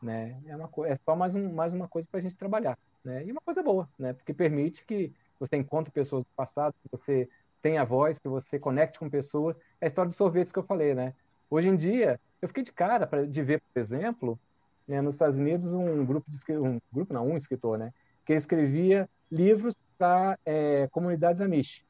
[0.03, 0.39] né?
[0.47, 3.25] É, uma, é só mais, um, mais uma coisa para a gente trabalhar, né?
[3.25, 4.13] E uma coisa boa, né?
[4.13, 5.11] Porque permite que
[5.41, 7.27] você encontre pessoas do passado, que você
[7.63, 9.57] tenha voz, que você conecte com pessoas.
[9.81, 11.15] É a história dos sorvetes que eu falei, né?
[11.49, 14.39] Hoje em dia, eu fiquei de cara pra, de ver, por exemplo,
[14.87, 17.91] né, nos Estados Unidos, um grupo de um grupo não, um escritor, né?
[18.27, 21.83] Que escrevia livros para é, comunidades Amish,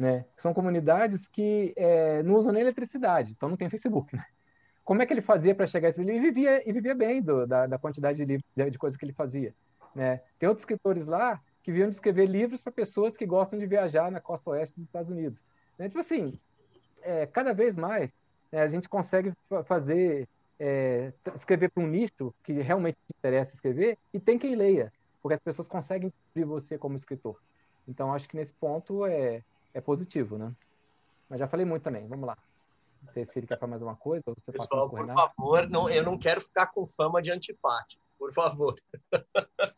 [0.00, 0.24] né?
[0.36, 4.24] São comunidades que é, não usam nem eletricidade, então não tem Facebook, né?
[4.82, 6.16] Como é que ele fazia para chegar a esse livro?
[6.16, 9.04] E vivia, e vivia bem do, da, da, quantidade de, livros, de, de coisas que
[9.04, 9.54] ele fazia.
[9.94, 10.20] Né?
[10.38, 14.10] Tem outros escritores lá que vinham de escrever livros para pessoas que gostam de viajar
[14.10, 15.46] na costa oeste dos Estados Unidos.
[15.78, 15.86] Né?
[15.86, 16.36] Tipo assim,
[17.02, 18.10] é, cada vez mais
[18.50, 19.32] né, a gente consegue
[19.66, 20.26] fazer,
[20.58, 24.90] é, escrever para um nicho que realmente interessa escrever e tem quem leia
[25.22, 27.36] porque as pessoas conseguem ver você como escritor.
[27.86, 29.42] Então, acho que nesse ponto é,
[29.74, 30.52] é positivo, né?
[31.28, 32.36] Mas já falei muito também, vamos lá.
[33.02, 34.24] Não sei se ele quer falar mais uma coisa.
[34.26, 38.32] Ou você Pessoal, por favor, não, eu não quero ficar com fama de antipático, por
[38.32, 38.80] favor.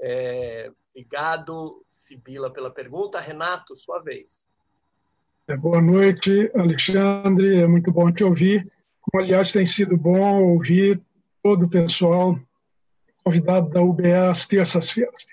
[0.00, 3.20] é, obrigado, Sibila, pela pergunta.
[3.20, 4.48] Renato, sua vez.
[5.46, 7.60] É, boa noite, Alexandre.
[7.60, 8.70] É muito bom te ouvir.
[9.00, 11.00] Como, aliás, tem sido bom ouvir
[11.42, 12.38] todo o pessoal
[13.22, 15.26] convidado da UBE às terças-feiras.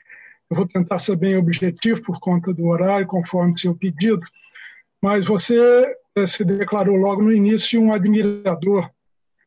[0.49, 4.21] Eu vou tentar ser bem objetivo por conta do horário, conforme seu pedido,
[5.01, 8.89] mas você eh, se declarou logo no início um admirador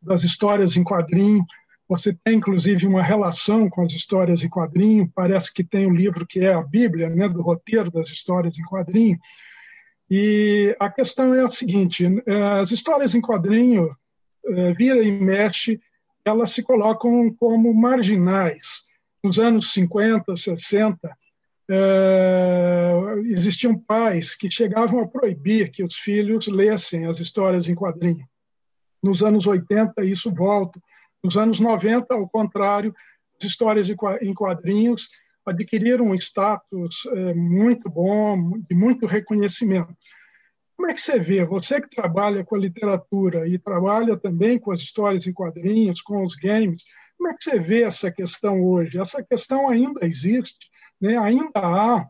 [0.03, 1.45] das histórias em quadrinho.
[1.89, 5.11] Você tem, inclusive, uma relação com as histórias em quadrinho.
[5.15, 8.65] Parece que tem um livro que é a Bíblia, né, do roteiro das histórias em
[8.65, 9.19] quadrinho.
[10.09, 13.91] E a questão é a seguinte: eh, as histórias em quadrinho
[14.47, 15.81] eh, vira e mexe
[16.25, 18.85] elas se colocam como marginais.
[19.23, 20.99] Nos anos 50, 60,
[21.71, 22.93] eh,
[23.27, 28.27] existiam pais que chegavam a proibir que os filhos lessem as histórias em quadrinho.
[29.03, 30.81] Nos anos 80, isso volta.
[31.23, 32.95] Nos anos 90, ao contrário,
[33.39, 35.09] as histórias em quadrinhos
[35.47, 39.95] adquiriram um status eh, muito bom, de muito reconhecimento.
[40.77, 44.73] Como é que você vê, você que trabalha com a literatura e trabalha também com
[44.73, 46.85] as histórias em quadrinhos, com os games,
[47.21, 48.99] como é que você vê essa questão hoje?
[48.99, 51.19] Essa questão ainda existe, né?
[51.19, 52.09] ainda há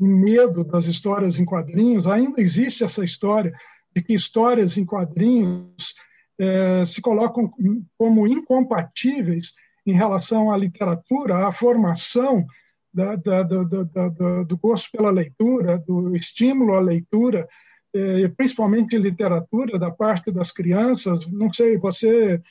[0.00, 3.52] medo das histórias em quadrinhos, ainda existe essa história
[3.94, 5.94] de que histórias em quadrinhos
[6.40, 7.52] é, se colocam
[7.96, 9.52] como incompatíveis
[9.86, 12.44] em relação à literatura, à formação
[12.92, 17.48] da, da, da, do gosto pela leitura, do estímulo à leitura,
[17.94, 21.24] é, principalmente literatura, da parte das crianças.
[21.28, 22.42] Não sei, você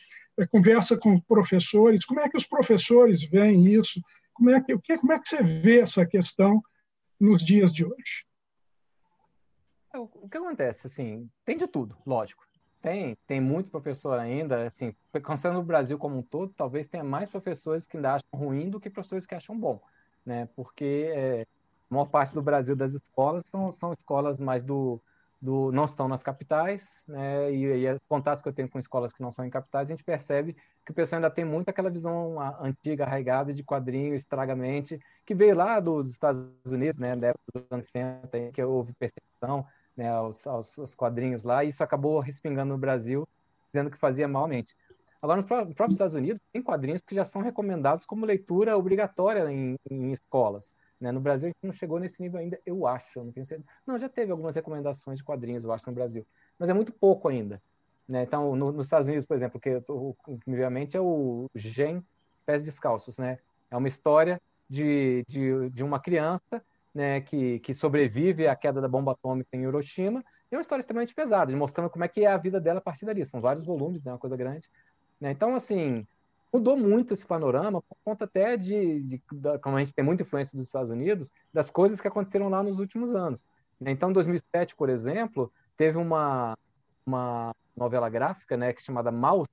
[0.49, 4.02] conversa com professores, como é que os professores veem isso?
[4.34, 6.62] Como é que, como é que você vê essa questão
[7.20, 8.26] nos dias de hoje?
[9.94, 12.44] É, o que acontece, assim, tem de tudo, lógico.
[12.82, 17.30] Tem, tem muito professor ainda, assim, considerando o Brasil como um todo, talvez tenha mais
[17.30, 19.80] professores que ainda acham ruim do que professores que acham bom,
[20.26, 20.49] né?
[20.56, 24.99] Porque é, a maior parte do Brasil das escolas são, são escolas mais do,
[25.41, 27.51] do, não estão nas capitais, né?
[27.51, 30.03] E, os contatos que eu tenho com escolas que não são em capitais, a gente
[30.03, 30.55] percebe
[30.85, 35.55] que o pessoal ainda tem muito aquela visão antiga, arraigada de quadrinho, estragamente, que veio
[35.55, 37.15] lá dos Estados Unidos, né?
[37.15, 39.65] Da época dos anos 60, que houve perseguição
[39.97, 43.27] né, aos, aos, aos, quadrinhos lá, e isso acabou respingando no Brasil,
[43.73, 44.76] dizendo que fazia malmente.
[45.22, 49.76] Agora, no próprio Estados Unidos, tem quadrinhos que já são recomendados como leitura obrigatória em,
[49.89, 50.76] em escolas.
[51.02, 51.11] Né?
[51.11, 53.68] No Brasil, a gente não chegou nesse nível ainda, eu acho, não tenho certeza.
[53.86, 56.26] Não, já teve algumas recomendações de quadrinhos, eu acho, no Brasil,
[56.60, 57.61] mas é muito pouco ainda.
[58.07, 58.23] Né?
[58.23, 60.15] Então, no, nos Estados Unidos, por exemplo, que eu tô,
[60.45, 62.06] me vem à mente é o Gen
[62.45, 63.40] Pés Descalços, né?
[63.69, 66.61] É uma história de, de, de uma criança
[66.94, 70.82] né, que, que sobrevive à queda da bomba atômica em Hiroshima, e é uma história
[70.82, 73.26] extremamente pesada, mostrando como é que é a vida dela a partir dali.
[73.26, 74.69] São vários volumes, né, uma coisa grande.
[75.19, 75.32] Né?
[75.32, 76.06] Então, assim,
[76.53, 79.23] mudou muito esse panorama por conta até de, de,
[79.61, 82.80] como a gente tem muita influência dos Estados Unidos, das coisas que aconteceram lá nos
[82.80, 83.45] últimos anos.
[83.80, 83.91] Né?
[83.91, 86.57] Então, em 2007, por exemplo, teve uma,
[87.06, 89.49] uma novela gráfica, né, que é chamada Mouse,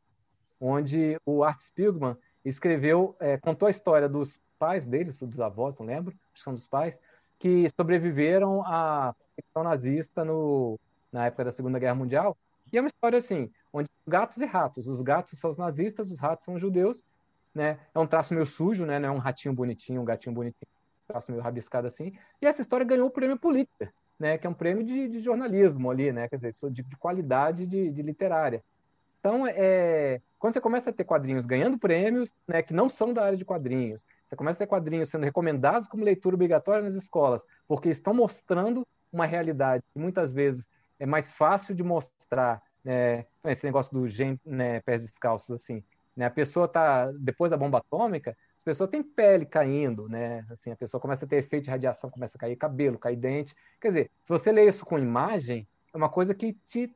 [0.60, 5.86] onde o Art Spiegelman escreveu, é, contou a história dos pais deles, dos avós, não
[5.86, 6.98] lembro, acho que são dos pais,
[7.38, 10.78] que sobreviveram à perseguição nazista no,
[11.12, 12.36] na época da Segunda Guerra Mundial.
[12.72, 14.86] E é uma história assim, onde gatos e ratos.
[14.86, 17.02] Os gatos são os nazistas, os ratos são os judeus,
[17.54, 17.78] né?
[17.94, 18.98] É um traço meio sujo, né?
[18.98, 20.68] Não é um ratinho bonitinho, um gatinho bonitinho,
[21.04, 22.12] um traço meio rabiscado assim.
[22.40, 24.38] E essa história ganhou o prêmio Pulitzer, né?
[24.38, 26.28] Que é um prêmio de, de jornalismo ali, né?
[26.28, 28.62] Quer dizer, de, de qualidade de, de literária.
[29.20, 32.62] Então, é, quando você começa a ter quadrinhos ganhando prêmios, né?
[32.62, 36.04] Que não são da área de quadrinhos, você começa a ter quadrinhos sendo recomendados como
[36.04, 40.68] leitura obrigatória nas escolas, porque estão mostrando uma realidade que muitas vezes
[40.98, 45.82] é mais fácil de mostrar, né, esse negócio do gen, né, pés descalços, assim,
[46.16, 50.70] né, a pessoa está, depois da bomba atômica, a pessoa tem pele caindo, né, assim,
[50.70, 53.88] a pessoa começa a ter efeito de radiação, começa a cair cabelo, cair dente, quer
[53.88, 56.94] dizer, se você lê isso com imagem, é uma coisa que te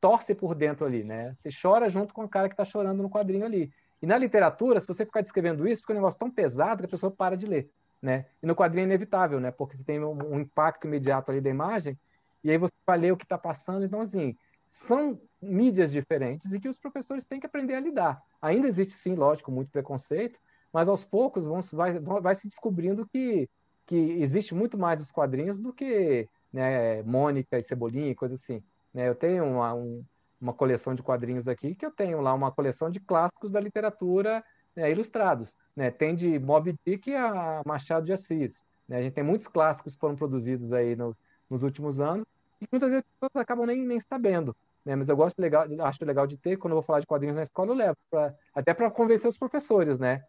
[0.00, 3.10] torce por dentro ali, né, você chora junto com o cara que está chorando no
[3.10, 3.72] quadrinho ali,
[4.02, 6.90] e na literatura, se você ficar descrevendo isso, fica um negócio tão pesado que a
[6.90, 7.70] pessoa para de ler,
[8.02, 8.26] né?
[8.42, 9.50] E no quadrinho é inevitável, né?
[9.50, 11.98] Porque você tem um, um impacto imediato ali da imagem,
[12.44, 13.82] e aí você vai ler o que está passando.
[13.82, 14.36] Então, assim,
[14.74, 18.20] são mídias diferentes e que os professores têm que aprender a lidar.
[18.42, 20.40] Ainda existe, sim, lógico, muito preconceito,
[20.72, 23.48] mas aos poucos vão, vai, vai se descobrindo que,
[23.86, 28.64] que existe muito mais dos quadrinhos do que né, Mônica e Cebolinha e coisa assim.
[28.92, 29.08] Né?
[29.08, 30.04] Eu tenho uma, um,
[30.40, 34.44] uma coleção de quadrinhos aqui, que eu tenho lá uma coleção de clássicos da literatura
[34.74, 35.54] né, ilustrados.
[35.76, 35.92] Né?
[35.92, 38.64] Tem de Moby Dick a Machado de Assis.
[38.88, 38.98] Né?
[38.98, 41.14] A gente tem muitos clássicos que foram produzidos aí nos,
[41.48, 42.26] nos últimos anos,
[42.64, 44.56] e muitas vezes as pessoas acabam nem, nem sabendo.
[44.84, 44.96] Né?
[44.96, 47.42] Mas eu gosto legal, acho legal de ter, quando eu vou falar de quadrinhos na
[47.42, 50.24] escola, eu levo, pra, até para convencer os professores, né?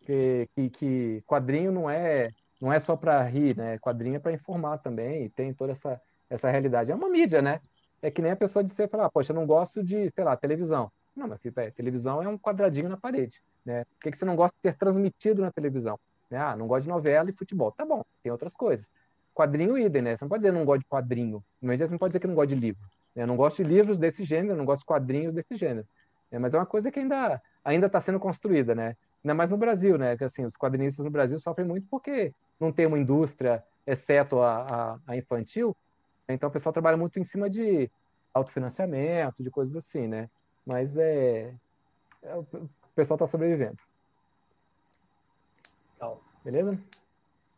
[0.00, 2.30] Que, que, que, quadrinho não é
[2.60, 3.78] não é só para rir, né?
[3.78, 6.92] Quadrinho é para informar também, e tem toda essa, essa realidade.
[6.92, 7.60] É uma mídia, né?
[8.02, 10.36] é que nem a pessoa dizer, falar, ah, poxa, eu não gosto de, sei lá,
[10.36, 10.90] televisão.
[11.14, 13.82] Não, meu filho, televisão é um quadradinho na parede, né?
[13.82, 15.98] O que, que você não gosta de ter transmitido na televisão?
[16.30, 16.38] Né?
[16.38, 17.72] Ah, não gosto de novela e futebol.
[17.72, 18.86] Tá bom, tem outras coisas.
[19.40, 20.16] Quadrinho, idem, né?
[20.16, 21.44] Você não pode dizer não gosto de quadrinho.
[21.62, 22.82] Você não pode dizer que não gosta de livro.
[23.14, 23.22] Né?
[23.22, 25.86] Eu não gosto de livros desse gênero, não gosto de quadrinhos desse gênero.
[26.30, 26.38] Né?
[26.38, 28.96] Mas é uma coisa que ainda ainda está sendo construída, né?
[29.22, 30.16] Ainda mais no Brasil, né?
[30.16, 34.66] Que assim, os quadrinistas no Brasil sofrem muito porque não tem uma indústria, exceto a,
[35.06, 35.76] a, a infantil,
[36.28, 37.90] então o pessoal trabalha muito em cima de
[38.32, 40.28] autofinanciamento, de coisas assim, né?
[40.64, 41.54] Mas é,
[42.22, 42.46] é o
[42.94, 43.76] pessoal está sobrevivendo.
[46.44, 46.78] Beleza?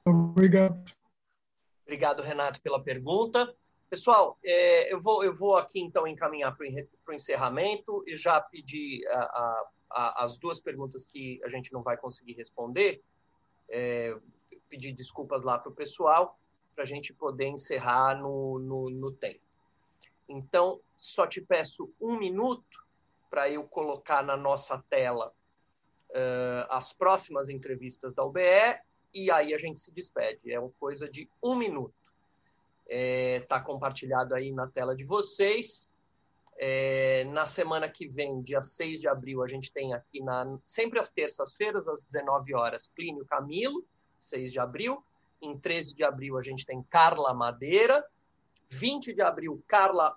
[0.04, 1.01] Obrigado.
[1.92, 3.54] Obrigado, Renato, pela pergunta.
[3.90, 9.06] Pessoal, é, eu, vou, eu vou aqui então encaminhar para o encerramento e já pedir
[9.08, 13.02] a, a, a, as duas perguntas que a gente não vai conseguir responder.
[13.68, 14.16] É,
[14.70, 16.38] pedir desculpas lá para o pessoal
[16.74, 19.44] para a gente poder encerrar no, no, no tempo.
[20.26, 22.86] Então, só te peço um minuto
[23.28, 25.30] para eu colocar na nossa tela
[26.08, 28.80] uh, as próximas entrevistas da UBE
[29.14, 30.52] e aí a gente se despede.
[30.52, 31.94] É uma coisa de um minuto.
[32.86, 35.90] Está é, tá compartilhado aí na tela de vocês.
[36.58, 40.98] É, na semana que vem, dia 6 de abril, a gente tem aqui, na, sempre
[40.98, 43.84] às terças-feiras, às 19 horas, Plínio Camilo,
[44.18, 45.02] 6 de abril.
[45.40, 48.06] Em 13 de abril, a gente tem Carla Madeira.
[48.68, 50.16] 20 de abril, Carla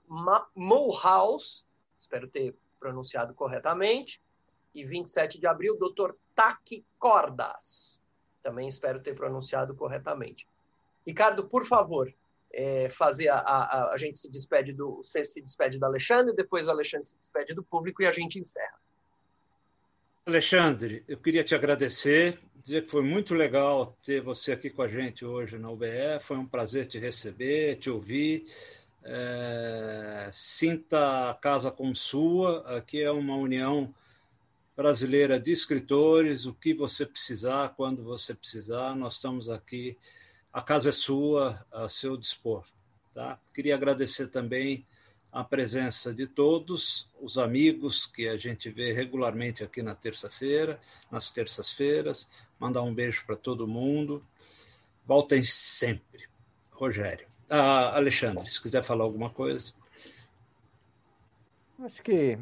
[0.56, 1.66] Mulhouse,
[1.98, 4.22] espero ter pronunciado corretamente.
[4.74, 6.14] E 27 de abril, Dr.
[6.34, 8.02] Taki Cordas,
[8.46, 10.48] também espero ter pronunciado corretamente.
[11.06, 12.14] Ricardo, por favor,
[12.54, 16.72] é, fazer a, a, a, gente se despede do se despede do Alexandre, depois o
[16.72, 18.80] Alexandre se despede do público e a gente encerra.
[20.28, 24.88] Alexandre, eu queria te agradecer, dizer que foi muito legal ter você aqui com a
[24.88, 28.46] gente hoje na UBE, foi um prazer te receber, te ouvir.
[29.04, 33.94] É, sinta a casa como sua, aqui é uma união
[34.76, 39.98] brasileira de escritores, o que você precisar, quando você precisar, nós estamos aqui,
[40.52, 42.66] a casa é sua, a seu dispor.
[43.14, 43.40] Tá?
[43.54, 44.86] Queria agradecer também
[45.32, 50.80] a presença de todos os amigos que a gente vê regularmente aqui na terça-feira,
[51.12, 52.28] nas terças-feiras.
[52.58, 54.26] Mandar um beijo para todo mundo.
[55.06, 56.28] Voltem sempre.
[56.72, 57.28] Rogério.
[57.50, 59.74] Ah, Alexandre, se quiser falar alguma coisa.
[61.80, 62.38] Acho que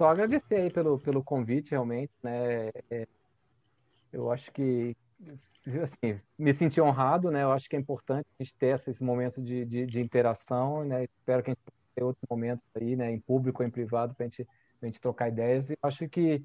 [0.00, 2.10] só agradecer aí pelo, pelo convite, realmente.
[2.22, 2.70] Né?
[2.90, 3.06] É,
[4.10, 4.96] eu acho que
[5.82, 7.42] assim, me senti honrado, né?
[7.42, 11.04] Eu acho que é importante a gente ter esse momento de, de, de interação, né?
[11.04, 11.60] Espero que a gente
[11.94, 14.48] ter outros momentos aí, né, em público ou em privado, para gente,
[14.80, 15.68] a gente trocar ideias.
[15.68, 16.42] E acho que,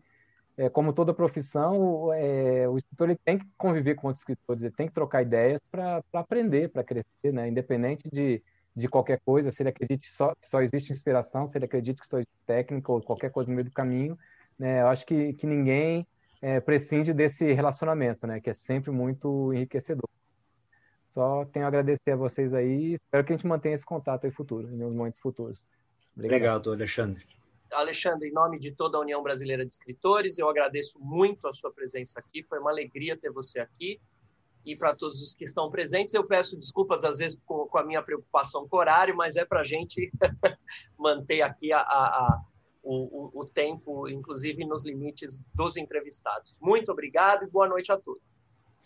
[0.57, 4.75] é, como toda profissão, é, o escritor ele tem que conviver com outros escritores, ele
[4.75, 8.43] tem que trocar ideias para aprender, para crescer, né, independente de,
[8.75, 12.07] de qualquer coisa, se ele acredite só, que só existe inspiração, se ele acredita que
[12.07, 14.17] só existe técnica ou qualquer coisa no meio do caminho,
[14.59, 16.05] né, eu acho que, que ninguém
[16.41, 20.09] é, prescinde desse relacionamento, né, que é sempre muito enriquecedor.
[21.07, 22.95] Só tenho a agradecer a vocês aí.
[22.95, 25.69] Espero que a gente mantenha esse contato aí futuro, em momentos futuros.
[26.13, 27.25] Obrigado, Obrigado Alexandre.
[27.71, 31.71] Alexandre, em nome de toda a União Brasileira de Escritores, eu agradeço muito a sua
[31.71, 32.43] presença aqui.
[32.43, 33.99] Foi uma alegria ter você aqui.
[34.65, 37.83] E para todos os que estão presentes, eu peço desculpas às vezes com, com a
[37.83, 40.11] minha preocupação com o horário, mas é para a gente
[40.97, 42.41] manter aqui a, a,
[42.81, 46.55] o, o tempo, inclusive nos limites dos entrevistados.
[46.59, 48.34] Muito obrigado e boa noite a todos.